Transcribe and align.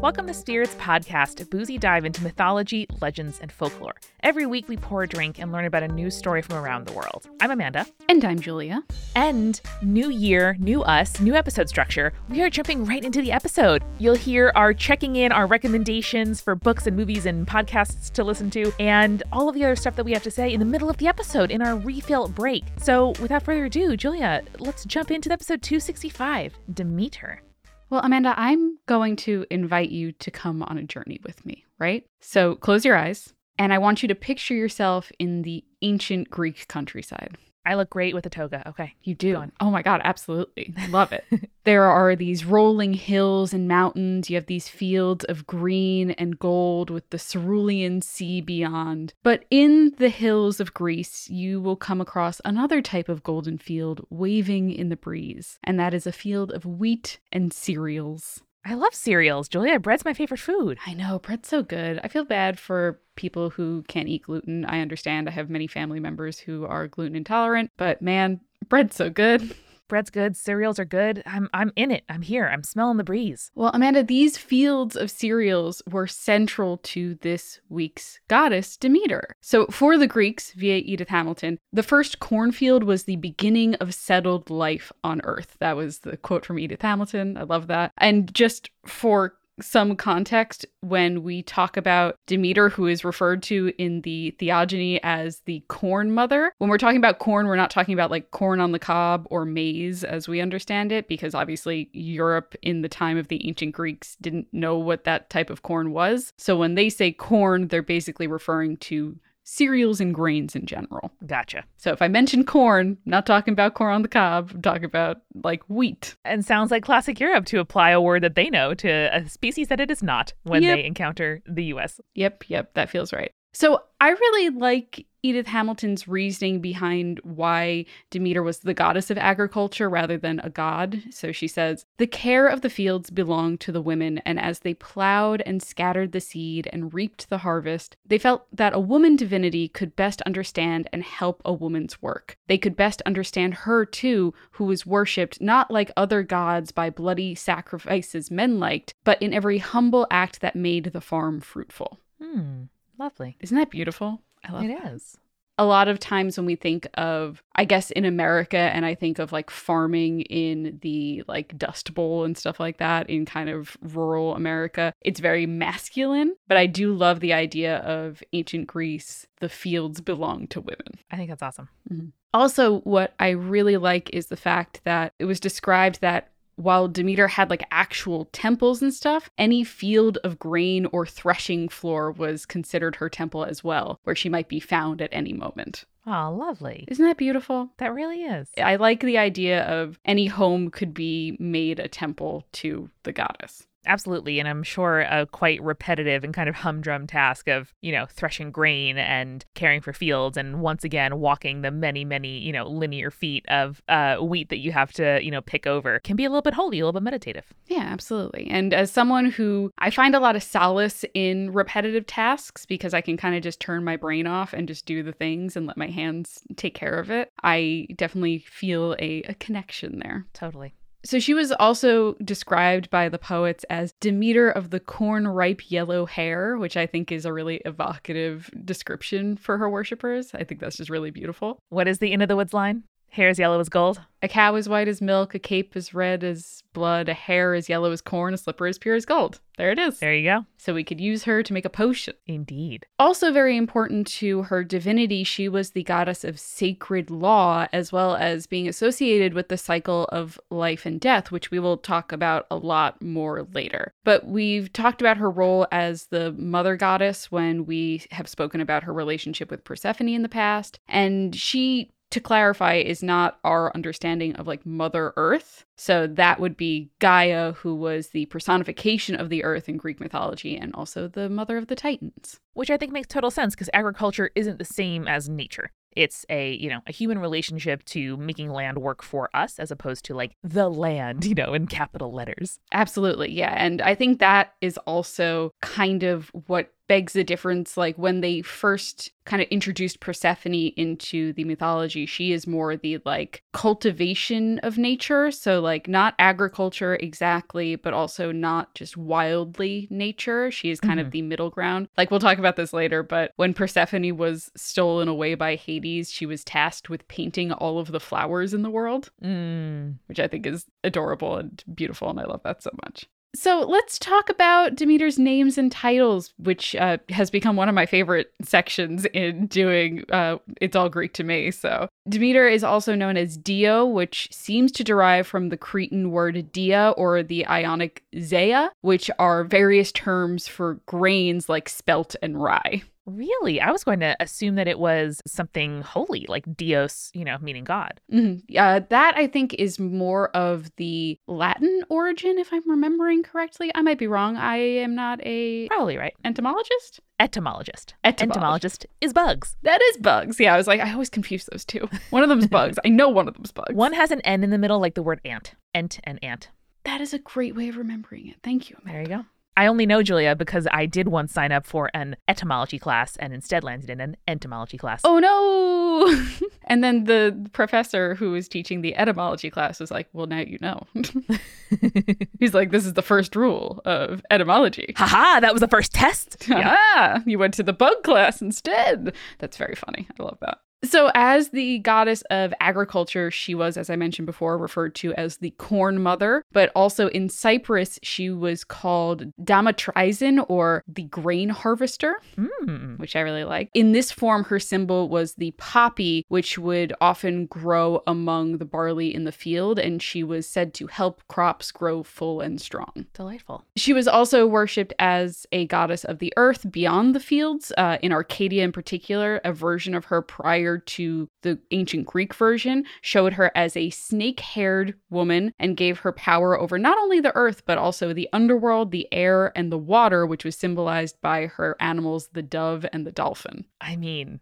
Welcome 0.00 0.28
to 0.28 0.34
Spirits 0.34 0.76
Podcast, 0.76 1.40
a 1.40 1.44
boozy 1.44 1.76
dive 1.76 2.04
into 2.04 2.22
mythology, 2.22 2.86
legends, 3.00 3.40
and 3.40 3.50
folklore. 3.50 3.96
Every 4.22 4.46
week 4.46 4.68
we 4.68 4.76
pour 4.76 5.02
a 5.02 5.08
drink 5.08 5.40
and 5.40 5.50
learn 5.50 5.64
about 5.64 5.82
a 5.82 5.88
new 5.88 6.08
story 6.08 6.40
from 6.40 6.54
around 6.54 6.86
the 6.86 6.92
world. 6.92 7.28
I'm 7.40 7.50
Amanda. 7.50 7.84
And 8.08 8.24
I'm 8.24 8.38
Julia. 8.38 8.84
And 9.16 9.60
new 9.82 10.08
year, 10.08 10.56
new 10.60 10.82
us, 10.82 11.18
new 11.18 11.34
episode 11.34 11.68
structure. 11.68 12.12
We 12.28 12.42
are 12.42 12.48
jumping 12.48 12.84
right 12.84 13.04
into 13.04 13.20
the 13.20 13.32
episode. 13.32 13.82
You'll 13.98 14.14
hear 14.14 14.52
our 14.54 14.72
checking 14.72 15.16
in, 15.16 15.32
our 15.32 15.48
recommendations 15.48 16.40
for 16.40 16.54
books 16.54 16.86
and 16.86 16.96
movies 16.96 17.26
and 17.26 17.44
podcasts 17.44 18.12
to 18.12 18.22
listen 18.22 18.50
to, 18.50 18.72
and 18.78 19.24
all 19.32 19.48
of 19.48 19.56
the 19.56 19.64
other 19.64 19.74
stuff 19.74 19.96
that 19.96 20.04
we 20.04 20.12
have 20.12 20.22
to 20.22 20.30
say 20.30 20.52
in 20.52 20.60
the 20.60 20.64
middle 20.64 20.88
of 20.88 20.98
the 20.98 21.08
episode 21.08 21.50
in 21.50 21.60
our 21.60 21.76
refill 21.76 22.28
break. 22.28 22.62
So 22.76 23.14
without 23.20 23.42
further 23.42 23.64
ado, 23.64 23.96
Julia, 23.96 24.42
let's 24.60 24.84
jump 24.84 25.10
into 25.10 25.32
episode 25.32 25.60
265 25.60 26.54
Demeter. 26.72 27.42
Well, 27.90 28.02
Amanda, 28.04 28.34
I'm 28.36 28.78
going 28.86 29.16
to 29.16 29.46
invite 29.50 29.90
you 29.90 30.12
to 30.12 30.30
come 30.30 30.62
on 30.62 30.76
a 30.76 30.82
journey 30.82 31.20
with 31.24 31.44
me, 31.46 31.64
right? 31.78 32.04
So 32.20 32.54
close 32.54 32.84
your 32.84 32.96
eyes, 32.96 33.32
and 33.58 33.72
I 33.72 33.78
want 33.78 34.02
you 34.02 34.08
to 34.08 34.14
picture 34.14 34.54
yourself 34.54 35.10
in 35.18 35.42
the 35.42 35.64
ancient 35.80 36.30
Greek 36.30 36.68
countryside. 36.68 37.38
I 37.68 37.74
look 37.74 37.90
great 37.90 38.14
with 38.14 38.24
a 38.24 38.30
toga. 38.30 38.66
Okay. 38.66 38.94
You 39.02 39.14
do. 39.14 39.44
Oh 39.60 39.70
my 39.70 39.82
God, 39.82 40.00
absolutely. 40.02 40.72
I 40.78 40.86
love 40.86 41.12
it. 41.12 41.24
there 41.64 41.84
are 41.84 42.16
these 42.16 42.46
rolling 42.46 42.94
hills 42.94 43.52
and 43.52 43.68
mountains. 43.68 44.30
You 44.30 44.36
have 44.36 44.46
these 44.46 44.70
fields 44.70 45.26
of 45.26 45.46
green 45.46 46.12
and 46.12 46.38
gold 46.38 46.88
with 46.88 47.10
the 47.10 47.18
cerulean 47.18 48.00
sea 48.00 48.40
beyond. 48.40 49.12
But 49.22 49.44
in 49.50 49.92
the 49.98 50.08
hills 50.08 50.60
of 50.60 50.72
Greece, 50.72 51.28
you 51.28 51.60
will 51.60 51.76
come 51.76 52.00
across 52.00 52.40
another 52.42 52.80
type 52.80 53.10
of 53.10 53.22
golden 53.22 53.58
field 53.58 54.06
waving 54.08 54.72
in 54.72 54.88
the 54.88 54.96
breeze, 54.96 55.58
and 55.62 55.78
that 55.78 55.92
is 55.92 56.06
a 56.06 56.12
field 56.12 56.50
of 56.52 56.64
wheat 56.64 57.18
and 57.30 57.52
cereals. 57.52 58.40
I 58.64 58.74
love 58.74 58.94
cereals, 58.94 59.48
Julia. 59.48 59.78
Bread's 59.78 60.04
my 60.04 60.12
favorite 60.14 60.40
food. 60.40 60.78
I 60.86 60.92
know, 60.92 61.18
bread's 61.18 61.48
so 61.48 61.62
good. 61.62 62.00
I 62.02 62.08
feel 62.08 62.24
bad 62.24 62.58
for 62.58 63.00
people 63.18 63.50
who 63.50 63.84
can't 63.88 64.08
eat 64.08 64.22
gluten. 64.22 64.64
I 64.64 64.80
understand. 64.80 65.28
I 65.28 65.32
have 65.32 65.50
many 65.50 65.66
family 65.66 66.00
members 66.00 66.38
who 66.38 66.64
are 66.64 66.88
gluten 66.88 67.16
intolerant, 67.16 67.72
but 67.76 68.00
man, 68.00 68.40
bread's 68.70 68.96
so 68.96 69.10
good. 69.10 69.54
Bread's 69.88 70.10
good, 70.10 70.36
cereals 70.36 70.78
are 70.78 70.84
good. 70.84 71.22
I'm 71.24 71.48
I'm 71.54 71.72
in 71.74 71.90
it. 71.90 72.04
I'm 72.10 72.20
here. 72.20 72.46
I'm 72.46 72.62
smelling 72.62 72.98
the 72.98 73.04
breeze. 73.04 73.50
Well, 73.54 73.70
Amanda, 73.72 74.02
these 74.02 74.36
fields 74.36 74.96
of 74.96 75.10
cereals 75.10 75.80
were 75.90 76.06
central 76.06 76.76
to 76.76 77.14
this 77.22 77.60
week's 77.70 78.20
goddess 78.28 78.76
Demeter. 78.76 79.34
So, 79.40 79.66
for 79.68 79.96
the 79.96 80.06
Greeks, 80.06 80.52
via 80.52 80.76
Edith 80.76 81.08
Hamilton, 81.08 81.58
the 81.72 81.82
first 81.82 82.20
cornfield 82.20 82.84
was 82.84 83.04
the 83.04 83.16
beginning 83.16 83.76
of 83.76 83.94
settled 83.94 84.50
life 84.50 84.92
on 85.02 85.22
Earth. 85.24 85.56
That 85.58 85.76
was 85.76 86.00
the 86.00 86.18
quote 86.18 86.44
from 86.44 86.58
Edith 86.58 86.82
Hamilton. 86.82 87.38
I 87.38 87.44
love 87.44 87.68
that. 87.68 87.92
And 87.96 88.32
just 88.34 88.68
for 88.84 89.38
some 89.60 89.96
context 89.96 90.66
when 90.80 91.22
we 91.22 91.42
talk 91.42 91.76
about 91.76 92.16
Demeter, 92.26 92.68
who 92.68 92.86
is 92.86 93.04
referred 93.04 93.42
to 93.44 93.72
in 93.78 94.02
the 94.02 94.30
theogony 94.38 95.02
as 95.02 95.40
the 95.40 95.64
corn 95.68 96.12
mother. 96.12 96.52
When 96.58 96.70
we're 96.70 96.78
talking 96.78 96.98
about 96.98 97.18
corn, 97.18 97.46
we're 97.46 97.56
not 97.56 97.70
talking 97.70 97.94
about 97.94 98.10
like 98.10 98.30
corn 98.30 98.60
on 98.60 98.72
the 98.72 98.78
cob 98.78 99.26
or 99.30 99.44
maize 99.44 100.04
as 100.04 100.28
we 100.28 100.40
understand 100.40 100.92
it, 100.92 101.08
because 101.08 101.34
obviously 101.34 101.90
Europe 101.92 102.54
in 102.62 102.82
the 102.82 102.88
time 102.88 103.16
of 103.18 103.28
the 103.28 103.46
ancient 103.46 103.72
Greeks 103.72 104.16
didn't 104.20 104.46
know 104.52 104.78
what 104.78 105.04
that 105.04 105.30
type 105.30 105.50
of 105.50 105.62
corn 105.62 105.92
was. 105.92 106.32
So 106.36 106.56
when 106.56 106.74
they 106.74 106.88
say 106.88 107.12
corn, 107.12 107.68
they're 107.68 107.82
basically 107.82 108.26
referring 108.26 108.76
to 108.78 109.18
cereals 109.48 109.98
and 109.98 110.14
grains 110.14 110.54
in 110.54 110.66
general. 110.66 111.10
Gotcha. 111.26 111.64
So 111.78 111.90
if 111.90 112.02
I 112.02 112.08
mention 112.08 112.44
corn, 112.44 112.98
not 113.06 113.24
talking 113.24 113.52
about 113.52 113.74
corn 113.74 113.94
on 113.94 114.02
the 114.02 114.08
cob, 114.08 114.50
I'm 114.54 114.60
talking 114.60 114.84
about 114.84 115.22
like 115.42 115.62
wheat. 115.68 116.16
And 116.24 116.44
sounds 116.44 116.70
like 116.70 116.84
classic 116.84 117.18
Europe 117.18 117.46
to 117.46 117.58
apply 117.58 117.90
a 117.90 118.00
word 118.00 118.22
that 118.24 118.34
they 118.34 118.50
know 118.50 118.74
to 118.74 118.88
a 118.88 119.26
species 119.28 119.68
that 119.68 119.80
it 119.80 119.90
is 119.90 120.02
not 120.02 120.34
when 120.42 120.62
yep. 120.62 120.76
they 120.76 120.84
encounter 120.84 121.42
the 121.46 121.64
US. 121.64 121.98
Yep, 122.14 122.44
yep, 122.48 122.74
that 122.74 122.90
feels 122.90 123.12
right. 123.12 123.32
So 123.54 123.82
I 124.00 124.10
really 124.10 124.50
like 124.50 125.06
Edith 125.22 125.48
Hamilton's 125.48 126.06
reasoning 126.06 126.60
behind 126.60 127.20
why 127.24 127.84
Demeter 128.10 128.42
was 128.42 128.60
the 128.60 128.74
goddess 128.74 129.10
of 129.10 129.18
agriculture 129.18 129.88
rather 129.88 130.16
than 130.16 130.40
a 130.40 130.50
god. 130.50 131.02
So 131.10 131.32
she 131.32 131.48
says, 131.48 131.84
The 131.96 132.06
care 132.06 132.46
of 132.46 132.60
the 132.60 132.70
fields 132.70 133.10
belonged 133.10 133.60
to 133.60 133.72
the 133.72 133.82
women, 133.82 134.18
and 134.18 134.38
as 134.38 134.60
they 134.60 134.74
plowed 134.74 135.42
and 135.44 135.62
scattered 135.62 136.12
the 136.12 136.20
seed 136.20 136.68
and 136.72 136.94
reaped 136.94 137.28
the 137.28 137.38
harvest, 137.38 137.96
they 138.06 138.18
felt 138.18 138.46
that 138.52 138.74
a 138.74 138.80
woman 138.80 139.16
divinity 139.16 139.68
could 139.68 139.96
best 139.96 140.22
understand 140.22 140.88
and 140.92 141.02
help 141.02 141.42
a 141.44 141.52
woman's 141.52 142.00
work. 142.00 142.36
They 142.46 142.58
could 142.58 142.76
best 142.76 143.02
understand 143.04 143.54
her 143.54 143.84
too, 143.84 144.34
who 144.52 144.64
was 144.64 144.86
worshipped 144.86 145.40
not 145.40 145.70
like 145.70 145.90
other 145.96 146.22
gods 146.22 146.70
by 146.72 146.90
bloody 146.90 147.34
sacrifices 147.34 148.30
men 148.30 148.60
liked, 148.60 148.94
but 149.04 149.20
in 149.20 149.34
every 149.34 149.58
humble 149.58 150.06
act 150.10 150.40
that 150.40 150.54
made 150.56 150.84
the 150.84 151.00
farm 151.00 151.40
fruitful. 151.40 151.98
Hmm. 152.22 152.64
Lovely. 152.98 153.36
Isn't 153.40 153.56
that 153.56 153.70
beautiful? 153.70 154.22
I 154.48 154.52
love 154.52 154.64
it. 154.64 154.68
That. 154.82 154.92
Is. 154.92 155.16
A 155.60 155.64
lot 155.64 155.88
of 155.88 155.98
times 155.98 156.36
when 156.36 156.46
we 156.46 156.54
think 156.54 156.86
of, 156.94 157.42
I 157.56 157.64
guess 157.64 157.90
in 157.90 158.04
America, 158.04 158.56
and 158.56 158.86
I 158.86 158.94
think 158.94 159.18
of 159.18 159.32
like 159.32 159.50
farming 159.50 160.20
in 160.20 160.78
the 160.82 161.24
like 161.26 161.58
Dust 161.58 161.94
Bowl 161.94 162.22
and 162.22 162.38
stuff 162.38 162.60
like 162.60 162.78
that 162.78 163.10
in 163.10 163.26
kind 163.26 163.50
of 163.50 163.76
rural 163.80 164.36
America, 164.36 164.92
it's 165.00 165.18
very 165.18 165.46
masculine. 165.46 166.36
But 166.46 166.58
I 166.58 166.66
do 166.66 166.94
love 166.94 167.18
the 167.18 167.32
idea 167.32 167.78
of 167.78 168.22
ancient 168.32 168.68
Greece, 168.68 169.26
the 169.40 169.48
fields 169.48 170.00
belong 170.00 170.46
to 170.48 170.60
women. 170.60 171.00
I 171.10 171.16
think 171.16 171.28
that's 171.28 171.42
awesome. 171.42 171.68
Mm-hmm. 171.92 172.08
Also, 172.32 172.78
what 172.80 173.14
I 173.18 173.30
really 173.30 173.78
like 173.78 174.10
is 174.12 174.26
the 174.26 174.36
fact 174.36 174.82
that 174.84 175.12
it 175.18 175.24
was 175.24 175.40
described 175.40 176.00
that 176.02 176.30
while 176.58 176.88
Demeter 176.88 177.28
had 177.28 177.50
like 177.50 177.62
actual 177.70 178.26
temples 178.32 178.82
and 178.82 178.92
stuff, 178.92 179.30
any 179.38 179.62
field 179.62 180.18
of 180.24 180.38
grain 180.38 180.86
or 180.86 181.06
threshing 181.06 181.68
floor 181.68 182.10
was 182.10 182.44
considered 182.44 182.96
her 182.96 183.08
temple 183.08 183.44
as 183.44 183.62
well, 183.62 184.00
where 184.02 184.16
she 184.16 184.28
might 184.28 184.48
be 184.48 184.58
found 184.58 185.00
at 185.00 185.10
any 185.12 185.32
moment. 185.32 185.84
Oh, 186.04 186.34
lovely. 186.34 186.84
Isn't 186.88 187.04
that 187.04 187.16
beautiful? 187.16 187.70
That 187.76 187.94
really 187.94 188.22
is. 188.22 188.48
I 188.60 188.76
like 188.76 189.00
the 189.00 189.18
idea 189.18 189.62
of 189.64 190.00
any 190.04 190.26
home 190.26 190.70
could 190.70 190.94
be 190.94 191.36
made 191.38 191.78
a 191.78 191.86
temple 191.86 192.44
to 192.54 192.90
the 193.04 193.12
goddess. 193.12 193.67
Absolutely. 193.86 194.38
And 194.38 194.48
I'm 194.48 194.62
sure 194.62 195.00
a 195.00 195.26
quite 195.26 195.62
repetitive 195.62 196.24
and 196.24 196.34
kind 196.34 196.48
of 196.48 196.56
humdrum 196.56 197.06
task 197.06 197.48
of, 197.48 197.72
you 197.80 197.92
know, 197.92 198.06
threshing 198.06 198.50
grain 198.50 198.98
and 198.98 199.44
caring 199.54 199.80
for 199.80 199.92
fields 199.92 200.36
and 200.36 200.60
once 200.60 200.84
again 200.84 201.18
walking 201.18 201.62
the 201.62 201.70
many, 201.70 202.04
many, 202.04 202.38
you 202.38 202.52
know, 202.52 202.66
linear 202.66 203.10
feet 203.10 203.44
of 203.48 203.80
uh, 203.88 204.16
wheat 204.16 204.48
that 204.50 204.58
you 204.58 204.72
have 204.72 204.92
to, 204.92 205.20
you 205.22 205.30
know, 205.30 205.40
pick 205.40 205.66
over 205.66 206.00
can 206.00 206.16
be 206.16 206.24
a 206.24 206.28
little 206.28 206.42
bit 206.42 206.54
holy, 206.54 206.80
a 206.80 206.84
little 206.84 207.00
bit 207.00 207.04
meditative. 207.04 207.46
Yeah, 207.66 207.84
absolutely. 207.84 208.48
And 208.50 208.74
as 208.74 208.90
someone 208.90 209.26
who 209.26 209.70
I 209.78 209.90
find 209.90 210.14
a 210.14 210.20
lot 210.20 210.36
of 210.36 210.42
solace 210.42 211.04
in 211.14 211.52
repetitive 211.52 212.06
tasks 212.06 212.66
because 212.66 212.94
I 212.94 213.00
can 213.00 213.16
kind 213.16 213.36
of 213.36 213.42
just 213.42 213.60
turn 213.60 213.84
my 213.84 213.96
brain 213.96 214.26
off 214.26 214.52
and 214.52 214.68
just 214.68 214.86
do 214.86 215.02
the 215.02 215.12
things 215.12 215.56
and 215.56 215.66
let 215.66 215.76
my 215.76 215.88
hands 215.88 216.42
take 216.56 216.74
care 216.74 216.98
of 216.98 217.10
it, 217.10 217.30
I 217.42 217.86
definitely 217.96 218.40
feel 218.40 218.96
a, 218.98 219.22
a 219.22 219.34
connection 219.34 220.00
there. 220.00 220.26
Totally. 220.34 220.74
So 221.04 221.20
she 221.20 221.32
was 221.32 221.52
also 221.52 222.14
described 222.24 222.90
by 222.90 223.08
the 223.08 223.18
poets 223.18 223.64
as 223.70 223.94
Demeter 224.00 224.50
of 224.50 224.70
the 224.70 224.80
corn 224.80 225.28
ripe 225.28 225.70
yellow 225.70 226.06
hair, 226.06 226.56
which 226.56 226.76
I 226.76 226.86
think 226.86 227.12
is 227.12 227.24
a 227.24 227.32
really 227.32 227.62
evocative 227.64 228.50
description 228.64 229.36
for 229.36 229.58
her 229.58 229.70
worshippers. 229.70 230.34
I 230.34 230.44
think 230.44 230.60
that's 230.60 230.76
just 230.76 230.90
really 230.90 231.10
beautiful. 231.10 231.60
What 231.68 231.86
is 231.86 231.98
the 231.98 232.12
Into 232.12 232.26
the 232.26 232.36
Woods 232.36 232.52
line? 232.52 232.82
Hair 233.10 233.30
is 233.30 233.38
yellow 233.38 233.58
as 233.60 233.68
gold. 233.68 234.00
A 234.22 234.28
cow 234.28 234.56
is 234.56 234.68
white 234.68 234.88
as 234.88 235.00
milk, 235.00 235.34
a 235.34 235.38
cape 235.38 235.76
is 235.76 235.94
red 235.94 236.24
as 236.24 236.62
blood, 236.72 237.08
a 237.08 237.14
hair 237.14 237.54
is 237.54 237.68
yellow 237.68 237.92
as 237.92 238.00
corn, 238.00 238.34
a 238.34 238.36
slipper 238.36 238.66
is 238.66 238.78
pure 238.78 238.96
as 238.96 239.06
gold. 239.06 239.40
There 239.56 239.70
it 239.70 239.78
is. 239.78 239.98
There 239.98 240.14
you 240.14 240.28
go. 240.28 240.44
So 240.56 240.74
we 240.74 240.84
could 240.84 241.00
use 241.00 241.24
her 241.24 241.42
to 241.42 241.52
make 241.52 241.64
a 241.64 241.70
potion. 241.70 242.14
Indeed. 242.26 242.86
Also, 242.98 243.32
very 243.32 243.56
important 243.56 244.06
to 244.18 244.42
her 244.42 244.62
divinity, 244.62 245.24
she 245.24 245.48
was 245.48 245.70
the 245.70 245.82
goddess 245.82 246.24
of 246.24 246.38
sacred 246.38 247.10
law, 247.10 247.66
as 247.72 247.92
well 247.92 248.16
as 248.16 248.46
being 248.46 248.68
associated 248.68 249.34
with 249.34 249.48
the 249.48 249.56
cycle 249.56 250.04
of 250.06 250.38
life 250.50 250.84
and 250.86 251.00
death, 251.00 251.30
which 251.30 251.50
we 251.50 251.58
will 251.58 251.76
talk 251.76 252.12
about 252.12 252.46
a 252.50 252.56
lot 252.56 253.00
more 253.02 253.46
later. 253.52 253.92
But 254.04 254.26
we've 254.26 254.72
talked 254.72 255.00
about 255.00 255.16
her 255.16 255.30
role 255.30 255.66
as 255.72 256.06
the 256.06 256.32
mother 256.32 256.76
goddess 256.76 257.30
when 257.30 257.66
we 257.66 258.04
have 258.10 258.28
spoken 258.28 258.60
about 258.60 258.84
her 258.84 258.92
relationship 258.92 259.50
with 259.50 259.64
Persephone 259.64 260.08
in 260.08 260.22
the 260.22 260.28
past. 260.28 260.78
And 260.88 261.34
she 261.34 261.90
to 262.10 262.20
clarify, 262.20 262.74
is 262.74 263.02
not 263.02 263.38
our 263.44 263.72
understanding 263.74 264.34
of 264.36 264.46
like 264.46 264.64
Mother 264.64 265.12
Earth. 265.16 265.64
So 265.76 266.06
that 266.06 266.40
would 266.40 266.56
be 266.56 266.90
Gaia, 266.98 267.52
who 267.52 267.74
was 267.74 268.08
the 268.08 268.26
personification 268.26 269.14
of 269.14 269.28
the 269.28 269.44
earth 269.44 269.68
in 269.68 269.76
Greek 269.76 270.00
mythology 270.00 270.56
and 270.56 270.74
also 270.74 271.08
the 271.08 271.28
mother 271.28 271.56
of 271.56 271.68
the 271.68 271.76
Titans. 271.76 272.40
Which 272.54 272.70
I 272.70 272.76
think 272.76 272.92
makes 272.92 273.08
total 273.08 273.30
sense 273.30 273.54
because 273.54 273.70
agriculture 273.72 274.30
isn't 274.34 274.58
the 274.58 274.64
same 274.64 275.06
as 275.06 275.28
nature. 275.28 275.70
It's 275.92 276.24
a, 276.28 276.54
you 276.54 276.68
know, 276.68 276.80
a 276.86 276.92
human 276.92 277.18
relationship 277.18 277.84
to 277.86 278.16
making 278.16 278.50
land 278.50 278.78
work 278.78 279.02
for 279.02 279.28
us 279.34 279.58
as 279.58 279.70
opposed 279.70 280.04
to 280.06 280.14
like 280.14 280.36
the 280.42 280.68
land, 280.68 281.24
you 281.26 281.34
know, 281.34 281.54
in 281.54 281.66
capital 281.66 282.12
letters. 282.12 282.58
Absolutely. 282.72 283.32
Yeah. 283.32 283.54
And 283.56 283.82
I 283.82 283.94
think 283.94 284.18
that 284.20 284.54
is 284.60 284.78
also 284.78 285.52
kind 285.60 286.02
of 286.02 286.30
what 286.46 286.72
begs 286.88 287.12
the 287.12 287.22
difference. 287.24 287.76
Like 287.76 287.96
when 287.96 288.20
they 288.20 288.42
first 288.42 289.12
kind 289.24 289.42
of 289.42 289.48
introduced 289.48 290.00
Persephone 290.00 290.54
into 290.54 291.34
the 291.34 291.44
mythology, 291.44 292.06
she 292.06 292.32
is 292.32 292.46
more 292.46 292.76
the 292.76 292.98
like 293.04 293.42
cultivation 293.52 294.58
of 294.60 294.78
nature. 294.78 295.30
So, 295.30 295.60
like, 295.60 295.86
not 295.86 296.14
agriculture 296.18 296.94
exactly, 296.96 297.76
but 297.76 297.92
also 297.92 298.32
not 298.32 298.74
just 298.74 298.96
wildly 298.96 299.86
nature. 299.90 300.50
She 300.50 300.70
is 300.70 300.80
kind 300.80 300.98
Mhm. 300.98 301.02
of 301.04 301.10
the 301.10 301.22
middle 301.22 301.50
ground. 301.50 301.88
Like, 301.98 302.10
we'll 302.10 302.20
talk 302.20 302.38
about 302.38 302.56
this 302.56 302.72
later, 302.72 303.02
but 303.02 303.32
when 303.36 303.52
Persephone 303.52 304.16
was 304.16 304.50
stolen 304.56 305.08
away 305.08 305.34
by 305.34 305.56
Hades, 305.56 306.10
she 306.10 306.24
was 306.24 306.42
tasked 306.44 306.88
with 306.88 307.06
painting 307.08 307.52
all 307.52 307.78
of 307.78 307.92
the 307.92 308.00
flowers 308.00 308.54
in 308.54 308.62
the 308.62 308.70
world, 308.70 309.10
Mm. 309.22 309.96
which 310.06 310.18
I 310.18 310.26
think 310.28 310.46
is 310.46 310.66
adorable 310.82 311.36
and 311.36 311.62
beautiful. 311.74 312.08
And 312.08 312.18
I 312.18 312.24
love 312.24 312.42
that 312.44 312.62
so 312.62 312.70
much. 312.84 313.06
So 313.34 313.60
let's 313.60 313.98
talk 313.98 314.30
about 314.30 314.74
Demeter's 314.74 315.18
names 315.18 315.58
and 315.58 315.70
titles, 315.70 316.32
which 316.38 316.74
uh, 316.74 316.98
has 317.10 317.30
become 317.30 317.56
one 317.56 317.68
of 317.68 317.74
my 317.74 317.86
favorite 317.86 318.32
sections 318.42 319.04
in 319.06 319.46
doing 319.46 320.04
uh, 320.10 320.38
It's 320.60 320.74
All 320.74 320.88
Greek 320.88 321.12
to 321.14 321.24
Me. 321.24 321.50
So 321.50 321.88
Demeter 322.08 322.48
is 322.48 322.64
also 322.64 322.94
known 322.94 323.16
as 323.16 323.36
Deo, 323.36 323.84
which 323.84 324.28
seems 324.32 324.72
to 324.72 324.84
derive 324.84 325.26
from 325.26 325.50
the 325.50 325.58
Cretan 325.58 326.10
word 326.10 326.52
dia 326.52 326.94
or 326.96 327.22
the 327.22 327.46
Ionic 327.46 328.02
zea, 328.18 328.68
which 328.80 329.10
are 329.18 329.44
various 329.44 329.92
terms 329.92 330.48
for 330.48 330.80
grains 330.86 331.48
like 331.48 331.68
spelt 331.68 332.16
and 332.22 332.42
rye. 332.42 332.82
Really? 333.08 333.60
I 333.60 333.70
was 333.70 333.84
going 333.84 334.00
to 334.00 334.16
assume 334.20 334.54
that 334.56 334.68
it 334.68 334.78
was 334.78 335.20
something 335.26 335.82
holy, 335.82 336.26
like 336.28 336.44
Dios, 336.56 337.10
you 337.14 337.24
know, 337.24 337.38
meaning 337.40 337.64
God. 337.64 338.00
Mhm. 338.12 338.42
Uh, 338.56 338.80
that 338.90 339.16
I 339.16 339.26
think 339.26 339.54
is 339.54 339.78
more 339.78 340.28
of 340.36 340.70
the 340.76 341.18
Latin 341.26 341.82
origin, 341.88 342.38
if 342.38 342.52
I'm 342.52 342.68
remembering 342.68 343.22
correctly. 343.22 343.70
I 343.74 343.82
might 343.82 343.98
be 343.98 344.06
wrong. 344.06 344.36
I 344.36 344.56
am 344.56 344.94
not 344.94 345.20
a 345.24 345.68
Probably 345.68 345.96
right. 345.96 346.14
entomologist. 346.24 347.00
Etymologist. 347.20 347.94
Etymologist. 348.04 348.22
Entomologist 348.36 348.86
is 349.00 349.12
bugs. 349.12 349.56
That 349.62 349.80
is 349.82 349.96
bugs. 349.96 350.38
Yeah, 350.38 350.54
I 350.54 350.56
was 350.56 350.66
like, 350.66 350.80
I 350.80 350.92
always 350.92 351.10
confuse 351.10 351.46
those 351.50 351.64
two. 351.64 351.88
One 352.10 352.22
of 352.22 352.28
them's 352.28 352.46
bugs. 352.58 352.78
I 352.84 352.88
know 352.90 353.08
one 353.08 353.26
of 353.26 353.34
them's 353.34 353.50
bugs. 353.52 353.74
One 353.74 353.92
has 353.92 354.10
an 354.10 354.20
N 354.20 354.44
in 354.44 354.50
the 354.50 354.58
middle, 354.58 354.78
like 354.78 354.94
the 354.94 355.02
word 355.02 355.20
ant. 355.24 355.54
Ent 355.74 355.98
and 356.04 356.18
ant. 356.22 356.50
That 356.84 357.00
is 357.00 357.12
a 357.12 357.18
great 357.18 357.54
way 357.56 357.68
of 357.68 357.76
remembering 357.76 358.28
it. 358.28 358.36
Thank 358.42 358.70
you. 358.70 358.76
There 358.84 359.00
you 359.00 359.06
go. 359.08 359.24
I 359.58 359.66
only 359.66 359.86
know 359.86 360.04
Julia 360.04 360.36
because 360.36 360.68
I 360.70 360.86
did 360.86 361.08
once 361.08 361.32
sign 361.32 361.50
up 361.50 361.66
for 361.66 361.90
an 361.92 362.14
etymology 362.28 362.78
class 362.78 363.16
and 363.16 363.34
instead 363.34 363.64
landed 363.64 363.90
in 363.90 364.00
an 364.00 364.16
entomology 364.28 364.78
class. 364.78 365.00
Oh 365.02 365.18
no! 365.18 366.48
and 366.68 366.84
then 366.84 367.04
the 367.04 367.48
professor 367.52 368.14
who 368.14 368.30
was 368.30 368.48
teaching 368.48 368.82
the 368.82 368.94
etymology 368.94 369.50
class 369.50 369.80
was 369.80 369.90
like, 369.90 370.06
"Well, 370.12 370.28
now 370.28 370.38
you 370.38 370.58
know." 370.60 370.86
He's 372.38 372.54
like, 372.54 372.70
"This 372.70 372.86
is 372.86 372.92
the 372.92 373.02
first 373.02 373.34
rule 373.34 373.82
of 373.84 374.22
etymology." 374.30 374.94
Haha, 374.96 375.40
that 375.40 375.52
was 375.52 375.60
the 375.60 375.68
first 375.68 375.92
test. 375.92 376.36
Yeah. 376.48 376.76
Ah, 376.78 377.22
you 377.26 377.38
went 377.38 377.54
to 377.54 377.62
the 377.64 377.72
bug 377.72 378.04
class 378.04 378.40
instead. 378.40 379.12
That's 379.38 379.56
very 379.56 379.74
funny. 379.74 380.08
I 380.18 380.22
love 380.22 380.38
that. 380.40 380.58
So, 380.84 381.10
as 381.14 381.48
the 381.48 381.80
goddess 381.80 382.22
of 382.30 382.54
agriculture, 382.60 383.32
she 383.32 383.52
was, 383.52 383.76
as 383.76 383.90
I 383.90 383.96
mentioned 383.96 384.26
before, 384.26 384.56
referred 384.56 384.94
to 384.96 385.12
as 385.14 385.38
the 385.38 385.50
corn 385.58 386.00
mother, 386.00 386.44
but 386.52 386.70
also 386.76 387.08
in 387.08 387.28
Cyprus, 387.28 387.98
she 388.04 388.30
was 388.30 388.62
called 388.62 389.24
Damatrizin 389.42 390.44
or 390.48 390.84
the 390.86 391.02
grain 391.02 391.48
harvester, 391.48 392.20
Mm. 392.36 392.96
which 393.00 393.16
I 393.16 393.20
really 393.20 393.42
like. 393.42 393.70
In 393.74 393.90
this 393.90 394.12
form, 394.12 394.44
her 394.44 394.60
symbol 394.60 395.08
was 395.08 395.34
the 395.34 395.50
poppy, 395.58 396.24
which 396.28 396.58
would 396.58 396.92
often 397.00 397.46
grow 397.46 398.02
among 398.06 398.58
the 398.58 398.64
barley 398.64 399.12
in 399.12 399.24
the 399.24 399.32
field, 399.32 399.80
and 399.80 400.00
she 400.00 400.22
was 400.22 400.46
said 400.48 400.74
to 400.74 400.86
help 400.86 401.22
crops 401.26 401.72
grow 401.72 402.04
full 402.04 402.40
and 402.40 402.60
strong. 402.60 403.06
Delightful. 403.14 403.64
She 403.76 403.92
was 403.92 404.06
also 404.06 404.46
worshipped 404.46 404.92
as 405.00 405.44
a 405.50 405.66
goddess 405.66 406.04
of 406.04 406.20
the 406.20 406.32
earth 406.36 406.70
beyond 406.70 407.16
the 407.16 407.20
fields. 407.20 407.72
Uh, 407.76 407.98
in 408.00 408.12
Arcadia, 408.12 408.62
in 408.62 408.70
particular, 408.70 409.40
a 409.44 409.52
version 409.52 409.92
of 409.94 410.04
her 410.06 410.22
prior 410.22 410.67
to 410.76 411.28
the 411.40 411.58
ancient 411.70 412.04
Greek 412.04 412.34
version 412.34 412.84
showed 413.00 413.32
her 413.34 413.50
as 413.54 413.76
a 413.76 413.88
snake 413.88 414.40
haired 414.40 414.94
woman 415.08 415.54
and 415.58 415.76
gave 415.76 416.00
her 416.00 416.12
power 416.12 416.58
over 416.58 416.78
not 416.78 416.98
only 416.98 417.20
the 417.20 417.34
earth, 417.34 417.64
but 417.64 417.78
also 417.78 418.12
the 418.12 418.28
underworld, 418.32 418.90
the 418.90 419.08
air, 419.10 419.50
and 419.56 419.72
the 419.72 419.78
water, 419.78 420.26
which 420.26 420.44
was 420.44 420.56
symbolized 420.56 421.18
by 421.22 421.46
her 421.46 421.76
animals, 421.80 422.28
the 422.32 422.42
dove 422.42 422.84
and 422.92 423.06
the 423.06 423.12
dolphin. 423.12 423.64
I 423.80 423.96
mean, 423.96 424.40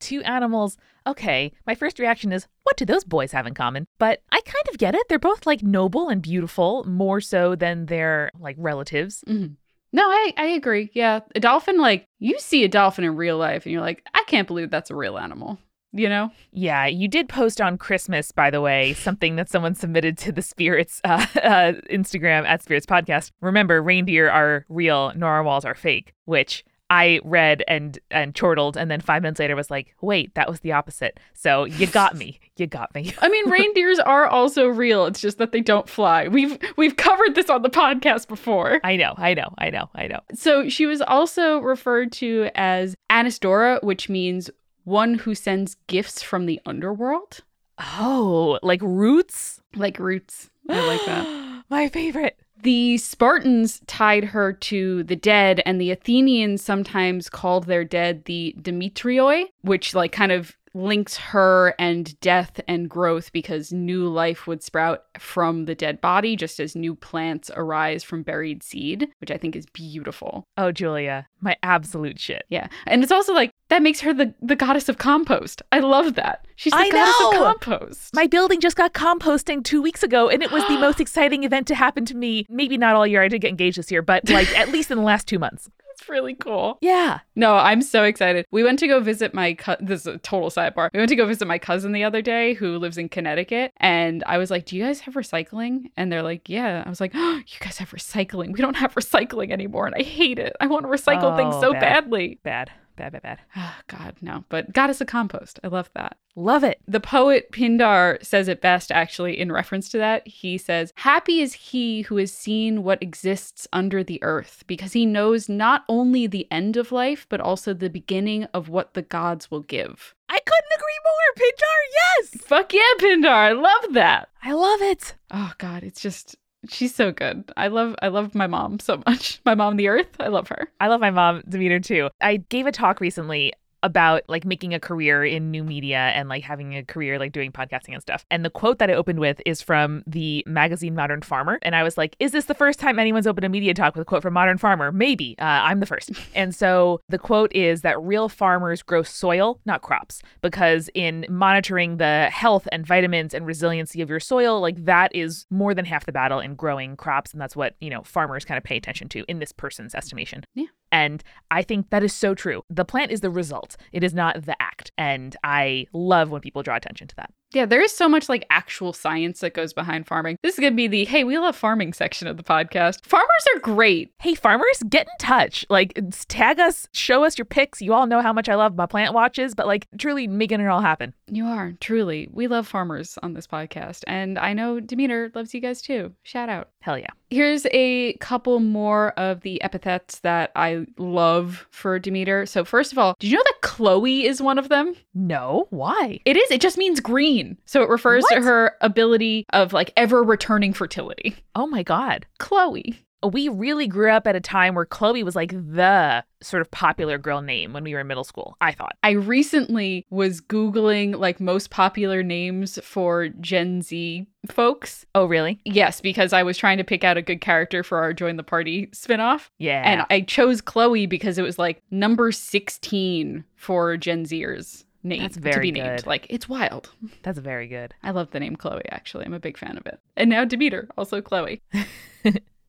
two 0.00 0.22
animals. 0.22 0.76
Okay, 1.06 1.52
my 1.66 1.74
first 1.74 1.98
reaction 1.98 2.32
is, 2.32 2.46
what 2.64 2.76
do 2.76 2.84
those 2.84 3.04
boys 3.04 3.32
have 3.32 3.46
in 3.46 3.54
common? 3.54 3.86
But 3.98 4.22
I 4.32 4.40
kind 4.40 4.68
of 4.70 4.78
get 4.78 4.94
it. 4.94 5.06
They're 5.08 5.18
both 5.18 5.46
like 5.46 5.62
noble 5.62 6.08
and 6.08 6.22
beautiful, 6.22 6.84
more 6.84 7.20
so 7.20 7.54
than 7.54 7.86
their 7.86 8.30
like 8.38 8.56
relatives. 8.58 9.22
Mhm. 9.28 9.56
No, 9.94 10.02
I, 10.02 10.32
I 10.36 10.46
agree. 10.46 10.90
Yeah. 10.92 11.20
A 11.36 11.40
dolphin, 11.40 11.78
like, 11.78 12.08
you 12.18 12.36
see 12.40 12.64
a 12.64 12.68
dolphin 12.68 13.04
in 13.04 13.14
real 13.14 13.38
life 13.38 13.64
and 13.64 13.72
you're 13.72 13.80
like, 13.80 14.04
I 14.12 14.24
can't 14.26 14.48
believe 14.48 14.68
that's 14.68 14.90
a 14.90 14.96
real 14.96 15.16
animal, 15.16 15.56
you 15.92 16.08
know? 16.08 16.32
Yeah, 16.50 16.86
you 16.86 17.06
did 17.06 17.28
post 17.28 17.60
on 17.60 17.78
Christmas, 17.78 18.32
by 18.32 18.50
the 18.50 18.60
way, 18.60 18.94
something 18.94 19.36
that 19.36 19.48
someone 19.48 19.76
submitted 19.76 20.18
to 20.18 20.32
the 20.32 20.42
Spirits 20.42 21.00
uh, 21.04 21.24
uh, 21.36 21.72
Instagram 21.88 22.44
at 22.44 22.60
Spirits 22.60 22.86
Podcast. 22.86 23.30
Remember, 23.40 23.80
reindeer 23.80 24.28
are 24.28 24.66
real, 24.68 25.12
narwhals 25.14 25.64
are 25.64 25.76
fake, 25.76 26.12
which 26.24 26.64
I 26.94 27.20
read 27.24 27.64
and 27.66 27.98
and 28.10 28.34
chortled, 28.34 28.76
and 28.76 28.90
then 28.90 29.00
five 29.00 29.22
minutes 29.22 29.40
later 29.40 29.56
was 29.56 29.70
like, 29.70 29.94
wait, 30.00 30.34
that 30.34 30.48
was 30.48 30.60
the 30.60 30.72
opposite. 30.72 31.18
So 31.32 31.64
you 31.64 31.86
got 31.86 32.14
me, 32.16 32.38
you 32.56 32.66
got 32.66 32.94
me. 32.94 33.12
I 33.20 33.28
mean, 33.28 33.50
reindeers 33.50 33.98
are 34.14 34.26
also 34.28 34.66
real. 34.68 35.06
It's 35.06 35.20
just 35.20 35.38
that 35.38 35.50
they 35.52 35.60
don't 35.60 35.88
fly. 35.88 36.28
We've 36.28 36.56
we've 36.76 36.96
covered 36.96 37.34
this 37.34 37.50
on 37.50 37.62
the 37.62 37.70
podcast 37.70 38.28
before. 38.28 38.80
I 38.84 38.96
know, 38.96 39.14
I 39.16 39.34
know, 39.34 39.52
I 39.58 39.70
know, 39.70 39.90
I 39.94 40.06
know. 40.06 40.20
So 40.34 40.68
she 40.68 40.86
was 40.86 41.00
also 41.02 41.58
referred 41.58 42.12
to 42.12 42.48
as 42.54 42.94
Anesidora, 43.10 43.82
which 43.82 44.08
means 44.08 44.50
one 44.84 45.14
who 45.14 45.34
sends 45.34 45.76
gifts 45.88 46.22
from 46.22 46.46
the 46.46 46.60
underworld, 46.66 47.40
Oh, 47.78 48.58
like 48.62 48.80
roots. 48.82 49.60
like 49.74 49.98
roots. 49.98 50.50
I 50.68 50.86
like 50.86 51.04
that. 51.06 51.64
My 51.70 51.88
favorite. 51.88 52.38
The 52.62 52.96
Spartans 52.98 53.80
tied 53.86 54.24
her 54.24 54.52
to 54.52 55.02
the 55.02 55.16
dead, 55.16 55.62
and 55.66 55.80
the 55.80 55.90
Athenians 55.90 56.62
sometimes 56.62 57.28
called 57.28 57.66
their 57.66 57.84
dead 57.84 58.24
the 58.24 58.54
Demetrioi, 58.58 59.46
which 59.62 59.94
like 59.94 60.12
kind 60.12 60.32
of 60.32 60.56
links 60.74 61.16
her 61.16 61.74
and 61.78 62.18
death 62.20 62.60
and 62.66 62.90
growth 62.90 63.32
because 63.32 63.72
new 63.72 64.08
life 64.08 64.46
would 64.46 64.62
sprout 64.62 65.04
from 65.18 65.66
the 65.66 65.74
dead 65.74 66.00
body 66.00 66.34
just 66.34 66.58
as 66.58 66.74
new 66.74 66.94
plants 66.96 67.50
arise 67.54 68.02
from 68.02 68.22
buried 68.22 68.62
seed, 68.62 69.08
which 69.20 69.30
I 69.30 69.38
think 69.38 69.54
is 69.54 69.66
beautiful. 69.66 70.44
Oh, 70.58 70.72
Julia, 70.72 71.28
my 71.40 71.56
absolute 71.62 72.18
shit. 72.18 72.44
Yeah. 72.48 72.68
And 72.86 73.02
it's 73.02 73.12
also 73.12 73.32
like 73.32 73.50
that 73.68 73.82
makes 73.82 74.00
her 74.00 74.12
the, 74.12 74.34
the 74.42 74.56
goddess 74.56 74.88
of 74.88 74.98
compost. 74.98 75.62
I 75.72 75.80
love 75.80 76.14
that. 76.14 76.46
She's 76.56 76.72
the 76.72 76.78
I 76.78 76.90
goddess 76.90 77.20
know! 77.20 77.30
of 77.50 77.60
compost. 77.60 78.14
My 78.14 78.26
building 78.26 78.60
just 78.60 78.76
got 78.76 78.92
composting 78.92 79.64
two 79.64 79.82
weeks 79.82 80.02
ago, 80.02 80.28
and 80.28 80.42
it 80.42 80.50
was 80.52 80.62
the 80.68 80.78
most 80.78 81.00
exciting 81.00 81.44
event 81.44 81.66
to 81.68 81.74
happen 81.74 82.04
to 82.06 82.14
me. 82.14 82.46
Maybe 82.48 82.76
not 82.76 82.94
all 82.94 83.06
year. 83.06 83.22
I 83.22 83.28
did 83.28 83.40
get 83.40 83.48
engaged 83.50 83.78
this 83.78 83.90
year, 83.90 84.02
but 84.02 84.28
like 84.28 84.48
at 84.58 84.68
least 84.68 84.90
in 84.90 84.98
the 84.98 85.04
last 85.04 85.26
two 85.26 85.38
months. 85.38 85.70
It's 85.96 86.08
really 86.08 86.34
cool. 86.34 86.76
Yeah. 86.80 87.20
No, 87.36 87.54
I'm 87.54 87.80
so 87.80 88.02
excited. 88.02 88.46
We 88.50 88.64
went 88.64 88.80
to 88.80 88.88
go 88.88 88.98
visit 88.98 89.32
my 89.32 89.54
co- 89.54 89.76
this 89.78 90.00
is 90.00 90.06
a 90.08 90.18
total 90.18 90.50
sidebar. 90.50 90.90
We 90.92 90.98
went 90.98 91.08
to 91.10 91.14
go 91.14 91.24
visit 91.24 91.46
my 91.46 91.56
cousin 91.60 91.92
the 91.92 92.02
other 92.02 92.20
day 92.20 92.54
who 92.54 92.78
lives 92.78 92.98
in 92.98 93.08
Connecticut, 93.08 93.72
and 93.76 94.24
I 94.26 94.38
was 94.38 94.50
like, 94.50 94.64
"Do 94.66 94.76
you 94.76 94.82
guys 94.84 94.98
have 95.02 95.14
recycling?" 95.14 95.92
And 95.96 96.10
they're 96.10 96.24
like, 96.24 96.48
"Yeah." 96.48 96.82
I 96.84 96.88
was 96.88 97.00
like, 97.00 97.12
oh, 97.14 97.36
"You 97.46 97.58
guys 97.60 97.78
have 97.78 97.92
recycling? 97.92 98.52
We 98.52 98.60
don't 98.60 98.74
have 98.74 98.92
recycling 98.96 99.52
anymore, 99.52 99.86
and 99.86 99.94
I 99.94 100.02
hate 100.02 100.40
it. 100.40 100.56
I 100.60 100.66
want 100.66 100.84
to 100.84 100.88
recycle 100.88 101.36
things 101.36 101.54
Oh, 101.54 101.60
so 101.60 101.72
bad. 101.74 101.80
badly." 101.80 102.40
Bad, 102.42 102.72
bad, 102.96 103.12
bad, 103.12 103.22
bad. 103.22 103.38
Oh, 103.56 103.76
God, 103.86 104.16
no. 104.20 104.44
But 104.48 104.72
goddess 104.72 105.00
of 105.00 105.06
compost. 105.06 105.60
I 105.62 105.68
love 105.68 105.90
that. 105.94 106.16
Love 106.36 106.64
it. 106.64 106.80
The 106.86 107.00
poet 107.00 107.52
Pindar 107.52 108.24
says 108.24 108.48
it 108.48 108.60
best, 108.60 108.90
actually, 108.90 109.38
in 109.38 109.52
reference 109.52 109.88
to 109.90 109.98
that. 109.98 110.26
He 110.26 110.58
says, 110.58 110.92
Happy 110.96 111.40
is 111.40 111.54
he 111.54 112.02
who 112.02 112.16
has 112.16 112.32
seen 112.32 112.82
what 112.82 113.02
exists 113.02 113.68
under 113.72 114.02
the 114.02 114.22
earth, 114.22 114.64
because 114.66 114.92
he 114.92 115.06
knows 115.06 115.48
not 115.48 115.84
only 115.88 116.26
the 116.26 116.48
end 116.50 116.76
of 116.76 116.92
life, 116.92 117.26
but 117.28 117.40
also 117.40 117.72
the 117.72 117.90
beginning 117.90 118.44
of 118.54 118.68
what 118.68 118.94
the 118.94 119.02
gods 119.02 119.50
will 119.50 119.60
give. 119.60 120.14
I 120.28 120.38
couldn't 120.38 120.74
agree 120.74 121.00
more, 121.04 121.46
Pindar. 121.46 122.32
Yes. 122.32 122.42
Fuck 122.42 122.72
yeah, 122.72 122.80
Pindar. 122.98 123.28
I 123.28 123.52
love 123.52 123.92
that. 123.92 124.28
I 124.42 124.52
love 124.52 124.82
it. 124.82 125.14
Oh, 125.30 125.52
God. 125.58 125.82
It's 125.82 126.00
just. 126.00 126.36
She's 126.68 126.94
so 126.94 127.12
good. 127.12 127.50
I 127.56 127.68
love 127.68 127.94
I 128.02 128.08
love 128.08 128.34
my 128.34 128.46
mom 128.46 128.78
so 128.80 129.02
much. 129.06 129.40
My 129.44 129.54
mom 129.54 129.76
the 129.76 129.88
earth. 129.88 130.16
I 130.20 130.28
love 130.28 130.48
her. 130.48 130.68
I 130.80 130.88
love 130.88 131.00
my 131.00 131.10
mom, 131.10 131.42
Demeter, 131.48 131.80
too. 131.80 132.08
I 132.20 132.38
gave 132.48 132.66
a 132.66 132.72
talk 132.72 133.00
recently 133.00 133.52
about 133.84 134.22
like 134.28 134.44
making 134.44 134.74
a 134.74 134.80
career 134.80 135.24
in 135.24 135.50
new 135.50 135.62
media 135.62 135.98
and 135.98 136.28
like 136.28 136.42
having 136.42 136.74
a 136.74 136.82
career 136.82 137.18
like 137.18 137.32
doing 137.32 137.52
podcasting 137.52 137.92
and 137.92 138.02
stuff. 138.02 138.24
And 138.30 138.44
the 138.44 138.50
quote 138.50 138.78
that 138.78 138.90
I 138.90 138.94
opened 138.94 139.20
with 139.20 139.40
is 139.46 139.60
from 139.60 140.02
the 140.06 140.42
magazine 140.46 140.94
Modern 140.94 141.20
Farmer. 141.22 141.58
And 141.62 141.76
I 141.76 141.82
was 141.82 141.96
like, 141.96 142.16
is 142.18 142.32
this 142.32 142.46
the 142.46 142.54
first 142.54 142.80
time 142.80 142.98
anyone's 142.98 143.26
opened 143.26 143.44
a 143.44 143.48
media 143.48 143.74
talk 143.74 143.94
with 143.94 144.02
a 144.02 144.04
quote 144.04 144.22
from 144.22 144.32
Modern 144.32 144.56
Farmer? 144.56 144.90
Maybe. 144.90 145.36
Uh, 145.38 145.44
I'm 145.44 145.80
the 145.80 145.86
first. 145.86 146.10
and 146.34 146.54
so 146.54 147.00
the 147.10 147.18
quote 147.18 147.54
is 147.54 147.82
that 147.82 148.00
real 148.00 148.28
farmers 148.28 148.82
grow 148.82 149.02
soil, 149.02 149.60
not 149.66 149.82
crops, 149.82 150.22
because 150.40 150.88
in 150.94 151.26
monitoring 151.28 151.98
the 151.98 152.30
health 152.32 152.66
and 152.72 152.86
vitamins 152.86 153.34
and 153.34 153.46
resiliency 153.46 154.00
of 154.00 154.08
your 154.08 154.20
soil, 154.20 154.60
like 154.60 154.82
that 154.86 155.14
is 155.14 155.44
more 155.50 155.74
than 155.74 155.84
half 155.84 156.06
the 156.06 156.12
battle 156.12 156.40
in 156.40 156.54
growing 156.54 156.96
crops. 156.96 157.32
And 157.32 157.40
that's 157.40 157.54
what, 157.54 157.76
you 157.80 157.90
know, 157.90 158.02
farmers 158.02 158.46
kind 158.46 158.56
of 158.56 158.64
pay 158.64 158.78
attention 158.78 159.10
to 159.10 159.24
in 159.28 159.40
this 159.40 159.52
person's 159.52 159.94
estimation. 159.94 160.42
Yeah. 160.54 160.66
And 160.94 161.24
I 161.50 161.62
think 161.62 161.90
that 161.90 162.04
is 162.04 162.12
so 162.12 162.36
true. 162.36 162.62
The 162.70 162.84
plant 162.84 163.10
is 163.10 163.20
the 163.20 163.28
result, 163.28 163.76
it 163.90 164.04
is 164.04 164.14
not 164.14 164.46
the 164.46 164.54
act. 164.62 164.92
And 164.96 165.34
I 165.42 165.88
love 165.92 166.30
when 166.30 166.40
people 166.40 166.62
draw 166.62 166.76
attention 166.76 167.08
to 167.08 167.16
that. 167.16 167.30
Yeah, 167.54 167.66
there 167.66 167.80
is 167.80 167.92
so 167.92 168.08
much 168.08 168.28
like 168.28 168.44
actual 168.50 168.92
science 168.92 169.38
that 169.40 169.54
goes 169.54 169.72
behind 169.72 170.08
farming. 170.08 170.38
This 170.42 170.54
is 170.54 170.60
going 170.60 170.72
to 170.72 170.76
be 170.76 170.88
the 170.88 171.04
hey, 171.04 171.22
we 171.22 171.38
love 171.38 171.54
farming 171.54 171.92
section 171.92 172.26
of 172.26 172.36
the 172.36 172.42
podcast. 172.42 173.06
Farmers 173.06 173.28
are 173.54 173.60
great. 173.60 174.12
Hey, 174.20 174.34
farmers, 174.34 174.82
get 174.88 175.06
in 175.06 175.26
touch. 175.26 175.64
Like, 175.70 175.96
tag 176.26 176.58
us, 176.58 176.88
show 176.92 177.22
us 177.24 177.38
your 177.38 177.44
pics. 177.44 177.80
You 177.80 177.94
all 177.94 178.06
know 178.06 178.20
how 178.20 178.32
much 178.32 178.48
I 178.48 178.56
love 178.56 178.74
my 178.74 178.86
plant 178.86 179.14
watches, 179.14 179.54
but 179.54 179.68
like, 179.68 179.86
truly 179.98 180.26
making 180.26 180.60
it 180.60 180.66
all 180.66 180.80
happen. 180.80 181.14
You 181.30 181.46
are, 181.46 181.74
truly. 181.80 182.28
We 182.32 182.48
love 182.48 182.66
farmers 182.66 183.18
on 183.22 183.34
this 183.34 183.46
podcast. 183.46 184.02
And 184.06 184.38
I 184.38 184.52
know 184.52 184.80
Demeter 184.80 185.30
loves 185.34 185.54
you 185.54 185.60
guys 185.60 185.80
too. 185.80 186.12
Shout 186.24 186.48
out. 186.48 186.70
Hell 186.80 186.98
yeah. 186.98 187.10
Here's 187.30 187.66
a 187.72 188.12
couple 188.14 188.60
more 188.60 189.12
of 189.18 189.40
the 189.40 189.60
epithets 189.62 190.20
that 190.20 190.52
I 190.54 190.86
love 190.98 191.66
for 191.70 191.98
Demeter. 191.98 192.46
So, 192.46 192.64
first 192.64 192.92
of 192.92 192.98
all, 192.98 193.16
did 193.18 193.30
you 193.30 193.36
know 193.36 193.42
that 193.42 193.60
Chloe 193.62 194.24
is 194.24 194.40
one 194.40 194.58
of 194.58 194.68
them? 194.68 194.94
No, 195.14 195.66
why? 195.70 196.20
It 196.24 196.36
is. 196.36 196.50
It 196.50 196.60
just 196.60 196.78
means 196.78 197.00
green. 197.00 197.43
So, 197.64 197.82
it 197.82 197.88
refers 197.88 198.22
What? 198.24 198.36
to 198.36 198.42
her 198.42 198.76
ability 198.80 199.46
of 199.52 199.72
like 199.72 199.92
ever 199.96 200.22
returning 200.22 200.72
fertility. 200.72 201.36
Oh 201.54 201.66
my 201.66 201.82
God. 201.82 202.26
Chloe. 202.38 203.00
We 203.32 203.48
really 203.48 203.86
grew 203.86 204.10
up 204.10 204.26
at 204.26 204.36
a 204.36 204.40
time 204.40 204.74
where 204.74 204.84
Chloe 204.84 205.22
was 205.22 205.34
like 205.34 205.50
the 205.52 206.22
sort 206.42 206.60
of 206.60 206.70
popular 206.70 207.16
girl 207.16 207.40
name 207.40 207.72
when 207.72 207.82
we 207.82 207.94
were 207.94 208.00
in 208.00 208.06
middle 208.06 208.22
school, 208.22 208.54
I 208.60 208.72
thought. 208.72 208.96
I 209.02 209.12
recently 209.12 210.04
was 210.10 210.42
Googling 210.42 211.16
like 211.18 211.40
most 211.40 211.70
popular 211.70 212.22
names 212.22 212.78
for 212.82 213.28
Gen 213.40 213.80
Z 213.80 214.26
folks. 214.50 215.06
Oh, 215.14 215.24
really? 215.24 215.58
Yes, 215.64 216.02
because 216.02 216.34
I 216.34 216.42
was 216.42 216.58
trying 216.58 216.76
to 216.76 216.84
pick 216.84 217.02
out 217.02 217.16
a 217.16 217.22
good 217.22 217.40
character 217.40 217.82
for 217.82 217.96
our 217.96 218.12
Join 218.12 218.36
the 218.36 218.42
Party 218.42 218.88
spinoff. 218.88 219.48
Yeah. 219.58 219.80
And 219.90 220.04
I 220.10 220.20
chose 220.20 220.60
Chloe 220.60 221.06
because 221.06 221.38
it 221.38 221.42
was 221.42 221.58
like 221.58 221.82
number 221.90 222.30
16 222.30 223.42
for 223.56 223.96
Gen 223.96 224.24
Zers 224.26 224.84
name 225.04 225.22
That's 225.22 225.34
to 225.36 225.40
very 225.40 225.70
be 225.70 225.80
named. 225.80 225.98
good. 225.98 226.06
Like 226.06 226.26
it's 226.30 226.48
wild. 226.48 226.90
That's 227.22 227.38
very 227.38 227.68
good. 227.68 227.94
I 228.02 228.10
love 228.10 228.30
the 228.30 228.40
name 228.40 228.56
Chloe 228.56 228.82
actually. 228.90 229.26
I'm 229.26 229.34
a 229.34 229.40
big 229.40 229.58
fan 229.58 229.76
of 229.76 229.86
it. 229.86 230.00
And 230.16 230.30
now 230.30 230.44
Demeter, 230.44 230.88
also 230.96 231.20
Chloe. 231.20 231.62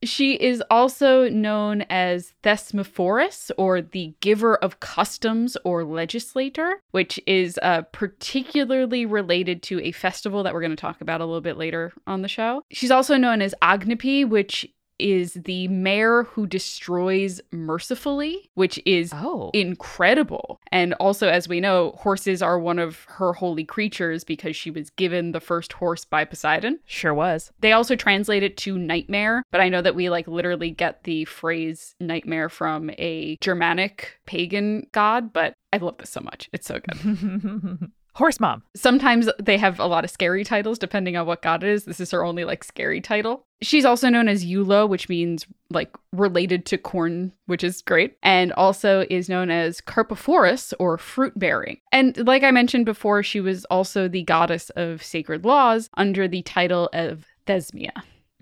She 0.02 0.34
is 0.34 0.62
also 0.70 1.28
known 1.28 1.82
as 1.88 2.34
Thesmophorus, 2.42 3.50
or 3.56 3.80
the 3.80 4.14
giver 4.20 4.56
of 4.56 4.78
customs 4.78 5.56
or 5.64 5.84
legislator, 5.84 6.82
which 6.90 7.18
is 7.26 7.58
uh, 7.62 7.82
particularly 7.92 9.06
related 9.06 9.62
to 9.64 9.80
a 9.80 9.92
festival 9.92 10.42
that 10.42 10.52
we're 10.52 10.60
going 10.60 10.70
to 10.70 10.76
talk 10.76 11.00
about 11.00 11.20
a 11.20 11.24
little 11.24 11.40
bit 11.40 11.56
later 11.56 11.92
on 12.06 12.22
the 12.22 12.28
show. 12.28 12.62
She's 12.70 12.90
also 12.90 13.16
known 13.16 13.40
as 13.40 13.54
Aganippe, 13.62 14.28
which 14.28 14.66
is 14.98 15.34
the 15.34 15.68
mayor 15.68 16.24
who 16.24 16.46
destroys 16.46 17.40
mercifully, 17.52 18.50
which 18.54 18.80
is 18.86 19.12
Oh. 19.14 19.50
incredible. 19.54 20.60
And 20.72 20.94
also, 20.94 21.28
as 21.28 21.48
we 21.48 21.60
know, 21.60 21.92
horses 21.98 22.42
are 22.42 22.58
one 22.58 22.78
of 22.78 23.04
her 23.08 23.32
holy 23.34 23.64
creatures 23.64 24.24
because 24.24 24.56
she 24.56 24.70
was 24.70 24.90
given 24.90 25.32
the 25.32 25.40
first 25.40 25.74
horse 25.74 26.04
by 26.04 26.24
Poseidon. 26.24 26.78
Sure 26.86 27.14
was. 27.14 27.52
They 27.60 27.72
also 27.72 27.96
translate 27.96 28.42
it 28.42 28.56
to 28.58 28.78
nightmare, 28.78 29.42
but 29.52 29.60
I 29.60 29.68
know 29.68 29.82
that 29.82 29.94
we 29.94 30.10
like 30.10 30.26
literally 30.28 30.70
get 30.70 31.04
the 31.04 31.24
phrase 31.26 31.94
nightmare 32.00 32.48
from 32.48 32.90
a 32.98 33.36
Germanic 33.40 34.18
pagan 34.26 34.86
god, 34.92 35.32
but 35.32 35.54
I 35.72 35.78
love 35.78 35.98
this 35.98 36.10
so 36.10 36.20
much. 36.20 36.48
It's 36.52 36.66
so 36.66 36.80
good. 36.80 37.90
Horse 38.16 38.40
mom. 38.40 38.62
Sometimes 38.74 39.28
they 39.38 39.58
have 39.58 39.78
a 39.78 39.84
lot 39.86 40.02
of 40.04 40.10
scary 40.10 40.42
titles 40.42 40.78
depending 40.78 41.16
on 41.18 41.26
what 41.26 41.42
god 41.42 41.62
it 41.62 41.68
is. 41.68 41.84
This 41.84 42.00
is 42.00 42.10
her 42.12 42.24
only 42.24 42.44
like 42.44 42.64
scary 42.64 43.02
title. 43.02 43.44
She's 43.60 43.84
also 43.84 44.08
known 44.08 44.26
as 44.26 44.42
Eula, 44.44 44.88
which 44.88 45.10
means 45.10 45.44
like 45.68 45.90
related 46.12 46.64
to 46.66 46.78
corn, 46.78 47.32
which 47.44 47.62
is 47.62 47.82
great, 47.82 48.16
and 48.22 48.54
also 48.54 49.04
is 49.10 49.28
known 49.28 49.50
as 49.50 49.82
Carpophorus 49.82 50.72
or 50.78 50.96
fruit 50.96 51.38
bearing. 51.38 51.78
And 51.92 52.16
like 52.26 52.42
I 52.42 52.50
mentioned 52.52 52.86
before, 52.86 53.22
she 53.22 53.40
was 53.40 53.66
also 53.66 54.08
the 54.08 54.22
goddess 54.22 54.70
of 54.70 55.02
sacred 55.02 55.44
laws 55.44 55.90
under 55.98 56.26
the 56.26 56.40
title 56.42 56.88
of 56.94 57.26
Thesmia, 57.46 57.92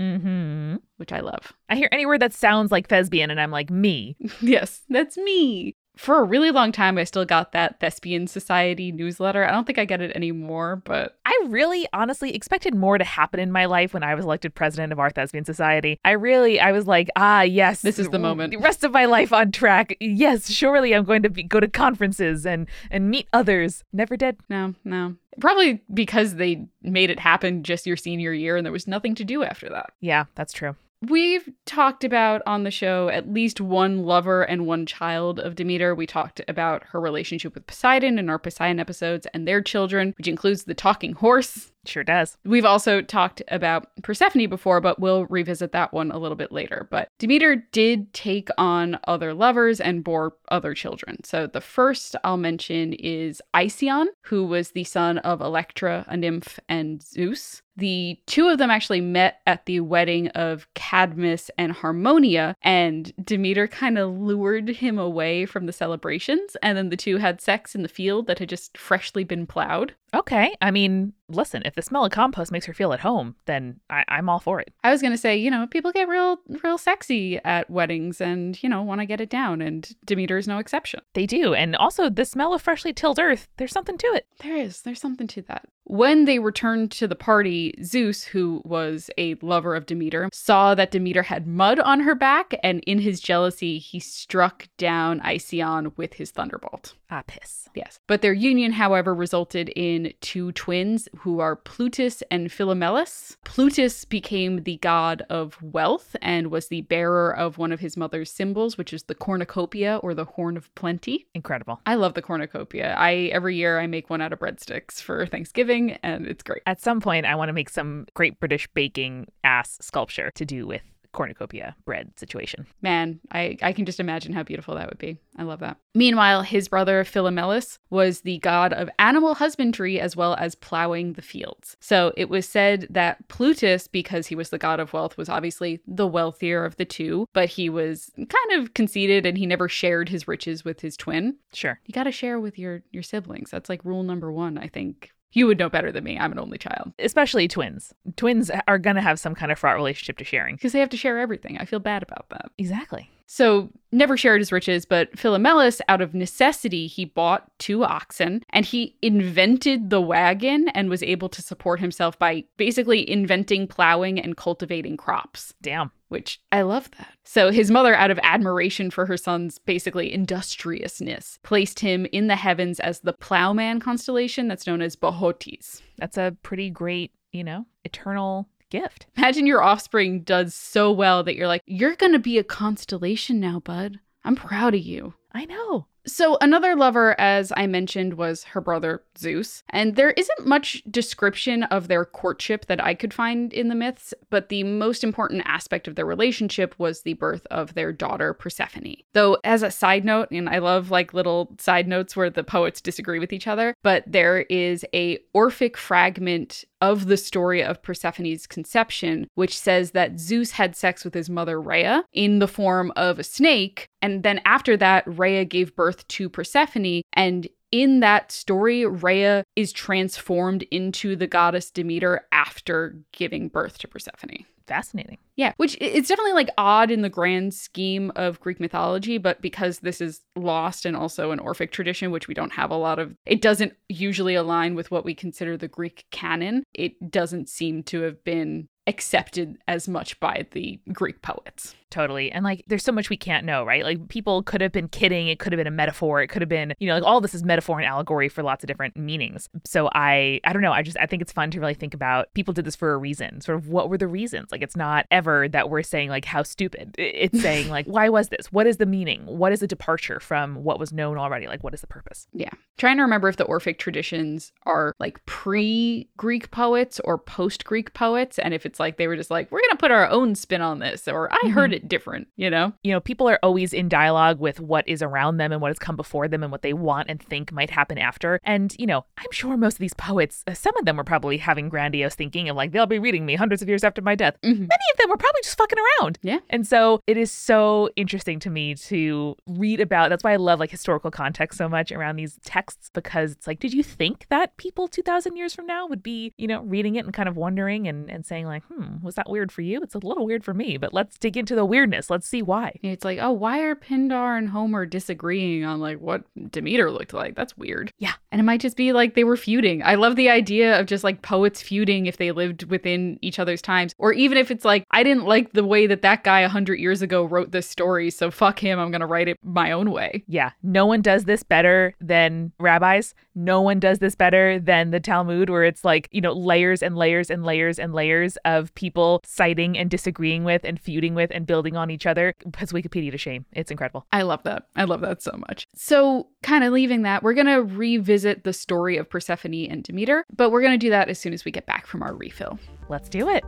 Mm-hmm. 0.00 0.76
which 0.98 1.12
I 1.12 1.20
love. 1.20 1.52
I 1.68 1.76
hear 1.76 1.88
any 1.92 2.06
word 2.06 2.20
that 2.20 2.32
sounds 2.32 2.70
like 2.72 2.88
thespian, 2.88 3.30
and 3.30 3.40
I'm 3.40 3.50
like, 3.50 3.70
me. 3.70 4.16
yes, 4.40 4.82
that's 4.88 5.16
me. 5.16 5.74
For 5.96 6.18
a 6.18 6.24
really 6.24 6.50
long 6.50 6.72
time, 6.72 6.98
I 6.98 7.04
still 7.04 7.24
got 7.24 7.52
that 7.52 7.78
Thespian 7.78 8.26
Society 8.26 8.90
newsletter. 8.90 9.44
I 9.44 9.52
don't 9.52 9.64
think 9.64 9.78
I 9.78 9.84
get 9.84 10.00
it 10.00 10.14
anymore, 10.16 10.82
but 10.84 11.16
I 11.24 11.46
really 11.46 11.86
honestly 11.92 12.34
expected 12.34 12.74
more 12.74 12.98
to 12.98 13.04
happen 13.04 13.38
in 13.38 13.52
my 13.52 13.66
life 13.66 13.94
when 13.94 14.02
I 14.02 14.14
was 14.14 14.24
elected 14.24 14.54
president 14.54 14.92
of 14.92 14.98
our 14.98 15.10
Thespian 15.10 15.44
Society. 15.44 16.00
I 16.04 16.12
really, 16.12 16.58
I 16.58 16.72
was 16.72 16.86
like, 16.86 17.10
ah, 17.16 17.42
yes. 17.42 17.82
This 17.82 18.00
is 18.00 18.08
the 18.08 18.18
moment. 18.18 18.50
The 18.50 18.56
rest 18.58 18.82
of 18.82 18.90
my 18.92 19.04
life 19.04 19.32
on 19.32 19.52
track. 19.52 19.96
Yes, 20.00 20.50
surely 20.50 20.94
I'm 20.94 21.04
going 21.04 21.22
to 21.22 21.30
be, 21.30 21.44
go 21.44 21.60
to 21.60 21.68
conferences 21.68 22.44
and, 22.44 22.66
and 22.90 23.08
meet 23.08 23.28
others. 23.32 23.84
Never 23.92 24.16
did. 24.16 24.36
no, 24.48 24.74
no. 24.84 25.16
Probably 25.40 25.82
because 25.92 26.36
they 26.36 26.66
made 26.80 27.10
it 27.10 27.18
happen 27.18 27.64
just 27.64 27.86
your 27.86 27.96
senior 27.96 28.32
year 28.32 28.56
and 28.56 28.64
there 28.64 28.72
was 28.72 28.86
nothing 28.86 29.16
to 29.16 29.24
do 29.24 29.42
after 29.42 29.68
that. 29.68 29.90
Yeah, 30.00 30.26
that's 30.36 30.52
true. 30.52 30.76
We've 31.08 31.48
talked 31.66 32.02
about 32.02 32.40
on 32.46 32.62
the 32.64 32.70
show 32.70 33.08
at 33.08 33.30
least 33.30 33.60
one 33.60 34.04
lover 34.04 34.42
and 34.42 34.66
one 34.66 34.86
child 34.86 35.38
of 35.38 35.54
Demeter. 35.54 35.94
We 35.94 36.06
talked 36.06 36.40
about 36.48 36.84
her 36.90 37.00
relationship 37.00 37.54
with 37.54 37.66
Poseidon 37.66 38.18
in 38.18 38.30
our 38.30 38.38
Poseidon 38.38 38.80
episodes 38.80 39.26
and 39.34 39.46
their 39.46 39.60
children, 39.60 40.14
which 40.16 40.28
includes 40.28 40.64
the 40.64 40.74
talking 40.74 41.12
horse. 41.12 41.72
Sure 41.86 42.04
does. 42.04 42.36
We've 42.44 42.64
also 42.64 43.02
talked 43.02 43.42
about 43.48 43.88
Persephone 44.02 44.48
before, 44.48 44.80
but 44.80 44.98
we'll 44.98 45.26
revisit 45.26 45.72
that 45.72 45.92
one 45.92 46.10
a 46.10 46.18
little 46.18 46.36
bit 46.36 46.52
later. 46.52 46.88
But 46.90 47.08
Demeter 47.18 47.56
did 47.72 48.12
take 48.12 48.48
on 48.58 48.98
other 49.06 49.34
lovers 49.34 49.80
and 49.80 50.04
bore 50.04 50.34
other 50.50 50.74
children. 50.74 51.22
So 51.24 51.46
the 51.46 51.60
first 51.60 52.16
I'll 52.24 52.36
mention 52.36 52.92
is 52.94 53.42
Iasion, 53.54 54.06
who 54.22 54.46
was 54.46 54.70
the 54.70 54.84
son 54.84 55.18
of 55.18 55.40
Electra, 55.40 56.04
a 56.08 56.16
nymph, 56.16 56.58
and 56.68 57.02
Zeus. 57.02 57.62
The 57.76 58.20
two 58.26 58.48
of 58.48 58.58
them 58.58 58.70
actually 58.70 59.00
met 59.00 59.40
at 59.48 59.66
the 59.66 59.80
wedding 59.80 60.28
of 60.28 60.72
Cadmus 60.74 61.50
and 61.58 61.72
Harmonia, 61.72 62.54
and 62.62 63.12
Demeter 63.22 63.66
kind 63.66 63.98
of 63.98 64.16
lured 64.16 64.68
him 64.68 64.96
away 64.96 65.44
from 65.44 65.66
the 65.66 65.72
celebrations. 65.72 66.56
And 66.62 66.78
then 66.78 66.90
the 66.90 66.96
two 66.96 67.16
had 67.16 67.40
sex 67.40 67.74
in 67.74 67.82
the 67.82 67.88
field 67.88 68.28
that 68.28 68.38
had 68.38 68.48
just 68.48 68.78
freshly 68.78 69.24
been 69.24 69.46
plowed. 69.46 69.94
Okay. 70.14 70.54
I 70.62 70.70
mean, 70.70 71.12
listen, 71.28 71.62
if 71.64 71.74
the 71.74 71.82
smell 71.82 72.04
of 72.04 72.12
compost 72.12 72.52
makes 72.52 72.66
her 72.66 72.72
feel 72.72 72.92
at 72.92 73.00
home, 73.00 73.34
then 73.46 73.80
I, 73.90 74.04
I'm 74.08 74.28
all 74.28 74.38
for 74.38 74.60
it. 74.60 74.72
I 74.84 74.90
was 74.90 75.02
gonna 75.02 75.18
say, 75.18 75.36
you 75.36 75.50
know, 75.50 75.66
people 75.66 75.92
get 75.92 76.08
real, 76.08 76.38
real 76.62 76.78
sexy 76.78 77.38
at 77.44 77.68
weddings, 77.68 78.20
and 78.20 78.60
you 78.62 78.68
know, 78.68 78.82
want 78.82 79.00
to 79.00 79.06
get 79.06 79.20
it 79.20 79.30
down, 79.30 79.60
and 79.60 79.90
Demeter 80.04 80.38
is 80.38 80.48
no 80.48 80.58
exception. 80.58 81.00
They 81.14 81.26
do. 81.26 81.54
And 81.54 81.74
also, 81.76 82.08
the 82.08 82.24
smell 82.24 82.54
of 82.54 82.62
freshly 82.62 82.92
tilled 82.92 83.18
earth, 83.18 83.48
there's 83.56 83.72
something 83.72 83.98
to 83.98 84.06
it. 84.08 84.26
There 84.40 84.56
is, 84.56 84.82
there's 84.82 85.00
something 85.00 85.26
to 85.28 85.42
that. 85.42 85.66
When 85.84 86.24
they 86.24 86.38
returned 86.38 86.90
to 86.92 87.06
the 87.06 87.14
party, 87.14 87.74
Zeus, 87.82 88.24
who 88.24 88.62
was 88.64 89.10
a 89.18 89.34
lover 89.42 89.74
of 89.74 89.86
Demeter, 89.86 90.30
saw 90.32 90.74
that 90.74 90.90
Demeter 90.90 91.24
had 91.24 91.46
mud 91.46 91.78
on 91.78 92.00
her 92.00 92.14
back, 92.14 92.54
and 92.62 92.82
in 92.86 93.00
his 93.00 93.20
jealousy, 93.20 93.78
he 93.78 94.00
struck 94.00 94.68
down 94.78 95.20
Iasion 95.20 95.96
with 95.96 96.14
his 96.14 96.30
thunderbolt. 96.30 96.94
Ah, 97.10 97.22
piss. 97.26 97.63
Yes. 97.74 97.98
But 98.06 98.22
their 98.22 98.32
union, 98.32 98.72
however, 98.72 99.14
resulted 99.14 99.70
in 99.70 100.12
two 100.20 100.52
twins 100.52 101.08
who 101.18 101.40
are 101.40 101.56
Plutus 101.56 102.22
and 102.30 102.50
Philomelus. 102.50 103.36
Plutus 103.44 104.04
became 104.04 104.62
the 104.62 104.76
god 104.78 105.22
of 105.28 105.60
wealth 105.62 106.16
and 106.22 106.50
was 106.50 106.68
the 106.68 106.82
bearer 106.82 107.34
of 107.34 107.58
one 107.58 107.72
of 107.72 107.80
his 107.80 107.96
mother's 107.96 108.30
symbols, 108.30 108.78
which 108.78 108.92
is 108.92 109.04
the 109.04 109.14
cornucopia 109.14 109.98
or 110.02 110.14
the 110.14 110.24
horn 110.24 110.56
of 110.56 110.74
plenty. 110.74 111.26
Incredible. 111.34 111.80
I 111.86 111.96
love 111.96 112.14
the 112.14 112.22
cornucopia. 112.22 112.94
I 112.94 113.30
every 113.32 113.56
year 113.56 113.80
I 113.80 113.86
make 113.86 114.10
one 114.10 114.20
out 114.20 114.32
of 114.32 114.38
breadsticks 114.38 115.00
for 115.00 115.26
Thanksgiving 115.26 115.92
and 116.02 116.26
it's 116.26 116.42
great. 116.42 116.62
At 116.66 116.80
some 116.80 117.00
point, 117.00 117.26
I 117.26 117.34
want 117.34 117.48
to 117.48 117.52
make 117.52 117.70
some 117.70 118.06
great 118.14 118.38
British 118.40 118.68
baking 118.74 119.26
ass 119.42 119.78
sculpture 119.80 120.30
to 120.34 120.44
do 120.44 120.66
with 120.66 120.82
cornucopia 121.14 121.74
bread 121.86 122.12
situation. 122.18 122.66
Man, 122.82 123.20
I, 123.32 123.56
I 123.62 123.72
can 123.72 123.86
just 123.86 124.00
imagine 124.00 124.34
how 124.34 124.42
beautiful 124.42 124.74
that 124.74 124.88
would 124.88 124.98
be. 124.98 125.18
I 125.36 125.44
love 125.44 125.60
that. 125.60 125.78
Meanwhile, 125.94 126.42
his 126.42 126.68
brother 126.68 127.04
Philomelus 127.04 127.78
was 127.88 128.20
the 128.20 128.38
god 128.38 128.72
of 128.72 128.90
animal 128.98 129.34
husbandry 129.34 129.98
as 129.98 130.16
well 130.16 130.34
as 130.34 130.54
plowing 130.54 131.14
the 131.14 131.22
fields. 131.22 131.76
So 131.80 132.12
it 132.16 132.28
was 132.28 132.46
said 132.48 132.86
that 132.90 133.26
Plutus, 133.28 133.88
because 133.88 134.26
he 134.26 134.34
was 134.34 134.50
the 134.50 134.58
god 134.58 134.80
of 134.80 134.92
wealth, 134.92 135.16
was 135.16 135.28
obviously 135.28 135.80
the 135.86 136.06
wealthier 136.06 136.64
of 136.64 136.76
the 136.76 136.84
two, 136.84 137.26
but 137.32 137.48
he 137.48 137.70
was 137.70 138.10
kind 138.16 138.60
of 138.60 138.74
conceited 138.74 139.24
and 139.24 139.38
he 139.38 139.46
never 139.46 139.68
shared 139.68 140.08
his 140.08 140.28
riches 140.28 140.64
with 140.64 140.80
his 140.80 140.96
twin. 140.96 141.36
Sure. 141.52 141.80
You 141.86 141.92
got 141.92 142.04
to 142.04 142.12
share 142.12 142.38
with 142.38 142.58
your 142.58 142.82
your 142.90 143.02
siblings. 143.02 143.50
That's 143.50 143.68
like 143.68 143.84
rule 143.84 144.02
number 144.02 144.32
1, 144.32 144.58
I 144.58 144.68
think. 144.68 145.12
You 145.34 145.46
would 145.46 145.58
know 145.58 145.68
better 145.68 145.92
than 145.92 146.04
me. 146.04 146.18
I'm 146.18 146.32
an 146.32 146.38
only 146.38 146.58
child. 146.58 146.92
Especially 146.98 147.46
twins. 147.48 147.92
Twins 148.16 148.50
are 148.66 148.78
going 148.78 148.96
to 148.96 149.02
have 149.02 149.20
some 149.20 149.34
kind 149.34 149.52
of 149.52 149.58
fraught 149.58 149.76
relationship 149.76 150.16
to 150.18 150.24
sharing. 150.24 150.54
Because 150.54 150.72
they 150.72 150.80
have 150.80 150.88
to 150.90 150.96
share 150.96 151.18
everything. 151.18 151.58
I 151.58 151.64
feel 151.64 151.80
bad 151.80 152.02
about 152.02 152.30
that. 152.30 152.50
Exactly. 152.56 153.10
So 153.26 153.70
never 153.90 154.16
shared 154.16 154.40
his 154.40 154.52
riches, 154.52 154.84
but 154.84 155.10
Philomelus, 155.16 155.80
out 155.88 156.00
of 156.00 156.14
necessity, 156.14 156.86
he 156.86 157.04
bought 157.04 157.50
two 157.58 157.82
oxen 157.82 158.44
and 158.50 158.66
he 158.66 158.96
invented 159.02 159.90
the 159.90 160.00
wagon 160.00 160.68
and 160.68 160.90
was 160.90 161.02
able 161.02 161.28
to 161.30 161.42
support 161.42 161.80
himself 161.80 162.18
by 162.18 162.44
basically 162.56 163.08
inventing 163.08 163.66
plowing 163.66 164.20
and 164.20 164.36
cultivating 164.36 164.96
crops. 164.96 165.54
Damn. 165.62 165.90
Which 166.14 166.40
I 166.52 166.62
love 166.62 166.88
that. 166.92 167.12
So 167.24 167.50
his 167.50 167.72
mother, 167.72 167.92
out 167.92 168.12
of 168.12 168.20
admiration 168.22 168.92
for 168.92 169.04
her 169.04 169.16
son's 169.16 169.58
basically 169.58 170.14
industriousness, 170.14 171.40
placed 171.42 171.80
him 171.80 172.06
in 172.12 172.28
the 172.28 172.36
heavens 172.36 172.78
as 172.78 173.00
the 173.00 173.12
plowman 173.12 173.80
constellation 173.80 174.46
that's 174.46 174.64
known 174.64 174.80
as 174.80 174.94
Boötes. 174.94 175.82
That's 175.98 176.16
a 176.16 176.36
pretty 176.44 176.70
great, 176.70 177.10
you 177.32 177.42
know, 177.42 177.66
eternal 177.84 178.48
gift. 178.70 179.06
Imagine 179.16 179.44
your 179.48 179.64
offspring 179.64 180.22
does 180.22 180.54
so 180.54 180.92
well 180.92 181.24
that 181.24 181.34
you're 181.34 181.48
like, 181.48 181.62
you're 181.66 181.96
going 181.96 182.12
to 182.12 182.20
be 182.20 182.38
a 182.38 182.44
constellation 182.44 183.40
now, 183.40 183.58
bud. 183.58 183.98
I'm 184.24 184.36
proud 184.36 184.76
of 184.76 184.82
you. 184.82 185.14
I 185.32 185.46
know. 185.46 185.88
So, 186.06 186.36
another 186.40 186.76
lover, 186.76 187.18
as 187.18 187.52
I 187.56 187.66
mentioned, 187.66 188.14
was 188.14 188.44
her 188.44 188.60
brother 188.60 189.02
Zeus. 189.16 189.62
And 189.70 189.96
there 189.96 190.10
isn't 190.10 190.46
much 190.46 190.82
description 190.90 191.62
of 191.64 191.88
their 191.88 192.04
courtship 192.04 192.66
that 192.66 192.82
I 192.82 192.94
could 192.94 193.14
find 193.14 193.52
in 193.52 193.68
the 193.68 193.74
myths, 193.74 194.12
but 194.28 194.48
the 194.48 194.64
most 194.64 195.02
important 195.02 195.42
aspect 195.46 195.88
of 195.88 195.94
their 195.94 196.04
relationship 196.04 196.74
was 196.78 197.02
the 197.02 197.14
birth 197.14 197.46
of 197.50 197.74
their 197.74 197.92
daughter 197.92 198.34
Persephone. 198.34 198.96
Though, 199.12 199.38
as 199.44 199.62
a 199.62 199.70
side 199.70 200.04
note, 200.04 200.30
and 200.30 200.48
I 200.48 200.58
love 200.58 200.90
like 200.90 201.14
little 201.14 201.54
side 201.58 201.88
notes 201.88 202.16
where 202.16 202.30
the 202.30 202.44
poets 202.44 202.80
disagree 202.80 203.18
with 203.18 203.32
each 203.32 203.46
other, 203.46 203.74
but 203.82 204.04
there 204.06 204.40
is 204.42 204.84
a 204.94 205.18
Orphic 205.32 205.76
fragment 205.76 206.64
of 206.80 207.06
the 207.06 207.16
story 207.16 207.62
of 207.62 207.82
Persephone's 207.82 208.46
conception, 208.46 209.26
which 209.36 209.58
says 209.58 209.92
that 209.92 210.20
Zeus 210.20 210.50
had 210.52 210.76
sex 210.76 211.02
with 211.02 211.14
his 211.14 211.30
mother 211.30 211.58
Rhea 211.58 212.04
in 212.12 212.40
the 212.40 212.48
form 212.48 212.92
of 212.94 213.18
a 213.18 213.24
snake. 213.24 213.88
And 214.02 214.22
then 214.22 214.42
after 214.44 214.76
that, 214.76 215.04
Rhea 215.06 215.46
gave 215.46 215.74
birth 215.74 215.93
to 216.08 216.28
Persephone. 216.28 217.02
And 217.12 217.48
in 217.70 218.00
that 218.00 218.30
story, 218.30 218.86
Rhea 218.86 219.44
is 219.56 219.72
transformed 219.72 220.62
into 220.70 221.16
the 221.16 221.26
goddess 221.26 221.70
Demeter 221.70 222.26
after 222.30 222.96
giving 223.12 223.48
birth 223.48 223.78
to 223.78 223.88
Persephone. 223.88 224.44
Fascinating. 224.66 225.18
Yeah, 225.36 225.52
which 225.58 225.76
it's 225.80 226.08
definitely 226.08 226.32
like 226.32 226.48
odd 226.56 226.90
in 226.90 227.02
the 227.02 227.10
grand 227.10 227.52
scheme 227.52 228.10
of 228.16 228.40
Greek 228.40 228.60
mythology, 228.60 229.18
but 229.18 229.42
because 229.42 229.80
this 229.80 230.00
is 230.00 230.22
lost 230.36 230.86
and 230.86 230.96
also 230.96 231.32
an 231.32 231.38
Orphic 231.38 231.70
tradition, 231.70 232.10
which 232.10 232.28
we 232.28 232.34
don't 232.34 232.52
have 232.52 232.70
a 232.70 232.76
lot 232.76 232.98
of, 232.98 233.14
it 233.26 233.42
doesn't 233.42 233.74
usually 233.88 234.34
align 234.34 234.74
with 234.74 234.90
what 234.90 235.04
we 235.04 235.14
consider 235.14 235.56
the 235.56 235.68
Greek 235.68 236.06
canon. 236.10 236.64
It 236.72 237.10
doesn't 237.10 237.48
seem 237.48 237.82
to 237.84 238.02
have 238.02 238.24
been 238.24 238.68
accepted 238.86 239.58
as 239.66 239.88
much 239.88 240.18
by 240.20 240.46
the 240.52 240.80
Greek 240.92 241.20
poets. 241.22 241.74
Totally. 241.94 242.32
And 242.32 242.42
like 242.42 242.64
there's 242.66 242.82
so 242.82 242.90
much 242.90 243.08
we 243.08 243.16
can't 243.16 243.46
know, 243.46 243.64
right? 243.64 243.84
Like 243.84 244.08
people 244.08 244.42
could 244.42 244.60
have 244.60 244.72
been 244.72 244.88
kidding, 244.88 245.28
it 245.28 245.38
could 245.38 245.52
have 245.52 245.58
been 245.58 245.68
a 245.68 245.70
metaphor, 245.70 246.20
it 246.20 246.26
could 246.26 246.42
have 246.42 246.48
been, 246.48 246.74
you 246.80 246.88
know, 246.88 246.94
like 246.94 247.04
all 247.04 247.20
this 247.20 247.36
is 247.36 247.44
metaphor 247.44 247.78
and 247.78 247.86
allegory 247.86 248.28
for 248.28 248.42
lots 248.42 248.64
of 248.64 248.66
different 248.66 248.96
meanings. 248.96 249.48
So 249.64 249.88
I 249.94 250.40
I 250.42 250.52
don't 250.52 250.60
know, 250.60 250.72
I 250.72 250.82
just 250.82 250.96
I 250.98 251.06
think 251.06 251.22
it's 251.22 251.30
fun 251.30 251.52
to 251.52 251.60
really 251.60 251.74
think 251.74 251.94
about 251.94 252.34
people 252.34 252.52
did 252.52 252.64
this 252.64 252.74
for 252.74 252.94
a 252.94 252.96
reason. 252.96 253.40
Sort 253.40 253.56
of 253.56 253.68
what 253.68 253.90
were 253.90 253.96
the 253.96 254.08
reasons? 254.08 254.50
Like 254.50 254.60
it's 254.60 254.74
not 254.74 255.06
ever 255.12 255.48
that 255.50 255.70
we're 255.70 255.84
saying 255.84 256.08
like 256.08 256.24
how 256.24 256.42
stupid. 256.42 256.96
It's 256.98 257.40
saying 257.40 257.68
like 257.68 257.86
why 257.86 258.08
was 258.08 258.28
this? 258.28 258.50
What 258.50 258.66
is 258.66 258.78
the 258.78 258.86
meaning? 258.86 259.24
What 259.26 259.52
is 259.52 259.60
the 259.60 259.68
departure 259.68 260.18
from 260.18 260.64
what 260.64 260.80
was 260.80 260.92
known 260.92 261.16
already? 261.16 261.46
Like 261.46 261.62
what 261.62 261.74
is 261.74 261.80
the 261.80 261.86
purpose? 261.86 262.26
Yeah. 262.32 262.50
Trying 262.76 262.96
to 262.96 263.04
remember 263.04 263.28
if 263.28 263.36
the 263.36 263.44
Orphic 263.44 263.78
traditions 263.78 264.50
are 264.66 264.96
like 264.98 265.24
pre-Greek 265.26 266.50
poets 266.50 267.00
or 267.04 267.18
post-Greek 267.18 267.94
poets 267.94 268.40
and 268.40 268.52
if 268.52 268.66
it's 268.66 268.80
like 268.80 268.96
they 268.96 269.06
were 269.06 269.14
just 269.14 269.30
like 269.30 269.48
we're 269.52 269.60
going 269.60 269.70
to 269.70 269.76
put 269.76 269.92
our 269.92 270.08
own 270.08 270.34
spin 270.34 270.60
on 270.60 270.80
this 270.80 271.06
or 271.06 271.32
I 271.32 271.50
heard 271.50 271.70
mm-hmm. 271.70 271.83
Different, 271.88 272.28
you 272.36 272.50
know? 272.50 272.72
You 272.82 272.92
know, 272.92 273.00
people 273.00 273.28
are 273.28 273.38
always 273.42 273.72
in 273.72 273.88
dialogue 273.88 274.40
with 274.40 274.60
what 274.60 274.86
is 274.88 275.02
around 275.02 275.36
them 275.36 275.52
and 275.52 275.60
what 275.60 275.68
has 275.68 275.78
come 275.78 275.96
before 275.96 276.28
them 276.28 276.42
and 276.42 276.52
what 276.52 276.62
they 276.62 276.72
want 276.72 277.10
and 277.10 277.22
think 277.22 277.52
might 277.52 277.70
happen 277.70 277.98
after. 277.98 278.40
And, 278.44 278.74
you 278.78 278.86
know, 278.86 279.04
I'm 279.18 279.30
sure 279.32 279.56
most 279.56 279.74
of 279.74 279.78
these 279.80 279.94
poets, 279.94 280.44
uh, 280.46 280.54
some 280.54 280.76
of 280.76 280.84
them 280.84 280.96
were 280.96 281.04
probably 281.04 281.38
having 281.38 281.68
grandiose 281.68 282.14
thinking 282.14 282.48
of 282.48 282.56
like, 282.56 282.72
they'll 282.72 282.86
be 282.86 282.98
reading 282.98 283.26
me 283.26 283.34
hundreds 283.34 283.62
of 283.62 283.68
years 283.68 283.84
after 283.84 284.02
my 284.02 284.14
death. 284.14 284.36
Mm-hmm. 284.42 284.60
Many 284.60 284.84
of 284.92 284.98
them 284.98 285.10
were 285.10 285.16
probably 285.16 285.40
just 285.42 285.58
fucking 285.58 285.78
around. 285.78 286.18
Yeah. 286.22 286.38
And 286.50 286.66
so 286.66 287.00
it 287.06 287.16
is 287.16 287.30
so 287.30 287.90
interesting 287.96 288.38
to 288.40 288.50
me 288.50 288.74
to 288.74 289.36
read 289.46 289.80
about. 289.80 290.10
That's 290.10 290.24
why 290.24 290.32
I 290.32 290.36
love 290.36 290.60
like 290.60 290.70
historical 290.70 291.10
context 291.10 291.58
so 291.58 291.68
much 291.68 291.92
around 291.92 292.16
these 292.16 292.38
texts 292.44 292.90
because 292.92 293.32
it's 293.32 293.46
like, 293.46 293.60
did 293.60 293.72
you 293.72 293.82
think 293.82 294.26
that 294.30 294.56
people 294.56 294.88
2,000 294.88 295.36
years 295.36 295.54
from 295.54 295.66
now 295.66 295.86
would 295.86 296.02
be, 296.02 296.32
you 296.36 296.46
know, 296.46 296.62
reading 296.62 296.96
it 296.96 297.04
and 297.04 297.14
kind 297.14 297.28
of 297.28 297.36
wondering 297.36 297.86
and, 297.88 298.10
and 298.10 298.24
saying, 298.24 298.46
like, 298.46 298.62
hmm, 298.64 299.02
was 299.02 299.14
that 299.14 299.28
weird 299.28 299.52
for 299.52 299.62
you? 299.62 299.80
It's 299.82 299.94
a 299.94 299.98
little 299.98 300.26
weird 300.26 300.44
for 300.44 300.54
me, 300.54 300.76
but 300.76 300.94
let's 300.94 301.18
dig 301.18 301.36
into 301.36 301.54
the 301.54 301.64
weirdness. 301.74 302.08
Let's 302.08 302.28
see 302.28 302.40
why. 302.40 302.78
It's 302.84 303.04
like, 303.04 303.18
oh, 303.20 303.32
why 303.32 303.58
are 303.62 303.74
Pindar 303.74 304.38
and 304.38 304.48
Homer 304.48 304.86
disagreeing 304.86 305.64
on 305.64 305.80
like 305.80 305.98
what 305.98 306.22
Demeter 306.52 306.88
looked 306.88 307.12
like? 307.12 307.34
That's 307.34 307.56
weird. 307.56 307.90
Yeah. 307.98 308.12
And 308.30 308.40
it 308.40 308.44
might 308.44 308.60
just 308.60 308.76
be 308.76 308.92
like 308.92 309.14
they 309.14 309.24
were 309.24 309.36
feuding. 309.36 309.82
I 309.82 309.96
love 309.96 310.14
the 310.14 310.30
idea 310.30 310.78
of 310.78 310.86
just 310.86 311.02
like 311.02 311.22
poets 311.22 311.60
feuding 311.60 312.06
if 312.06 312.16
they 312.16 312.30
lived 312.30 312.70
within 312.70 313.18
each 313.22 313.40
other's 313.40 313.60
times. 313.60 313.92
Or 313.98 314.12
even 314.12 314.38
if 314.38 314.52
it's 314.52 314.64
like, 314.64 314.84
I 314.92 315.02
didn't 315.02 315.24
like 315.24 315.52
the 315.52 315.64
way 315.64 315.88
that 315.88 316.02
that 316.02 316.22
guy 316.22 316.42
100 316.42 316.78
years 316.78 317.02
ago 317.02 317.24
wrote 317.24 317.50
this 317.50 317.68
story, 317.68 318.08
so 318.10 318.30
fuck 318.30 318.60
him. 318.60 318.78
I'm 318.78 318.92
going 318.92 319.00
to 319.00 319.06
write 319.06 319.26
it 319.26 319.36
my 319.42 319.72
own 319.72 319.90
way. 319.90 320.22
Yeah. 320.28 320.52
No 320.62 320.86
one 320.86 321.02
does 321.02 321.24
this 321.24 321.42
better 321.42 321.92
than 322.00 322.52
rabbis. 322.60 323.14
No 323.34 323.60
one 323.60 323.80
does 323.80 323.98
this 323.98 324.14
better 324.14 324.60
than 324.60 324.92
the 324.92 325.00
Talmud, 325.00 325.50
where 325.50 325.64
it's 325.64 325.84
like, 325.84 326.08
you 326.12 326.20
know, 326.20 326.34
layers 326.34 326.84
and 326.84 326.96
layers 326.96 327.30
and 327.30 327.44
layers 327.44 327.80
and 327.80 327.92
layers 327.92 328.36
of 328.44 328.72
people 328.76 329.20
citing 329.24 329.76
and 329.76 329.90
disagreeing 329.90 330.44
with 330.44 330.62
and 330.62 330.78
feuding 330.78 331.14
with 331.16 331.30
and 331.32 331.46
building 331.46 331.53
on 331.76 331.90
each 331.90 332.06
other. 332.06 332.34
Puts 332.52 332.72
Wikipedia 332.72 333.10
to 333.10 333.18
shame. 333.18 333.44
It's 333.52 333.70
incredible. 333.70 334.06
I 334.12 334.22
love 334.22 334.42
that. 334.44 334.66
I 334.76 334.84
love 334.84 335.00
that 335.02 335.22
so 335.22 335.32
much. 335.48 335.66
So, 335.74 336.28
kind 336.42 336.64
of 336.64 336.72
leaving 336.72 337.02
that, 337.02 337.22
we're 337.22 337.34
going 337.34 337.46
to 337.46 337.62
revisit 337.62 338.44
the 338.44 338.52
story 338.52 338.96
of 338.96 339.08
Persephone 339.08 339.66
and 339.70 339.82
Demeter, 339.82 340.24
but 340.34 340.50
we're 340.50 340.62
going 340.62 340.72
to 340.72 340.78
do 340.78 340.90
that 340.90 341.08
as 341.08 341.18
soon 341.18 341.32
as 341.32 341.44
we 341.44 341.50
get 341.50 341.66
back 341.66 341.86
from 341.86 342.02
our 342.02 342.14
refill. 342.14 342.58
Let's 342.88 343.08
do 343.08 343.28
it. 343.28 343.44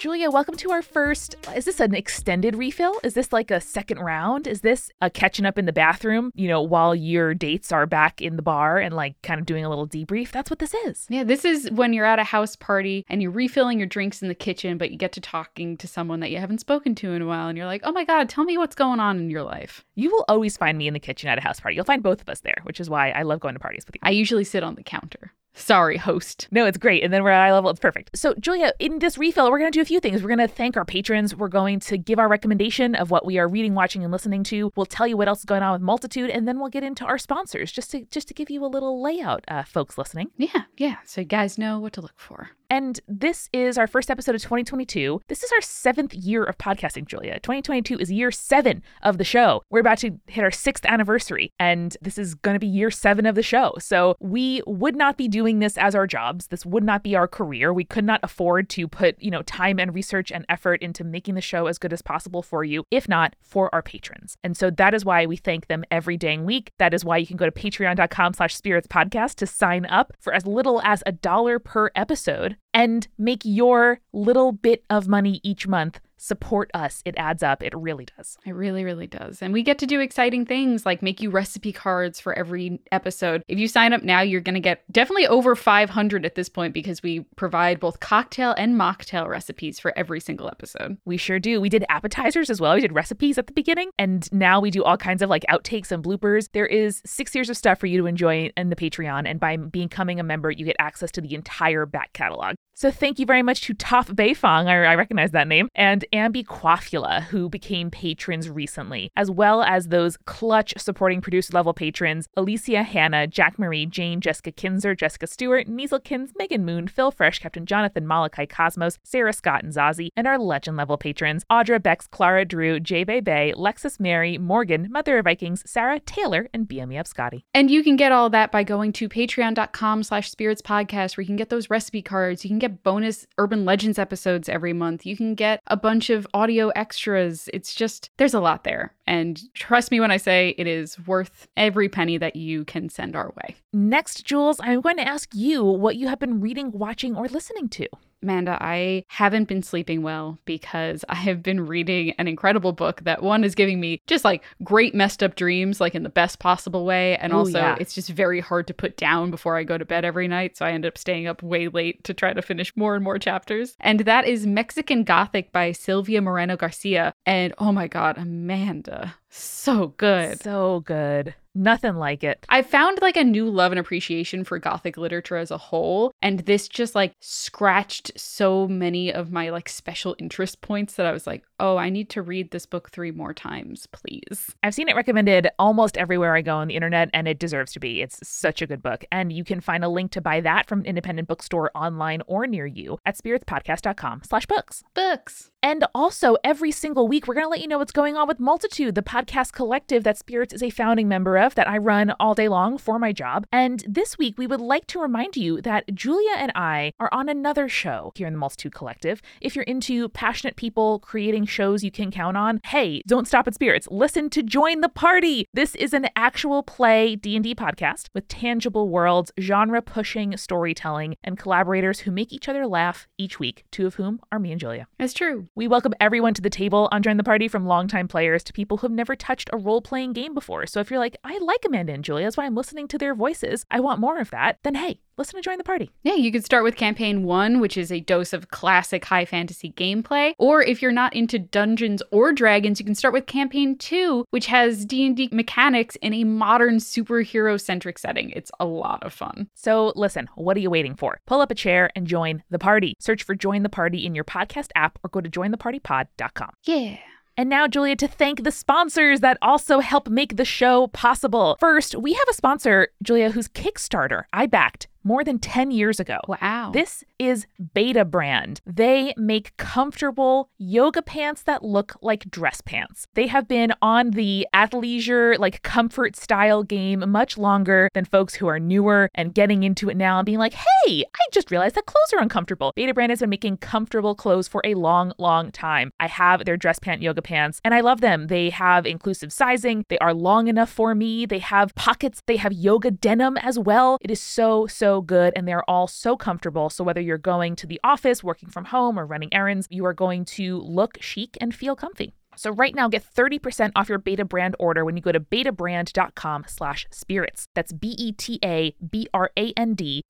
Julia, 0.00 0.30
welcome 0.30 0.56
to 0.56 0.70
our 0.70 0.80
first. 0.80 1.36
Is 1.54 1.66
this 1.66 1.78
an 1.78 1.94
extended 1.94 2.56
refill? 2.56 2.98
Is 3.04 3.12
this 3.12 3.34
like 3.34 3.50
a 3.50 3.60
second 3.60 3.98
round? 3.98 4.46
Is 4.46 4.62
this 4.62 4.90
a 5.02 5.10
catching 5.10 5.44
up 5.44 5.58
in 5.58 5.66
the 5.66 5.74
bathroom, 5.74 6.32
you 6.34 6.48
know, 6.48 6.62
while 6.62 6.94
your 6.94 7.34
dates 7.34 7.70
are 7.70 7.84
back 7.84 8.22
in 8.22 8.36
the 8.36 8.42
bar 8.42 8.78
and 8.78 8.96
like 8.96 9.20
kind 9.20 9.38
of 9.38 9.44
doing 9.44 9.62
a 9.62 9.68
little 9.68 9.86
debrief? 9.86 10.30
That's 10.30 10.48
what 10.48 10.58
this 10.58 10.72
is. 10.72 11.04
Yeah, 11.10 11.24
this 11.24 11.44
is 11.44 11.70
when 11.70 11.92
you're 11.92 12.06
at 12.06 12.18
a 12.18 12.24
house 12.24 12.56
party 12.56 13.04
and 13.10 13.20
you're 13.20 13.30
refilling 13.30 13.78
your 13.78 13.88
drinks 13.88 14.22
in 14.22 14.28
the 14.28 14.34
kitchen, 14.34 14.78
but 14.78 14.90
you 14.90 14.96
get 14.96 15.12
to 15.12 15.20
talking 15.20 15.76
to 15.76 15.86
someone 15.86 16.20
that 16.20 16.30
you 16.30 16.38
haven't 16.38 16.60
spoken 16.60 16.94
to 16.94 17.12
in 17.12 17.20
a 17.20 17.26
while 17.26 17.48
and 17.48 17.58
you're 17.58 17.66
like, 17.66 17.82
oh 17.84 17.92
my 17.92 18.06
God, 18.06 18.30
tell 18.30 18.44
me 18.44 18.56
what's 18.56 18.74
going 18.74 19.00
on 19.00 19.18
in 19.18 19.28
your 19.28 19.42
life. 19.42 19.84
You 19.96 20.08
will 20.08 20.24
always 20.28 20.56
find 20.56 20.78
me 20.78 20.88
in 20.88 20.94
the 20.94 20.98
kitchen 20.98 21.28
at 21.28 21.36
a 21.36 21.42
house 21.42 21.60
party. 21.60 21.76
You'll 21.76 21.84
find 21.84 22.02
both 22.02 22.22
of 22.22 22.30
us 22.30 22.40
there, 22.40 22.62
which 22.62 22.80
is 22.80 22.88
why 22.88 23.10
I 23.10 23.20
love 23.20 23.40
going 23.40 23.52
to 23.52 23.60
parties 23.60 23.84
with 23.84 23.96
you. 23.96 24.00
I 24.02 24.12
usually 24.12 24.44
sit 24.44 24.62
on 24.62 24.76
the 24.76 24.82
counter. 24.82 25.34
Sorry, 25.52 25.96
host. 25.96 26.48
No, 26.50 26.64
it's 26.66 26.78
great. 26.78 27.02
And 27.02 27.12
then 27.12 27.22
we're 27.22 27.30
at 27.30 27.46
eye 27.46 27.52
level. 27.52 27.70
It's 27.70 27.80
perfect. 27.80 28.16
So, 28.16 28.34
Julia, 28.34 28.72
in 28.78 28.98
this 29.00 29.18
refill, 29.18 29.50
we're 29.50 29.58
going 29.58 29.70
to 29.70 29.76
do 29.76 29.82
a 29.82 29.86
few 29.86 30.00
things. 30.00 30.22
We're 30.22 30.34
going 30.34 30.46
to 30.46 30.48
thank 30.48 30.76
our 30.76 30.84
patrons. 30.84 31.34
We're 31.34 31.48
going 31.48 31.80
to 31.80 31.98
give 31.98 32.18
our 32.18 32.28
recommendation 32.28 32.94
of 32.94 33.10
what 33.10 33.26
we 33.26 33.38
are 33.38 33.48
reading, 33.48 33.74
watching, 33.74 34.02
and 34.02 34.12
listening 34.12 34.44
to. 34.44 34.72
We'll 34.76 34.86
tell 34.86 35.06
you 35.06 35.16
what 35.16 35.28
else 35.28 35.40
is 35.40 35.44
going 35.44 35.62
on 35.62 35.72
with 35.72 35.82
Multitude, 35.82 36.30
and 36.30 36.46
then 36.46 36.60
we'll 36.60 36.68
get 36.68 36.84
into 36.84 37.04
our 37.04 37.18
sponsors 37.18 37.72
just 37.72 37.90
to 37.90 38.04
just 38.06 38.28
to 38.28 38.34
give 38.34 38.50
you 38.50 38.64
a 38.64 38.66
little 38.66 39.02
layout, 39.02 39.44
uh, 39.48 39.64
folks 39.64 39.98
listening. 39.98 40.30
Yeah, 40.36 40.62
yeah. 40.76 40.96
So 41.04 41.22
you 41.22 41.26
guys 41.26 41.58
know 41.58 41.78
what 41.78 41.92
to 41.94 42.00
look 42.00 42.18
for. 42.18 42.50
And 42.72 43.00
this 43.08 43.48
is 43.52 43.76
our 43.76 43.88
first 43.88 44.12
episode 44.12 44.36
of 44.36 44.42
2022. 44.42 45.22
This 45.26 45.42
is 45.42 45.50
our 45.50 45.60
seventh 45.60 46.14
year 46.14 46.44
of 46.44 46.56
podcasting, 46.56 47.04
Julia. 47.04 47.40
2022 47.40 47.98
is 47.98 48.12
year 48.12 48.30
seven 48.30 48.84
of 49.02 49.18
the 49.18 49.24
show. 49.24 49.62
We're 49.70 49.80
about 49.80 49.98
to 49.98 50.20
hit 50.28 50.44
our 50.44 50.52
sixth 50.52 50.86
anniversary, 50.86 51.52
and 51.58 51.96
this 52.00 52.16
is 52.16 52.36
going 52.36 52.54
to 52.54 52.60
be 52.60 52.68
year 52.68 52.92
seven 52.92 53.26
of 53.26 53.34
the 53.34 53.42
show. 53.42 53.74
So 53.80 54.14
we 54.20 54.62
would 54.68 54.94
not 54.94 55.16
be 55.16 55.26
doing 55.26 55.58
this 55.58 55.76
as 55.76 55.96
our 55.96 56.06
jobs. 56.06 56.46
This 56.46 56.64
would 56.64 56.84
not 56.84 57.02
be 57.02 57.16
our 57.16 57.26
career. 57.26 57.72
We 57.72 57.82
could 57.82 58.04
not 58.04 58.20
afford 58.22 58.68
to 58.70 58.86
put, 58.86 59.20
you 59.20 59.32
know, 59.32 59.42
time 59.42 59.80
and 59.80 59.92
research 59.92 60.30
and 60.30 60.46
effort 60.48 60.80
into 60.80 61.02
making 61.02 61.34
the 61.34 61.40
show 61.40 61.66
as 61.66 61.76
good 61.76 61.92
as 61.92 62.02
possible 62.02 62.40
for 62.40 62.62
you, 62.62 62.84
if 62.92 63.08
not 63.08 63.34
for 63.42 63.74
our 63.74 63.82
patrons. 63.82 64.36
And 64.44 64.56
so 64.56 64.70
that 64.70 64.94
is 64.94 65.04
why 65.04 65.26
we 65.26 65.36
thank 65.36 65.66
them 65.66 65.82
every 65.90 66.16
dang 66.16 66.44
week. 66.44 66.70
That 66.78 66.94
is 66.94 67.04
why 67.04 67.16
you 67.16 67.26
can 67.26 67.36
go 67.36 67.50
to 67.50 67.52
patreon.com 67.52 68.34
slash 68.34 68.54
spirits 68.54 68.86
podcast 68.86 69.34
to 69.36 69.46
sign 69.48 69.86
up 69.86 70.12
for 70.20 70.32
as 70.32 70.46
little 70.46 70.80
as 70.82 71.02
a 71.04 71.10
dollar 71.10 71.58
per 71.58 71.90
episode 71.96 72.58
and 72.72 73.08
make 73.18 73.42
your 73.44 74.00
little 74.12 74.52
bit 74.52 74.84
of 74.90 75.08
money 75.08 75.40
each 75.42 75.66
month 75.66 76.00
support 76.20 76.70
us. 76.74 77.02
It 77.06 77.14
adds 77.16 77.42
up. 77.42 77.62
It 77.62 77.72
really 77.74 78.06
does. 78.16 78.36
It 78.44 78.52
really, 78.52 78.84
really 78.84 79.06
does. 79.06 79.40
And 79.40 79.54
we 79.54 79.62
get 79.62 79.78
to 79.78 79.86
do 79.86 80.00
exciting 80.00 80.44
things 80.44 80.84
like 80.84 81.02
make 81.02 81.22
you 81.22 81.30
recipe 81.30 81.72
cards 81.72 82.20
for 82.20 82.34
every 82.34 82.80
episode. 82.92 83.42
If 83.48 83.58
you 83.58 83.66
sign 83.66 83.94
up 83.94 84.02
now, 84.02 84.20
you're 84.20 84.42
going 84.42 84.54
to 84.54 84.60
get 84.60 84.84
definitely 84.92 85.26
over 85.26 85.56
500 85.56 86.26
at 86.26 86.34
this 86.34 86.50
point 86.50 86.74
because 86.74 87.02
we 87.02 87.20
provide 87.36 87.80
both 87.80 88.00
cocktail 88.00 88.54
and 88.58 88.74
mocktail 88.74 89.26
recipes 89.28 89.80
for 89.80 89.96
every 89.96 90.20
single 90.20 90.48
episode. 90.48 90.98
We 91.06 91.16
sure 91.16 91.38
do. 91.38 91.58
We 91.58 91.70
did 91.70 91.86
appetizers 91.88 92.50
as 92.50 92.60
well. 92.60 92.74
We 92.74 92.82
did 92.82 92.92
recipes 92.92 93.38
at 93.38 93.46
the 93.46 93.54
beginning. 93.54 93.90
And 93.98 94.30
now 94.30 94.60
we 94.60 94.70
do 94.70 94.84
all 94.84 94.98
kinds 94.98 95.22
of 95.22 95.30
like 95.30 95.44
outtakes 95.48 95.90
and 95.90 96.04
bloopers. 96.04 96.50
There 96.52 96.66
is 96.66 97.00
six 97.06 97.34
years 97.34 97.48
of 97.48 97.56
stuff 97.56 97.78
for 97.78 97.86
you 97.86 97.98
to 97.98 98.06
enjoy 98.06 98.50
in 98.58 98.68
the 98.68 98.76
Patreon. 98.76 99.26
And 99.26 99.40
by 99.40 99.56
becoming 99.56 100.20
a 100.20 100.24
member, 100.24 100.50
you 100.50 100.66
get 100.66 100.76
access 100.78 101.10
to 101.12 101.22
the 101.22 101.34
entire 101.34 101.86
back 101.86 102.12
catalog. 102.12 102.56
So 102.80 102.90
thank 102.90 103.18
you 103.18 103.26
very 103.26 103.42
much 103.42 103.60
to 103.62 103.74
Toph 103.74 104.14
Beifong. 104.14 104.66
I, 104.66 104.84
I 104.84 104.94
recognize 104.94 105.32
that 105.32 105.46
name. 105.46 105.68
And 105.74 106.02
Ambi 106.12 106.44
Quaffula, 106.44 107.22
who 107.22 107.48
became 107.48 107.90
patrons 107.90 108.48
recently, 108.48 109.10
as 109.16 109.30
well 109.30 109.62
as 109.62 109.88
those 109.88 110.16
clutch 110.16 110.74
supporting 110.76 111.20
producer 111.20 111.52
level 111.52 111.72
patrons 111.72 112.26
Alicia 112.36 112.82
Hannah, 112.82 113.26
Jack 113.26 113.58
Marie, 113.58 113.86
Jane, 113.86 114.20
Jessica 114.20 114.52
Kinzer, 114.52 114.94
Jessica 114.94 115.26
Stewart, 115.26 115.66
Kins, 116.04 116.32
Megan 116.36 116.64
Moon, 116.64 116.88
Phil 116.88 117.10
Fresh, 117.10 117.40
Captain 117.40 117.66
Jonathan, 117.66 118.06
Malachi 118.06 118.46
Cosmos, 118.46 118.98
Sarah 119.02 119.32
Scott 119.32 119.62
and 119.62 119.72
Zazie, 119.72 120.08
and 120.16 120.26
our 120.26 120.38
legend 120.38 120.76
level 120.76 120.96
patrons 120.96 121.44
Audra, 121.50 121.82
Bex, 121.82 122.06
Clara, 122.06 122.44
Drew, 122.44 122.80
J. 122.80 123.04
Bay 123.04 123.20
Bay, 123.20 123.52
Lexus 123.56 124.00
Mary, 124.00 124.38
Morgan, 124.38 124.88
Mother 124.90 125.18
of 125.18 125.24
Vikings, 125.24 125.62
Sarah, 125.66 126.00
Taylor, 126.00 126.48
and 126.52 126.68
BME 126.68 126.98
of 126.98 127.06
Scotty. 127.06 127.44
And 127.54 127.70
you 127.70 127.82
can 127.82 127.96
get 127.96 128.12
all 128.12 128.30
that 128.30 128.50
by 128.50 128.64
going 128.64 128.92
to 128.94 129.08
patreon.com 129.08 130.02
slash 130.02 130.30
spirits 130.30 130.62
podcast 130.62 131.16
where 131.16 131.22
you 131.22 131.26
can 131.26 131.36
get 131.36 131.50
those 131.50 131.70
recipe 131.70 132.02
cards. 132.02 132.44
You 132.44 132.48
can 132.48 132.58
get 132.58 132.82
bonus 132.82 133.26
urban 133.38 133.64
legends 133.64 133.98
episodes 133.98 134.48
every 134.48 134.72
month. 134.72 135.04
You 135.06 135.16
can 135.16 135.34
get 135.34 135.60
a 135.66 135.76
bunch 135.76 135.99
of 136.08 136.26
audio 136.32 136.68
extras. 136.70 137.50
It's 137.52 137.74
just, 137.74 138.08
there's 138.16 138.32
a 138.32 138.40
lot 138.40 138.64
there. 138.64 138.94
And 139.10 139.42
trust 139.54 139.90
me 139.90 139.98
when 139.98 140.12
I 140.12 140.18
say 140.18 140.54
it 140.56 140.68
is 140.68 140.96
worth 141.04 141.48
every 141.56 141.88
penny 141.88 142.16
that 142.18 142.36
you 142.36 142.64
can 142.64 142.88
send 142.88 143.16
our 143.16 143.34
way. 143.42 143.56
Next, 143.72 144.24
Jules, 144.24 144.60
I'm 144.62 144.80
going 144.80 144.98
to 144.98 145.06
ask 145.06 145.30
you 145.34 145.64
what 145.64 145.96
you 145.96 146.06
have 146.06 146.20
been 146.20 146.40
reading, 146.40 146.70
watching, 146.70 147.16
or 147.16 147.26
listening 147.26 147.68
to. 147.70 147.88
Amanda, 148.22 148.58
I 148.60 149.04
haven't 149.08 149.48
been 149.48 149.62
sleeping 149.62 150.02
well 150.02 150.38
because 150.44 151.04
I 151.08 151.14
have 151.14 151.42
been 151.42 151.66
reading 151.66 152.12
an 152.18 152.28
incredible 152.28 152.72
book 152.72 153.00
that 153.04 153.22
one 153.22 153.44
is 153.44 153.54
giving 153.54 153.80
me 153.80 154.02
just 154.06 154.24
like 154.24 154.44
great 154.62 154.94
messed 154.94 155.22
up 155.22 155.36
dreams, 155.36 155.80
like 155.80 155.94
in 155.94 156.02
the 156.02 156.10
best 156.10 156.38
possible 156.38 156.84
way. 156.84 157.16
And 157.16 157.32
Ooh, 157.32 157.36
also, 157.36 157.58
yeah. 157.58 157.76
it's 157.80 157.94
just 157.94 158.10
very 158.10 158.40
hard 158.40 158.66
to 158.66 158.74
put 158.74 158.96
down 158.96 159.30
before 159.30 159.56
I 159.56 159.64
go 159.64 159.78
to 159.78 159.84
bed 159.84 160.04
every 160.04 160.28
night. 160.28 160.56
So 160.56 160.66
I 160.66 160.72
end 160.72 160.84
up 160.84 160.98
staying 160.98 161.26
up 161.26 161.42
way 161.42 161.68
late 161.68 162.04
to 162.04 162.14
try 162.14 162.32
to 162.32 162.42
finish 162.42 162.76
more 162.76 162.94
and 162.94 163.02
more 163.02 163.18
chapters. 163.18 163.74
And 163.80 164.00
that 164.00 164.26
is 164.26 164.46
Mexican 164.46 165.02
Gothic 165.02 165.50
by 165.50 165.72
Silvia 165.72 166.20
Moreno 166.20 166.56
Garcia. 166.56 167.14
And 167.26 167.54
oh 167.58 167.72
my 167.72 167.86
God, 167.88 168.18
Amanda, 168.18 169.16
so 169.30 169.88
good. 169.96 170.42
So 170.42 170.80
good. 170.80 171.34
Nothing 171.54 171.96
like 171.96 172.22
it. 172.22 172.46
I 172.48 172.62
found 172.62 173.00
like 173.02 173.16
a 173.16 173.24
new 173.24 173.50
love 173.50 173.72
and 173.72 173.78
appreciation 173.78 174.44
for 174.44 174.58
Gothic 174.58 174.96
literature 174.96 175.36
as 175.36 175.50
a 175.50 175.58
whole. 175.58 176.12
And 176.22 176.40
this 176.40 176.68
just 176.68 176.94
like 176.94 177.14
scratched 177.20 178.12
so 178.16 178.68
many 178.68 179.12
of 179.12 179.32
my 179.32 179.50
like 179.50 179.68
special 179.68 180.14
interest 180.18 180.60
points 180.60 180.94
that 180.94 181.06
I 181.06 181.12
was 181.12 181.26
like, 181.26 181.42
oh, 181.58 181.76
I 181.76 181.90
need 181.90 182.08
to 182.10 182.22
read 182.22 182.50
this 182.50 182.66
book 182.66 182.90
three 182.90 183.10
more 183.10 183.34
times, 183.34 183.86
please. 183.86 184.54
I've 184.62 184.74
seen 184.74 184.88
it 184.88 184.94
recommended 184.94 185.48
almost 185.58 185.98
everywhere 185.98 186.36
I 186.36 186.42
go 186.42 186.56
on 186.56 186.68
the 186.68 186.76
internet, 186.76 187.10
and 187.12 187.26
it 187.26 187.38
deserves 187.38 187.72
to 187.72 187.80
be. 187.80 188.00
It's 188.00 188.26
such 188.26 188.62
a 188.62 188.66
good 188.66 188.82
book. 188.82 189.04
And 189.10 189.32
you 189.32 189.44
can 189.44 189.60
find 189.60 189.84
a 189.84 189.88
link 189.88 190.12
to 190.12 190.20
buy 190.20 190.40
that 190.42 190.68
from 190.68 190.80
an 190.80 190.86
independent 190.86 191.26
bookstore 191.26 191.70
online 191.74 192.22
or 192.28 192.46
near 192.46 192.66
you 192.66 192.98
at 193.04 193.18
spiritspodcast.com 193.18 194.22
slash 194.24 194.46
books. 194.46 194.84
Books. 194.94 195.50
And 195.62 195.84
also, 195.94 196.36
every 196.42 196.70
single 196.70 197.06
week, 197.06 197.26
we're 197.26 197.34
going 197.34 197.44
to 197.44 197.50
let 197.50 197.60
you 197.60 197.68
know 197.68 197.78
what's 197.78 197.92
going 197.92 198.16
on 198.16 198.26
with 198.26 198.40
Multitude, 198.40 198.94
the 198.94 199.02
podcast 199.02 199.19
collective 199.26 200.04
that 200.04 200.18
Spirits 200.18 200.54
is 200.54 200.62
a 200.62 200.70
founding 200.70 201.08
member 201.08 201.36
of 201.36 201.54
that 201.54 201.68
I 201.68 201.78
run 201.78 202.12
all 202.20 202.34
day 202.34 202.48
long 202.48 202.78
for 202.78 202.98
my 202.98 203.12
job. 203.12 203.46
And 203.52 203.84
this 203.88 204.18
week, 204.18 204.38
we 204.38 204.46
would 204.46 204.60
like 204.60 204.86
to 204.88 205.00
remind 205.00 205.36
you 205.36 205.60
that 205.62 205.94
Julia 205.94 206.34
and 206.36 206.52
I 206.54 206.92
are 206.98 207.08
on 207.12 207.28
another 207.28 207.68
show 207.68 208.12
here 208.14 208.26
in 208.26 208.32
the 208.32 208.38
Multitude 208.38 208.74
Collective. 208.74 209.20
If 209.40 209.54
you're 209.54 209.64
into 209.64 210.08
passionate 210.08 210.56
people 210.56 210.98
creating 211.00 211.46
shows 211.46 211.84
you 211.84 211.90
can 211.90 212.10
count 212.10 212.36
on, 212.36 212.60
hey, 212.64 213.02
don't 213.06 213.28
stop 213.28 213.46
at 213.46 213.54
Spirits. 213.54 213.88
Listen 213.90 214.30
to 214.30 214.42
Join 214.42 214.80
the 214.80 214.88
Party. 214.88 215.46
This 215.52 215.74
is 215.74 215.92
an 215.92 216.06
actual 216.16 216.62
play 216.62 217.16
D&D 217.16 217.54
podcast 217.54 218.06
with 218.14 218.28
tangible 218.28 218.88
worlds, 218.88 219.32
genre-pushing 219.40 220.36
storytelling, 220.36 221.16
and 221.22 221.38
collaborators 221.38 222.00
who 222.00 222.10
make 222.10 222.32
each 222.32 222.48
other 222.48 222.66
laugh 222.66 223.08
each 223.18 223.38
week, 223.38 223.64
two 223.70 223.86
of 223.86 223.96
whom 223.96 224.20
are 224.32 224.38
me 224.38 224.52
and 224.52 224.60
Julia. 224.60 224.86
That's 224.98 225.14
true. 225.14 225.48
We 225.54 225.68
welcome 225.68 225.94
everyone 226.00 226.34
to 226.34 226.42
the 226.42 226.50
table 226.50 226.88
on 226.92 227.02
Join 227.02 227.16
the 227.16 227.24
Party 227.24 227.48
from 227.48 227.66
longtime 227.66 228.08
players 228.08 228.42
to 228.44 228.52
people 228.52 228.78
who've 228.78 228.90
never 228.90 229.09
touched 229.16 229.50
a 229.52 229.56
role 229.56 229.80
playing 229.80 230.12
game 230.12 230.34
before. 230.34 230.66
So 230.66 230.80
if 230.80 230.90
you're 230.90 230.98
like, 230.98 231.16
I 231.24 231.38
like 231.38 231.64
Amanda 231.66 231.92
and 231.92 232.04
Julia, 232.04 232.26
that's 232.26 232.36
why 232.36 232.46
I'm 232.46 232.54
listening 232.54 232.88
to 232.88 232.98
their 232.98 233.14
voices, 233.14 233.64
I 233.70 233.80
want 233.80 234.00
more 234.00 234.18
of 234.18 234.30
that, 234.30 234.58
then 234.62 234.74
hey, 234.74 235.00
listen 235.16 235.36
to 235.36 235.42
Join 235.42 235.58
the 235.58 235.64
Party. 235.64 235.90
Yeah, 236.02 236.14
you 236.14 236.32
could 236.32 236.44
start 236.44 236.64
with 236.64 236.76
campaign 236.76 237.24
one, 237.24 237.60
which 237.60 237.76
is 237.76 237.92
a 237.92 238.00
dose 238.00 238.32
of 238.32 238.50
classic 238.50 239.04
high 239.04 239.24
fantasy 239.24 239.72
gameplay. 239.72 240.32
Or 240.38 240.62
if 240.62 240.80
you're 240.80 240.92
not 240.92 241.14
into 241.14 241.38
Dungeons 241.38 242.02
or 242.10 242.32
Dragons, 242.32 242.80
you 242.80 242.86
can 242.86 242.94
start 242.94 243.12
with 243.12 243.26
campaign 243.26 243.76
two, 243.76 244.24
which 244.30 244.46
has 244.46 244.86
D&D 244.86 245.28
mechanics 245.32 245.96
in 245.96 246.14
a 246.14 246.24
modern 246.24 246.76
superhero-centric 246.76 247.98
setting. 247.98 248.30
It's 248.30 248.50
a 248.58 248.64
lot 248.64 249.02
of 249.02 249.12
fun. 249.12 249.48
So 249.54 249.92
listen, 249.94 250.28
what 250.36 250.56
are 250.56 250.60
you 250.60 250.70
waiting 250.70 250.96
for? 250.96 251.20
Pull 251.26 251.40
up 251.40 251.50
a 251.50 251.54
chair 251.54 251.90
and 251.94 252.06
join 252.06 252.42
the 252.50 252.58
party. 252.58 252.94
Search 252.98 253.22
for 253.22 253.34
Join 253.34 253.62
the 253.62 253.68
Party 253.68 254.06
in 254.06 254.14
your 254.14 254.24
podcast 254.24 254.68
app 254.74 254.98
or 255.04 255.08
go 255.10 255.20
to 255.20 255.28
jointhepartypod.com. 255.28 256.50
Yeah. 256.64 256.96
And 257.36 257.48
now, 257.48 257.66
Julia, 257.66 257.96
to 257.96 258.08
thank 258.08 258.42
the 258.42 258.52
sponsors 258.52 259.20
that 259.20 259.38
also 259.40 259.80
help 259.80 260.08
make 260.08 260.36
the 260.36 260.44
show 260.44 260.88
possible. 260.88 261.56
First, 261.60 261.94
we 261.94 262.12
have 262.12 262.28
a 262.28 262.34
sponsor, 262.34 262.88
Julia, 263.02 263.30
whose 263.30 263.48
Kickstarter 263.48 264.24
I 264.32 264.46
backed 264.46 264.88
more 265.02 265.24
than 265.24 265.38
10 265.38 265.70
years 265.70 266.00
ago. 266.00 266.18
Wow. 266.28 266.70
This 266.72 267.04
is 267.18 267.46
Betabrand. 267.74 268.60
They 268.66 269.14
make 269.16 269.56
comfortable 269.56 270.50
yoga 270.58 271.02
pants 271.02 271.42
that 271.42 271.62
look 271.62 271.96
like 272.02 272.30
dress 272.30 272.60
pants. 272.60 273.06
They 273.14 273.26
have 273.26 273.46
been 273.46 273.72
on 273.82 274.10
the 274.10 274.46
athleisure, 274.54 275.38
like 275.38 275.62
comfort 275.62 276.16
style 276.16 276.62
game 276.62 277.04
much 277.08 277.38
longer 277.38 277.88
than 277.94 278.04
folks 278.04 278.34
who 278.34 278.46
are 278.46 278.58
newer 278.58 279.08
and 279.14 279.34
getting 279.34 279.62
into 279.62 279.88
it 279.90 279.96
now 279.96 280.18
and 280.18 280.26
being 280.26 280.38
like, 280.38 280.54
hey, 280.54 281.04
I 281.14 281.26
just 281.32 281.50
realized 281.50 281.74
that 281.74 281.86
clothes 281.86 282.12
are 282.14 282.22
uncomfortable. 282.22 282.72
Betabrand 282.76 283.10
has 283.10 283.20
been 283.20 283.30
making 283.30 283.58
comfortable 283.58 284.14
clothes 284.14 284.48
for 284.48 284.62
a 284.64 284.74
long, 284.74 285.12
long 285.18 285.50
time. 285.50 285.90
I 286.00 286.06
have 286.06 286.44
their 286.44 286.56
dress 286.56 286.78
pant 286.78 287.02
yoga 287.02 287.22
pants 287.22 287.60
and 287.64 287.74
I 287.74 287.80
love 287.80 288.00
them. 288.00 288.26
They 288.26 288.50
have 288.50 288.86
inclusive 288.86 289.32
sizing, 289.32 289.84
they 289.88 289.98
are 289.98 290.14
long 290.14 290.48
enough 290.48 290.70
for 290.70 290.94
me, 290.94 291.26
they 291.26 291.38
have 291.38 291.74
pockets, 291.74 292.22
they 292.26 292.36
have 292.36 292.52
yoga 292.52 292.90
denim 292.90 293.36
as 293.36 293.58
well. 293.58 293.98
It 294.00 294.10
is 294.10 294.20
so, 294.20 294.66
so 294.66 294.89
good 294.98 295.32
and 295.36 295.46
they're 295.46 295.68
all 295.70 295.86
so 295.86 296.16
comfortable. 296.16 296.70
So 296.70 296.82
whether 296.82 297.00
you're 297.00 297.18
going 297.18 297.54
to 297.56 297.66
the 297.66 297.78
office, 297.84 298.24
working 298.24 298.48
from 298.48 298.64
home, 298.64 298.98
or 298.98 299.06
running 299.06 299.32
errands, 299.32 299.68
you 299.70 299.84
are 299.84 299.94
going 299.94 300.24
to 300.36 300.58
look 300.62 300.96
chic 301.00 301.36
and 301.40 301.54
feel 301.54 301.76
comfy. 301.76 302.14
So 302.40 302.50
right 302.50 302.74
now, 302.74 302.88
get 302.88 303.04
30% 303.04 303.72
off 303.76 303.90
your 303.90 303.98
Betabrand 303.98 304.54
order 304.58 304.82
when 304.82 304.96
you 304.96 305.02
go 305.02 305.12
to 305.12 305.20
betabrand.com 305.20 306.44
slash 306.48 306.86
spirits. 306.90 307.48
That's 307.54 307.70
B-E-T-A-B-R-A-N-D 307.74 308.22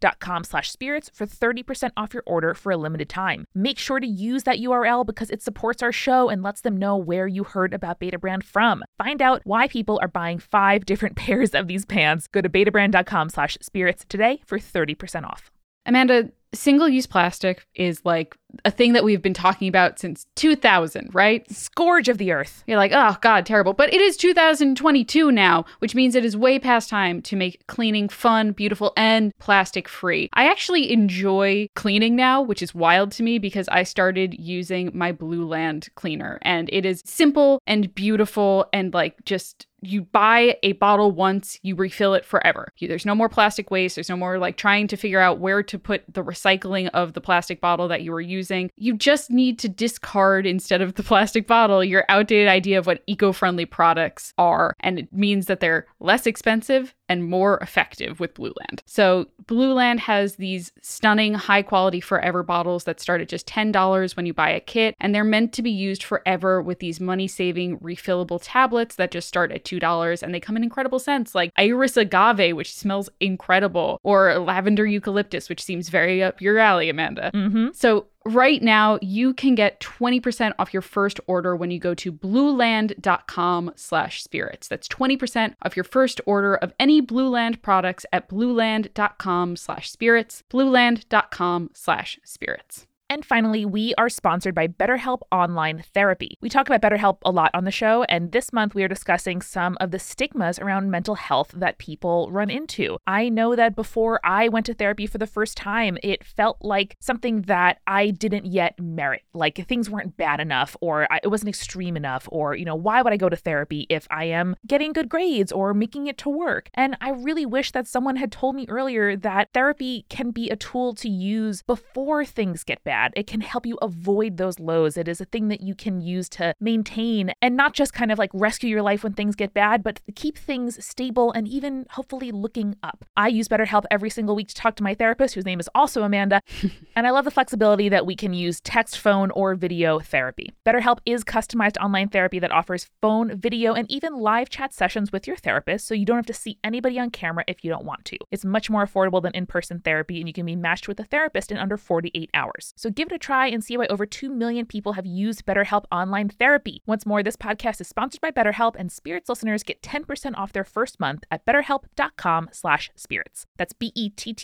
dot 0.01 0.21
com 0.21 0.45
slash 0.45 0.71
spirits 0.71 1.11
for 1.13 1.27
30% 1.27 1.91
off 1.97 2.15
your 2.15 2.23
order 2.29 2.55
for 2.55 2.71
a 2.71 2.77
limited 2.77 3.09
time. 3.09 3.47
Make 3.53 3.81
sure 3.81 3.99
to 3.99 4.07
use 4.07 4.45
that 4.45 4.61
URL 4.61 5.05
because 5.05 5.31
it 5.31 5.43
supports 5.43 5.83
our 5.83 5.91
show 5.91 6.29
and 6.29 6.41
lets 6.41 6.61
them 6.61 6.77
know 6.77 6.97
where 6.97 7.27
you 7.27 7.43
heard 7.43 7.75
about 7.75 7.99
Betabrand 7.99 8.45
from. 8.45 8.85
Find 8.97 9.21
out 9.21 9.43
why 9.43 9.67
people 9.67 9.99
are 10.01 10.07
buying 10.07 10.39
five 10.39 10.85
different 10.85 11.17
pairs 11.23 11.53
of 11.53 11.67
these 11.67 11.85
pants. 11.85 12.29
Go 12.29 12.41
to 12.41 12.49
betabrand.com 12.49 13.31
slash 13.31 13.59
spirits 13.61 14.07
today 14.09 14.41
for 14.47 14.57
30% 14.57 15.25
off. 15.25 15.51
Amanda, 15.91 16.31
single 16.55 16.89
use 16.89 17.09
plastic 17.09 17.67
is 17.75 18.01
like 18.05 18.37
a 18.65 18.71
thing 18.71 18.93
that 18.93 19.03
we've 19.03 19.23
been 19.23 19.35
talking 19.35 19.67
about 19.67 19.99
since 19.99 20.25
2000, 20.37 21.13
right? 21.13 21.51
Scourge 21.51 22.09
of 22.09 22.17
the 22.17 22.31
earth. 22.31 22.63
You're 22.69 22.77
like, 22.77 22.93
oh, 22.95 23.17
God, 23.21 23.45
terrible. 23.45 23.73
But 23.73 23.93
it 23.93 24.01
is 24.01 24.17
2022 24.17 25.33
now, 25.33 25.65
which 25.81 25.97
means 25.97 26.15
it 26.15 26.25
is 26.25 26.37
way 26.37 26.61
past 26.61 26.91
time 26.91 27.23
to 27.23 27.35
make 27.35 27.67
cleaning 27.67 28.09
fun, 28.09 28.53
beautiful, 28.53 28.93
and 28.97 29.33
plastic 29.41 29.89
free. 29.89 30.29
I 30.33 30.49
actually 30.49 30.93
enjoy 30.93 31.67
cleaning 31.75 32.15
now, 32.15 32.41
which 32.41 32.63
is 32.63 32.73
wild 32.73 33.11
to 33.13 33.25
me 33.25 33.39
because 33.39 33.69
I 33.69 33.83
started 33.83 34.39
using 34.39 34.93
my 34.95 35.13
Blueland 35.13 35.93
cleaner 35.97 36.39
and 36.43 36.71
it 36.73 36.87
is 36.87 37.03
simple 37.05 37.61
and 37.67 37.93
beautiful 37.97 38.67
and 38.73 38.95
like 38.95 39.25
just 39.25 39.67
you 39.83 40.03
buy 40.03 40.57
a 40.63 40.73
bottle 40.73 41.13
once, 41.13 41.59
you 41.63 41.75
refill 41.75 42.15
it 42.15 42.25
forever. 42.25 42.73
There's 42.81 43.07
no 43.07 43.15
more 43.15 43.29
plastic 43.29 43.71
waste. 43.71 43.95
There's 43.95 44.09
no 44.09 44.17
more 44.17 44.39
like 44.39 44.57
trying 44.57 44.87
to 44.89 44.97
figure 44.97 45.21
out 45.21 45.39
where 45.39 45.63
to 45.63 45.79
put 45.79 46.03
the 46.13 46.23
recycling 46.23 46.89
of 46.95 47.13
the 47.13 47.21
plastic 47.21 47.61
bottle 47.61 47.89
that 47.89 48.03
you 48.03 48.13
were 48.13 48.21
using. 48.21 48.71
You 48.77 48.97
just 48.97 49.31
need 49.31 49.59
to 49.61 49.69
discard 49.69 50.47
instead 50.47 50.83
of 50.83 50.95
the 50.95 51.03
plastic 51.03 51.47
bottle 51.47 51.83
your 51.85 52.05
outdated 52.09 52.49
idea 52.49 52.79
of 52.79 52.87
what 52.87 53.03
eco 53.07 53.33
friendly 53.33 53.67
products 53.67 54.33
are. 54.39 54.75
And 54.81 54.99
it 54.99 55.13
means 55.13 55.47
that 55.47 55.61
they're 55.61 55.87
less 55.99 56.27
expensive 56.27 56.95
and 57.11 57.29
more 57.29 57.59
effective 57.59 58.21
with 58.21 58.35
Blueland. 58.35 58.81
So, 58.87 59.27
Blueland 59.45 59.99
has 59.99 60.37
these 60.37 60.71
stunning 60.81 61.35
high 61.35 61.63
quality 61.63 62.01
forever 62.01 62.45
bottles 62.45 62.85
that 62.85 63.01
start 63.01 63.21
at 63.21 63.29
just 63.29 63.49
$10 63.49 64.17
when 64.17 64.27
you 64.27 64.33
buy 64.33 64.51
a 64.51 64.61
kit, 64.61 64.95
and 65.01 65.13
they're 65.13 65.25
meant 65.25 65.53
to 65.55 65.63
be 65.63 65.73
used 65.73 66.05
forever 66.05 66.63
with 66.63 66.79
these 66.79 67.01
money 67.01 67.27
saving 67.27 67.81
refillable 67.81 68.39
tablets 68.41 68.95
that 68.95 69.11
just 69.11 69.27
start 69.27 69.51
at 69.51 69.65
$2 69.79 70.23
and 70.23 70.35
they 70.35 70.41
come 70.41 70.57
in 70.57 70.65
incredible 70.65 70.99
scents 70.99 71.35
like 71.35 71.53
Iris 71.57 71.97
agave, 71.97 72.57
which 72.57 72.75
smells 72.75 73.09
incredible, 73.21 74.01
or 74.03 74.39
lavender 74.39 74.87
eucalyptus, 74.87 75.49
which 75.49 75.63
seems 75.63 75.89
very 75.89 76.23
up 76.23 76.41
your 76.41 76.59
alley, 76.59 76.89
Amanda. 76.89 77.31
Mm-hmm. 77.35 77.69
So, 77.73 78.07
Right 78.27 78.63
now, 78.63 78.99
you 79.01 79.33
can 79.33 79.55
get 79.55 79.81
20% 79.81 80.53
off 80.59 80.75
your 80.75 80.83
first 80.83 81.21
order 81.27 81.57
when 81.57 81.71
you 81.71 81.79
go 81.79 81.95
to 81.95 82.13
blueland.com 82.13 83.73
slash 83.77 84.23
spirits. 84.23 84.69
That's 84.69 84.89
20% 84.89 85.55
off 85.63 85.75
your 85.75 85.85
first 85.85 86.21
order 86.27 86.57
of 86.57 86.75
any 86.79 87.01
Blueland 87.01 87.63
products 87.63 88.05
at 88.13 88.29
blueland.com 88.29 89.57
slash 89.57 89.91
spirits, 89.91 90.43
blueland.com 90.51 91.71
slash 91.73 92.21
spirits. 92.23 92.87
And 93.11 93.25
finally, 93.25 93.65
we 93.67 93.93
are 93.99 94.09
sponsored 94.09 94.55
by 94.55 94.69
BetterHelp 94.69 95.23
Online 95.33 95.83
Therapy. 95.93 96.39
We 96.41 96.49
talk 96.49 96.71
about 96.71 96.81
BetterHelp 96.81 97.17
a 97.25 97.33
lot 97.33 97.51
on 97.55 97.65
the 97.65 97.73
show, 97.73 98.05
and 98.05 98.31
this 98.31 98.53
month 98.53 98.73
we 98.73 98.85
are 98.85 98.89
discussing 98.89 99.43
some 99.43 99.77
of 99.81 99.91
the 99.91 99.99
stigmas 99.99 100.61
around 100.61 100.93
mental 100.93 101.17
health 101.17 101.51
that 101.57 101.79
people 101.79 102.31
run 102.31 102.51
into. 102.51 102.99
I 103.09 103.29
know 103.29 103.57
that 103.57 103.75
before 103.75 104.21
I 104.23 104.47
went 104.49 104.65
to 104.67 104.75
therapy 104.75 105.09
for 105.09 105.19
the 105.19 105.27
first 105.27 105.57
time, 105.57 105.99
it 106.05 106.23
felt 106.23 106.59
like 106.61 106.95
something 107.01 107.43
that 107.43 107.81
I 107.85 108.11
didn't 108.11 108.47
yet 108.47 108.79
merit. 108.79 109.23
Like 109.35 109.67
things 109.67 109.91
weren't 109.91 110.17
bad 110.17 110.39
enough, 110.39 110.77
or 110.81 111.09
it 111.21 111.29
wasn't 111.29 111.49
extreme 111.49 111.97
enough, 111.97 112.29
or, 112.31 112.55
you 112.55 112.65
know, 112.65 112.77
why 112.77 113.03
would 113.03 113.13
I 113.13 113.17
go 113.17 113.29
to 113.29 113.35
therapy 113.35 113.89
if 113.91 114.07
I 114.09 114.27
am 114.27 114.55
getting 114.69 114.93
good 114.93 115.09
grades 115.09 115.51
or 115.51 115.75
making 115.75 116.07
it 116.07 116.17
to 116.19 116.29
work? 116.29 116.71
And 116.75 116.97
I 117.01 117.11
really 117.11 117.45
wish 117.45 117.73
that 117.73 117.89
someone 117.89 118.15
had 118.15 118.31
told 118.31 118.55
me 118.55 118.67
earlier 118.69 119.17
that 119.17 119.49
therapy 119.53 120.07
can 120.09 120.31
be 120.31 120.49
a 120.49 120.55
tool 120.55 120.95
to 120.95 121.09
use 121.09 121.63
before 121.63 122.25
things 122.25 122.63
get 122.63 122.85
bad. 122.85 123.00
It 123.15 123.27
can 123.27 123.41
help 123.41 123.67
you 123.67 123.79
avoid 123.83 124.37
those 124.37 124.59
lows. 124.59 124.97
It 124.97 125.09
is 125.09 125.21
a 125.21 125.25
thing 125.25 125.49
that 125.49 125.61
you 125.61 125.75
can 125.75 126.01
use 126.01 126.29
to 126.31 126.55
maintain 126.61 127.33
and 127.43 127.57
not 127.57 127.75
just 127.75 127.93
kind 127.93 128.13
of 128.13 128.19
like 128.19 128.31
rescue 128.33 128.71
your 128.71 128.83
life 128.83 129.03
when 129.03 129.15
things 129.15 129.35
get 129.35 129.55
bad, 129.55 129.83
but 129.83 130.01
keep 130.15 130.37
things 130.37 130.85
stable 130.85 131.33
and 131.33 131.49
even 131.49 131.87
hopefully 131.91 132.31
looking 132.31 132.77
up. 132.83 133.05
I 133.17 133.29
use 133.29 133.49
BetterHelp 133.49 133.85
every 133.91 134.11
single 134.11 134.37
week 134.37 134.49
to 134.49 134.55
talk 134.55 134.77
to 134.77 134.83
my 134.83 134.95
therapist, 134.95 135.35
whose 135.35 135.45
name 135.45 135.61
is 135.61 135.69
also 135.75 136.03
Amanda. 136.03 136.41
and 136.97 137.07
I 137.07 137.11
love 137.11 137.25
the 137.25 137.31
flexibility 137.31 137.89
that 137.89 138.07
we 138.07 138.17
can 138.17 138.33
use 138.33 138.61
text, 138.61 138.99
phone, 138.99 139.31
or 139.33 139.55
video 139.55 139.99
therapy. 140.01 140.53
BetterHelp 140.67 140.99
is 141.07 141.25
customized 141.25 141.79
online 141.79 142.09
therapy 142.09 142.39
that 142.39 142.53
offers 142.53 142.89
phone, 143.01 143.37
video, 143.39 143.75
and 143.75 143.91
even 143.91 144.15
live 144.15 144.49
chat 144.49 144.73
sessions 144.73 145.13
with 145.13 145.27
your 145.27 145.37
therapist, 145.37 145.87
so 145.87 145.95
you 145.95 146.05
don't 146.05 146.17
have 146.17 146.27
to 146.27 146.35
see 146.35 146.59
anybody 146.63 146.99
on 146.99 147.11
camera 147.11 147.45
if 147.47 147.65
you 147.65 147.71
don't 147.71 147.85
want 147.85 148.05
to. 148.07 148.19
It's 148.31 148.45
much 148.45 148.69
more 148.69 148.87
affordable 148.87 149.23
than 149.23 149.33
in 149.35 149.47
person 149.47 149.81
therapy, 149.81 150.19
and 150.19 150.29
you 150.29 150.33
can 150.33 150.47
be 150.47 150.57
matched 150.57 150.89
with 150.89 151.01
a 151.01 151.05
therapist 151.05 151.51
in 151.51 151.59
under 151.59 151.77
48 151.77 152.31
hours. 152.35 152.75
So 152.77 152.90
give 152.95 153.09
it 153.09 153.15
a 153.15 153.19
try 153.19 153.47
and 153.47 153.63
see 153.65 153.77
why 153.77 153.87
over 153.87 154.07
2 154.07 154.31
million 154.31 154.67
people 154.67 154.95
have 154.95 155.07
used 155.07 155.47
BetterHelp 155.47 155.85
online 155.91 156.29
therapy. 156.29 156.83
Once 156.87 157.07
more, 157.07 157.23
this 157.23 157.37
podcast 157.37 157.81
is 157.81 157.89
sponsored 157.89 158.21
by 158.21 158.31
BetterHelp, 158.31 158.75
and 158.79 158.91
Spirits 158.93 159.29
listeners 159.29 159.63
get 159.63 159.83
10% 159.83 160.35
off 160.37 160.53
their 160.53 160.65
first 160.65 160.99
month 161.01 161.25
at 161.31 161.45
betterhelp.com 161.47 162.49
slash 162.53 162.91
spirits. 162.97 163.47
That's 163.57 163.73
B-E-T-T-E-R-H-E-L-P 163.73 164.41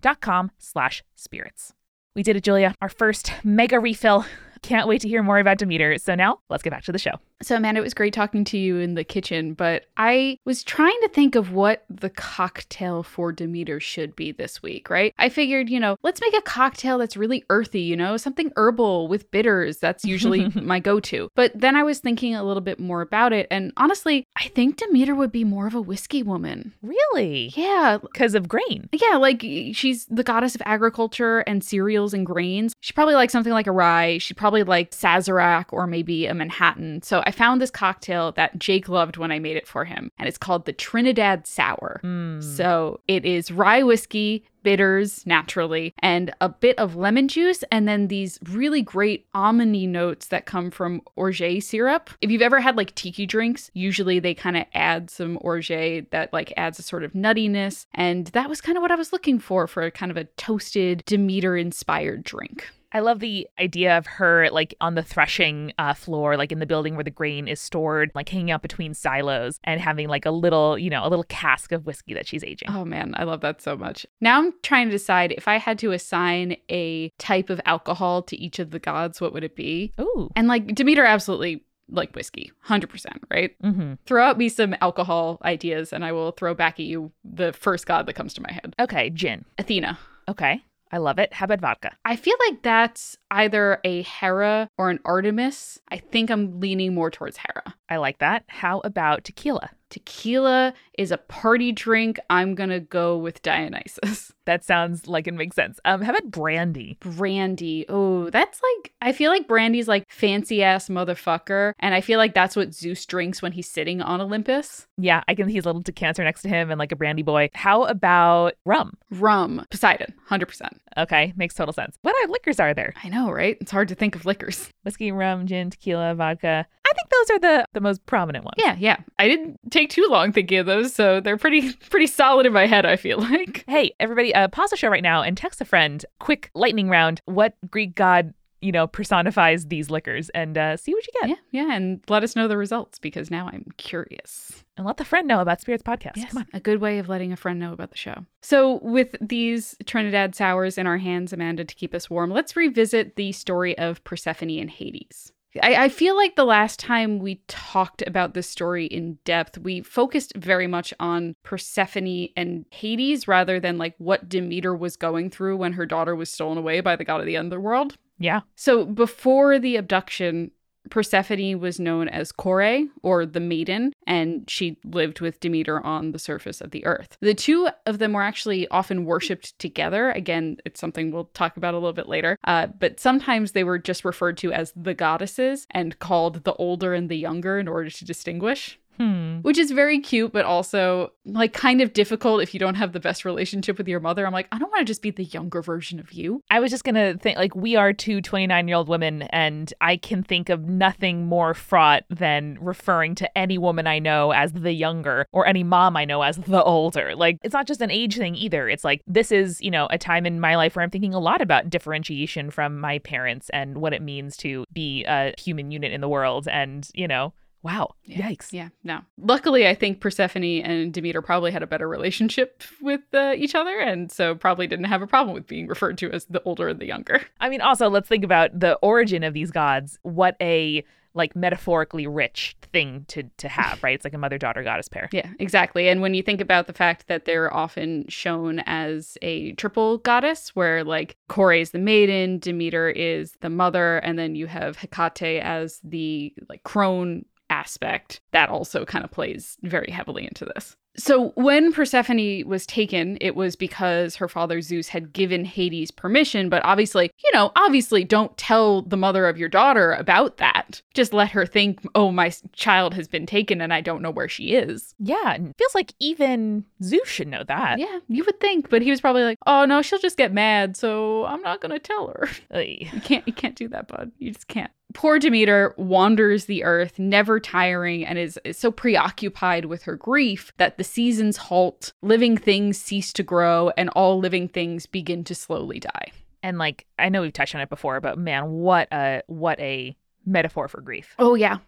dot 0.00 0.20
com 0.20 0.50
slash 0.58 1.02
spirits. 1.14 1.74
We 2.14 2.22
did 2.22 2.36
it, 2.36 2.44
Julia. 2.44 2.74
Our 2.82 2.88
first 2.88 3.32
mega 3.42 3.80
refill. 3.80 4.24
Can't 4.62 4.86
wait 4.86 5.00
to 5.00 5.08
hear 5.08 5.22
more 5.22 5.38
about 5.38 5.58
Demeter. 5.58 5.98
So 5.98 6.14
now 6.14 6.38
let's 6.48 6.62
get 6.62 6.70
back 6.70 6.84
to 6.84 6.92
the 6.92 6.98
show. 6.98 7.18
So, 7.42 7.56
Amanda, 7.56 7.80
it 7.80 7.84
was 7.84 7.94
great 7.94 8.12
talking 8.12 8.44
to 8.44 8.58
you 8.58 8.78
in 8.78 8.94
the 8.94 9.04
kitchen, 9.04 9.54
but 9.54 9.86
I 9.96 10.38
was 10.44 10.62
trying 10.62 10.98
to 11.02 11.08
think 11.08 11.34
of 11.34 11.52
what 11.52 11.84
the 11.90 12.10
cocktail 12.10 13.02
for 13.02 13.32
Demeter 13.32 13.80
should 13.80 14.14
be 14.14 14.32
this 14.32 14.62
week, 14.62 14.88
right? 14.88 15.12
I 15.18 15.28
figured, 15.28 15.68
you 15.68 15.80
know, 15.80 15.96
let's 16.02 16.20
make 16.20 16.36
a 16.36 16.42
cocktail 16.42 16.98
that's 16.98 17.16
really 17.16 17.44
earthy, 17.50 17.80
you 17.80 17.96
know, 17.96 18.16
something 18.16 18.52
herbal 18.56 19.08
with 19.08 19.30
bitters. 19.30 19.78
That's 19.78 20.04
usually 20.04 20.48
my 20.54 20.78
go 20.78 21.00
to. 21.00 21.28
But 21.34 21.52
then 21.54 21.76
I 21.76 21.82
was 21.82 21.98
thinking 21.98 22.34
a 22.34 22.44
little 22.44 22.60
bit 22.60 22.78
more 22.78 23.00
about 23.00 23.32
it. 23.32 23.48
And 23.50 23.72
honestly, 23.76 24.24
I 24.36 24.48
think 24.48 24.76
Demeter 24.76 25.14
would 25.14 25.32
be 25.32 25.44
more 25.44 25.66
of 25.66 25.74
a 25.74 25.82
whiskey 25.82 26.22
woman. 26.22 26.72
Really? 26.82 27.52
Yeah. 27.56 27.98
Because 28.00 28.34
of 28.34 28.48
grain. 28.48 28.88
Yeah. 28.92 29.16
Like 29.16 29.42
she's 29.42 30.06
the 30.06 30.22
goddess 30.22 30.54
of 30.54 30.62
agriculture 30.64 31.40
and 31.40 31.64
cereals 31.64 32.14
and 32.14 32.24
grains. 32.24 32.74
She 32.80 32.92
probably 32.92 33.14
like 33.14 33.30
something 33.30 33.52
like 33.52 33.66
a 33.66 33.72
rye. 33.72 34.18
She'd 34.18 34.36
probably 34.36 34.62
like 34.62 34.92
Sazerac 34.92 35.66
or 35.70 35.86
maybe 35.86 36.26
a 36.26 36.34
Manhattan. 36.34 37.02
So 37.02 37.22
I 37.26 37.31
found 37.34 37.60
this 37.60 37.70
cocktail 37.70 38.32
that 38.32 38.58
Jake 38.58 38.88
loved 38.88 39.16
when 39.16 39.32
I 39.32 39.38
made 39.38 39.56
it 39.56 39.66
for 39.66 39.84
him, 39.84 40.10
and 40.18 40.28
it's 40.28 40.38
called 40.38 40.64
the 40.64 40.72
Trinidad 40.72 41.46
Sour. 41.46 42.00
Mm. 42.04 42.42
So 42.42 43.00
it 43.08 43.24
is 43.24 43.50
rye 43.50 43.82
whiskey, 43.82 44.44
bitters 44.62 45.26
naturally, 45.26 45.94
and 45.98 46.32
a 46.40 46.48
bit 46.48 46.78
of 46.78 46.96
lemon 46.96 47.28
juice, 47.28 47.64
and 47.70 47.88
then 47.88 48.08
these 48.08 48.38
really 48.48 48.82
great 48.82 49.26
almondy 49.32 49.88
notes 49.88 50.28
that 50.28 50.46
come 50.46 50.70
from 50.70 51.02
orgeat 51.16 51.64
syrup. 51.64 52.10
If 52.20 52.30
you've 52.30 52.42
ever 52.42 52.60
had 52.60 52.76
like 52.76 52.94
tiki 52.94 53.26
drinks, 53.26 53.70
usually 53.74 54.18
they 54.18 54.34
kind 54.34 54.56
of 54.56 54.64
add 54.74 55.10
some 55.10 55.38
orgeat 55.40 56.10
that 56.10 56.32
like 56.32 56.52
adds 56.56 56.78
a 56.78 56.82
sort 56.82 57.04
of 57.04 57.12
nuttiness, 57.12 57.86
and 57.94 58.28
that 58.28 58.48
was 58.48 58.60
kind 58.60 58.78
of 58.78 58.82
what 58.82 58.92
I 58.92 58.96
was 58.96 59.12
looking 59.12 59.38
for 59.38 59.66
for 59.66 59.82
a 59.82 59.90
kind 59.90 60.10
of 60.10 60.16
a 60.16 60.24
toasted 60.24 61.02
Demeter 61.06 61.56
inspired 61.56 62.24
drink. 62.24 62.66
I 62.92 63.00
love 63.00 63.20
the 63.20 63.48
idea 63.58 63.96
of 63.96 64.06
her 64.06 64.48
like 64.50 64.74
on 64.80 64.94
the 64.94 65.02
threshing 65.02 65.72
uh, 65.78 65.94
floor, 65.94 66.36
like 66.36 66.52
in 66.52 66.58
the 66.58 66.66
building 66.66 66.94
where 66.94 67.04
the 67.04 67.10
grain 67.10 67.48
is 67.48 67.60
stored, 67.60 68.10
like 68.14 68.28
hanging 68.28 68.50
out 68.50 68.62
between 68.62 68.94
silos 68.94 69.58
and 69.64 69.80
having 69.80 70.08
like 70.08 70.26
a 70.26 70.30
little, 70.30 70.78
you 70.78 70.90
know, 70.90 71.04
a 71.04 71.08
little 71.08 71.24
cask 71.24 71.72
of 71.72 71.86
whiskey 71.86 72.14
that 72.14 72.26
she's 72.26 72.44
aging. 72.44 72.68
Oh 72.70 72.84
man, 72.84 73.14
I 73.16 73.24
love 73.24 73.40
that 73.40 73.62
so 73.62 73.76
much. 73.76 74.06
Now 74.20 74.38
I'm 74.38 74.52
trying 74.62 74.88
to 74.88 74.92
decide 74.92 75.32
if 75.32 75.48
I 75.48 75.56
had 75.56 75.78
to 75.80 75.92
assign 75.92 76.56
a 76.70 77.10
type 77.18 77.50
of 77.50 77.60
alcohol 77.64 78.22
to 78.22 78.36
each 78.36 78.58
of 78.58 78.70
the 78.70 78.78
gods, 78.78 79.20
what 79.20 79.32
would 79.32 79.44
it 79.44 79.56
be? 79.56 79.92
Ooh. 80.00 80.30
And 80.36 80.48
like 80.48 80.74
Demeter 80.74 81.04
absolutely 81.04 81.64
like 81.88 82.14
whiskey, 82.14 82.50
100%, 82.66 83.06
right? 83.30 83.58
Mm-hmm. 83.62 83.94
Throw 84.06 84.24
out 84.24 84.38
me 84.38 84.48
some 84.48 84.74
alcohol 84.80 85.38
ideas 85.44 85.92
and 85.92 86.04
I 86.04 86.12
will 86.12 86.32
throw 86.32 86.54
back 86.54 86.80
at 86.80 86.86
you 86.86 87.12
the 87.24 87.52
first 87.52 87.86
god 87.86 88.06
that 88.06 88.14
comes 88.14 88.34
to 88.34 88.42
my 88.42 88.52
head 88.52 88.74
Okay, 88.80 89.10
gin. 89.10 89.44
Athena. 89.58 89.98
Okay. 90.28 90.62
I 90.92 90.98
love 90.98 91.18
it. 91.18 91.32
How 91.32 91.44
about 91.44 91.60
vodka? 91.60 91.96
I 92.04 92.16
feel 92.16 92.36
like 92.48 92.62
that's 92.62 93.16
either 93.30 93.80
a 93.82 94.02
Hera 94.02 94.68
or 94.76 94.90
an 94.90 95.00
Artemis. 95.06 95.80
I 95.88 95.96
think 95.96 96.30
I'm 96.30 96.60
leaning 96.60 96.94
more 96.94 97.10
towards 97.10 97.38
Hera. 97.38 97.74
I 97.88 97.96
like 97.96 98.18
that. 98.18 98.44
How 98.48 98.80
about 98.80 99.24
tequila? 99.24 99.70
Tequila 99.92 100.72
is 100.96 101.10
a 101.10 101.18
party 101.18 101.70
drink. 101.70 102.18
I'm 102.30 102.54
going 102.54 102.70
to 102.70 102.80
go 102.80 103.16
with 103.16 103.42
Dionysus. 103.42 104.32
That 104.44 104.64
sounds 104.64 105.06
like 105.06 105.28
it 105.28 105.34
makes 105.34 105.54
sense. 105.54 105.78
Um, 105.84 106.02
how 106.02 106.10
about 106.10 106.32
brandy? 106.32 106.96
Brandy. 106.98 107.86
Oh, 107.88 108.28
that's 108.30 108.60
like, 108.60 108.92
I 109.00 109.12
feel 109.12 109.30
like 109.30 109.46
Brandy's 109.46 109.86
like 109.86 110.10
fancy 110.10 110.64
ass 110.64 110.88
motherfucker. 110.88 111.74
And 111.78 111.94
I 111.94 112.00
feel 112.00 112.18
like 112.18 112.34
that's 112.34 112.56
what 112.56 112.74
Zeus 112.74 113.06
drinks 113.06 113.40
when 113.40 113.52
he's 113.52 113.70
sitting 113.70 114.02
on 114.02 114.20
Olympus. 114.20 114.88
Yeah, 114.98 115.22
I 115.28 115.36
can. 115.36 115.48
He's 115.48 115.64
a 115.64 115.68
little 115.68 115.80
decanter 115.80 116.24
next 116.24 116.42
to 116.42 116.48
him 116.48 116.72
and 116.72 116.78
like 116.80 116.90
a 116.90 116.96
brandy 116.96 117.22
boy. 117.22 117.50
How 117.54 117.84
about 117.84 118.54
rum? 118.64 118.96
Rum. 119.12 119.64
Poseidon. 119.70 120.12
100%. 120.28 120.70
Okay, 120.98 121.32
makes 121.36 121.54
total 121.54 121.72
sense. 121.72 121.96
What 122.02 122.16
other 122.24 122.32
liquors 122.32 122.58
are 122.58 122.74
there? 122.74 122.94
I 123.04 123.10
know, 123.10 123.30
right? 123.30 123.56
It's 123.60 123.70
hard 123.70 123.86
to 123.90 123.94
think 123.94 124.16
of 124.16 124.26
liquors. 124.26 124.70
Whiskey, 124.82 125.12
rum, 125.12 125.46
gin, 125.46 125.70
tequila, 125.70 126.16
vodka. 126.16 126.66
I 126.92 126.94
think 126.94 127.08
those 127.10 127.36
are 127.36 127.38
the 127.38 127.64
the 127.72 127.80
most 127.80 128.04
prominent 128.06 128.44
ones. 128.44 128.54
Yeah, 128.58 128.76
yeah. 128.78 128.96
I 129.18 129.28
didn't 129.28 129.58
take 129.70 129.90
too 129.90 130.06
long 130.10 130.32
thinking 130.32 130.58
of 130.58 130.66
those, 130.66 130.92
so 130.94 131.20
they're 131.20 131.36
pretty 131.38 131.72
pretty 131.90 132.06
solid 132.06 132.46
in 132.46 132.52
my 132.52 132.66
head, 132.66 132.84
I 132.86 132.96
feel 132.96 133.18
like. 133.18 133.64
Hey, 133.72 133.94
everybody, 134.00 134.34
uh, 134.34 134.48
pause 134.48 134.70
the 134.70 134.76
show 134.76 134.88
right 134.88 135.02
now 135.02 135.22
and 135.22 135.36
text 135.36 135.60
a 135.60 135.64
friend. 135.64 136.04
Quick 136.20 136.50
lightning 136.54 136.88
round. 136.88 137.20
What 137.24 137.54
Greek 137.70 137.94
god, 137.94 138.34
you 138.60 138.70
know, 138.70 138.86
personifies 138.86 139.66
these 139.66 139.88
liquors 139.90 140.28
and 140.30 140.58
uh, 140.58 140.76
see 140.76 140.92
what 140.94 141.06
you 141.06 141.12
get. 141.20 141.30
Yeah, 141.30 141.62
yeah, 141.66 141.74
and 141.74 142.00
let 142.08 142.22
us 142.22 142.36
know 142.36 142.48
the 142.48 142.56
results 142.58 142.98
because 142.98 143.30
now 143.30 143.48
I'm 143.52 143.64
curious. 143.78 144.64
And 144.76 144.86
let 144.86 144.96
the 144.98 145.04
friend 145.04 145.26
know 145.28 145.40
about 145.40 145.60
Spirits 145.60 145.82
Podcast. 145.82 146.16
Yes, 146.16 146.32
Come 146.32 146.38
on. 146.42 146.46
a 146.52 146.60
good 146.60 146.80
way 146.80 146.98
of 146.98 147.08
letting 147.08 147.32
a 147.32 147.36
friend 147.36 147.58
know 147.58 147.72
about 147.72 147.90
the 147.90 147.96
show. 147.96 148.24
So, 148.42 148.80
with 148.82 149.16
these 149.20 149.74
Trinidad 149.86 150.34
sours 150.34 150.76
in 150.78 150.86
our 150.86 150.98
hands, 150.98 151.32
Amanda, 151.32 151.64
to 151.64 151.74
keep 151.74 151.94
us 151.94 152.08
warm, 152.10 152.30
let's 152.30 152.56
revisit 152.56 153.16
the 153.16 153.32
story 153.32 153.76
of 153.78 154.02
Persephone 154.04 154.50
and 154.58 154.70
Hades. 154.70 155.32
I, 155.60 155.84
I 155.84 155.88
feel 155.88 156.16
like 156.16 156.36
the 156.36 156.44
last 156.44 156.78
time 156.78 157.18
we 157.18 157.42
talked 157.48 158.02
about 158.06 158.34
this 158.34 158.48
story 158.48 158.86
in 158.86 159.18
depth, 159.24 159.58
we 159.58 159.82
focused 159.82 160.32
very 160.36 160.66
much 160.66 160.94
on 160.98 161.34
Persephone 161.42 162.28
and 162.36 162.64
Hades 162.70 163.28
rather 163.28 163.60
than 163.60 163.76
like 163.76 163.94
what 163.98 164.28
Demeter 164.28 164.74
was 164.74 164.96
going 164.96 165.30
through 165.30 165.56
when 165.56 165.74
her 165.74 165.86
daughter 165.86 166.14
was 166.14 166.30
stolen 166.30 166.58
away 166.58 166.80
by 166.80 166.96
the 166.96 167.04
god 167.04 167.20
of 167.20 167.26
the 167.26 167.36
underworld. 167.36 167.98
Yeah. 168.18 168.40
So 168.54 168.84
before 168.84 169.58
the 169.58 169.76
abduction, 169.76 170.52
Persephone 170.92 171.58
was 171.58 171.80
known 171.80 172.06
as 172.06 172.32
Kore, 172.32 172.84
or 173.02 173.24
the 173.24 173.40
Maiden, 173.40 173.94
and 174.06 174.44
she 174.46 174.76
lived 174.84 175.22
with 175.22 175.40
Demeter 175.40 175.80
on 175.80 176.12
the 176.12 176.18
surface 176.18 176.60
of 176.60 176.70
the 176.70 176.84
earth. 176.84 177.16
The 177.22 177.32
two 177.32 177.70
of 177.86 177.98
them 177.98 178.12
were 178.12 178.22
actually 178.22 178.68
often 178.68 179.06
worshipped 179.06 179.58
together. 179.58 180.10
Again, 180.10 180.58
it's 180.66 180.78
something 180.78 181.10
we'll 181.10 181.30
talk 181.32 181.56
about 181.56 181.72
a 181.72 181.78
little 181.78 181.94
bit 181.94 182.10
later. 182.10 182.36
Uh, 182.44 182.66
but 182.66 183.00
sometimes 183.00 183.52
they 183.52 183.64
were 183.64 183.78
just 183.78 184.04
referred 184.04 184.36
to 184.36 184.52
as 184.52 184.74
the 184.76 184.92
goddesses 184.92 185.66
and 185.70 185.98
called 185.98 186.44
the 186.44 186.52
older 186.56 186.92
and 186.92 187.08
the 187.08 187.16
younger 187.16 187.58
in 187.58 187.68
order 187.68 187.88
to 187.88 188.04
distinguish 188.04 188.78
Hmm. 188.98 189.38
which 189.40 189.58
is 189.58 189.70
very 189.70 190.00
cute, 190.00 190.32
but 190.32 190.44
also 190.44 191.12
like 191.24 191.52
kind 191.52 191.80
of 191.80 191.92
difficult 191.92 192.42
if 192.42 192.52
you 192.52 192.60
don't 192.60 192.74
have 192.74 192.92
the 192.92 193.00
best 193.00 193.24
relationship 193.24 193.78
with 193.78 193.88
your 193.88 194.00
mother. 194.00 194.26
I'm 194.26 194.32
like, 194.32 194.48
I 194.52 194.58
don't 194.58 194.70
want 194.70 194.80
to 194.80 194.84
just 194.84 195.02
be 195.02 195.10
the 195.10 195.24
younger 195.24 195.62
version 195.62 195.98
of 195.98 196.12
you. 196.12 196.42
I 196.50 196.60
was 196.60 196.70
just 196.70 196.84
going 196.84 196.94
to 196.94 197.16
think 197.18 197.38
like 197.38 197.54
we 197.54 197.74
are 197.76 197.92
two 197.92 198.20
29 198.20 198.68
year 198.68 198.76
old 198.76 198.88
women, 198.88 199.22
and 199.22 199.72
I 199.80 199.96
can 199.96 200.22
think 200.22 200.48
of 200.48 200.68
nothing 200.68 201.26
more 201.26 201.54
fraught 201.54 202.04
than 202.10 202.58
referring 202.60 203.14
to 203.16 203.38
any 203.38 203.58
woman 203.58 203.86
I 203.86 203.98
know 203.98 204.32
as 204.32 204.52
the 204.52 204.72
younger 204.72 205.26
or 205.32 205.46
any 205.46 205.64
mom 205.64 205.96
I 205.96 206.04
know 206.04 206.22
as 206.22 206.36
the 206.36 206.62
older. 206.62 207.14
Like, 207.16 207.38
it's 207.42 207.54
not 207.54 207.66
just 207.66 207.80
an 207.80 207.90
age 207.90 208.16
thing 208.16 208.34
either. 208.34 208.68
It's 208.68 208.84
like 208.84 209.02
this 209.06 209.32
is, 209.32 209.60
you 209.60 209.70
know, 209.70 209.86
a 209.90 209.98
time 209.98 210.26
in 210.26 210.38
my 210.38 210.56
life 210.56 210.76
where 210.76 210.82
I'm 210.82 210.90
thinking 210.90 211.14
a 211.14 211.20
lot 211.20 211.40
about 211.40 211.70
differentiation 211.70 212.50
from 212.50 212.78
my 212.78 212.98
parents 212.98 213.48
and 213.50 213.78
what 213.78 213.94
it 213.94 214.02
means 214.02 214.36
to 214.38 214.64
be 214.72 215.04
a 215.04 215.34
human 215.38 215.70
unit 215.70 215.92
in 215.92 216.00
the 216.00 216.08
world. 216.08 216.46
And, 216.48 216.88
you 216.94 217.08
know, 217.08 217.32
Wow. 217.62 217.94
Yeah. 218.04 218.28
Yikes. 218.28 218.52
Yeah, 218.52 218.68
no. 218.82 219.00
Luckily, 219.18 219.68
I 219.68 219.74
think 219.74 220.00
Persephone 220.00 220.42
and 220.42 220.92
Demeter 220.92 221.22
probably 221.22 221.52
had 221.52 221.62
a 221.62 221.66
better 221.66 221.88
relationship 221.88 222.62
with 222.80 223.02
uh, 223.14 223.34
each 223.36 223.54
other, 223.54 223.78
and 223.78 224.10
so 224.10 224.34
probably 224.34 224.66
didn't 224.66 224.86
have 224.86 225.02
a 225.02 225.06
problem 225.06 225.34
with 225.34 225.46
being 225.46 225.68
referred 225.68 225.96
to 225.98 226.10
as 226.10 226.24
the 226.26 226.42
older 226.42 226.68
and 226.68 226.80
the 226.80 226.86
younger. 226.86 227.22
I 227.40 227.48
mean, 227.48 227.60
also, 227.60 227.88
let's 227.88 228.08
think 228.08 228.24
about 228.24 228.58
the 228.58 228.74
origin 228.82 229.22
of 229.22 229.34
these 229.34 229.50
gods. 229.50 229.98
What 230.02 230.36
a 230.40 230.84
like 231.14 231.36
metaphorically 231.36 232.06
rich 232.06 232.56
thing 232.72 233.04
to 233.08 233.24
to 233.36 233.48
have, 233.48 233.82
right? 233.82 233.94
It's 233.94 234.04
like 234.04 234.14
a 234.14 234.18
mother 234.18 234.38
daughter 234.38 234.62
goddess 234.62 234.88
pair. 234.88 235.08
Yeah, 235.12 235.28
exactly. 235.38 235.88
And 235.88 236.00
when 236.00 236.14
you 236.14 236.22
think 236.22 236.40
about 236.40 236.66
the 236.66 236.72
fact 236.72 237.06
that 237.08 237.26
they're 237.26 237.52
often 237.52 238.06
shown 238.08 238.60
as 238.60 239.18
a 239.22 239.52
triple 239.52 239.98
goddess, 239.98 240.56
where 240.56 240.84
like 240.84 241.16
Kore 241.28 241.52
is 241.52 241.70
the 241.70 241.78
maiden, 241.78 242.38
Demeter 242.38 242.88
is 242.88 243.32
the 243.40 243.50
mother, 243.50 243.98
and 243.98 244.18
then 244.18 244.34
you 244.34 244.46
have 244.46 244.76
Hecate 244.78 245.42
as 245.42 245.80
the 245.84 246.32
like 246.48 246.62
crone 246.62 247.24
aspect, 247.52 248.20
that 248.32 248.48
also 248.48 248.84
kind 248.84 249.04
of 249.04 249.10
plays 249.10 249.58
very 249.62 249.90
heavily 249.90 250.24
into 250.24 250.46
this. 250.46 250.76
So 250.94 251.30
when 251.36 251.72
Persephone 251.72 252.46
was 252.46 252.66
taken, 252.66 253.16
it 253.20 253.34
was 253.34 253.56
because 253.56 254.16
her 254.16 254.28
father 254.28 254.60
Zeus 254.60 254.88
had 254.88 255.14
given 255.14 255.46
Hades 255.46 255.90
permission, 255.90 256.50
but 256.50 256.62
obviously, 256.66 257.10
you 257.24 257.30
know, 257.32 257.50
obviously 257.56 258.04
don't 258.04 258.36
tell 258.36 258.82
the 258.82 258.98
mother 258.98 259.26
of 259.26 259.38
your 259.38 259.48
daughter 259.48 259.92
about 259.92 260.36
that. 260.36 260.82
Just 260.92 261.14
let 261.14 261.30
her 261.30 261.46
think, 261.46 261.80
"Oh, 261.94 262.12
my 262.12 262.30
child 262.52 262.92
has 262.92 263.08
been 263.08 263.24
taken 263.24 263.62
and 263.62 263.72
I 263.72 263.80
don't 263.80 264.02
know 264.02 264.10
where 264.10 264.28
she 264.28 264.52
is." 264.52 264.94
Yeah, 264.98 265.32
and 265.32 265.48
it 265.48 265.56
feels 265.56 265.74
like 265.74 265.94
even 265.98 266.66
Zeus 266.82 267.08
should 267.08 267.28
know 267.28 267.44
that. 267.44 267.78
Yeah, 267.78 268.00
you 268.08 268.24
would 268.24 268.38
think, 268.38 268.68
but 268.68 268.82
he 268.82 268.90
was 268.90 269.00
probably 269.00 269.22
like, 269.22 269.38
"Oh, 269.46 269.64
no, 269.64 269.80
she'll 269.80 269.98
just 269.98 270.18
get 270.18 270.34
mad, 270.34 270.76
so 270.76 271.24
I'm 271.24 271.40
not 271.40 271.62
going 271.62 271.72
to 271.72 271.78
tell 271.78 272.08
her." 272.08 272.28
You 272.62 273.00
can't 273.00 273.26
you 273.26 273.32
can't 273.32 273.56
do 273.56 273.68
that, 273.68 273.88
bud. 273.88 274.12
You 274.18 274.32
just 274.32 274.48
can't. 274.48 274.70
Poor 274.94 275.18
Demeter 275.18 275.74
wanders 275.76 276.46
the 276.46 276.64
earth, 276.64 276.98
never 276.98 277.40
tiring, 277.40 278.04
and 278.04 278.18
is, 278.18 278.38
is 278.44 278.58
so 278.58 278.70
preoccupied 278.70 279.66
with 279.66 279.82
her 279.84 279.96
grief 279.96 280.52
that 280.56 280.76
the 280.78 280.84
seasons 280.84 281.36
halt, 281.36 281.92
living 282.02 282.36
things 282.36 282.78
cease 282.78 283.12
to 283.14 283.22
grow, 283.22 283.70
and 283.76 283.88
all 283.90 284.18
living 284.18 284.48
things 284.48 284.86
begin 284.86 285.24
to 285.24 285.34
slowly 285.34 285.80
die. 285.80 286.12
And 286.42 286.58
like 286.58 286.86
I 286.98 287.08
know 287.08 287.22
we've 287.22 287.32
touched 287.32 287.54
on 287.54 287.60
it 287.60 287.68
before, 287.68 288.00
but 288.00 288.18
man, 288.18 288.50
what 288.50 288.88
a 288.92 289.22
what 289.28 289.60
a 289.60 289.96
metaphor 290.26 290.68
for 290.68 290.80
grief. 290.80 291.14
Oh 291.18 291.34
yeah. 291.34 291.58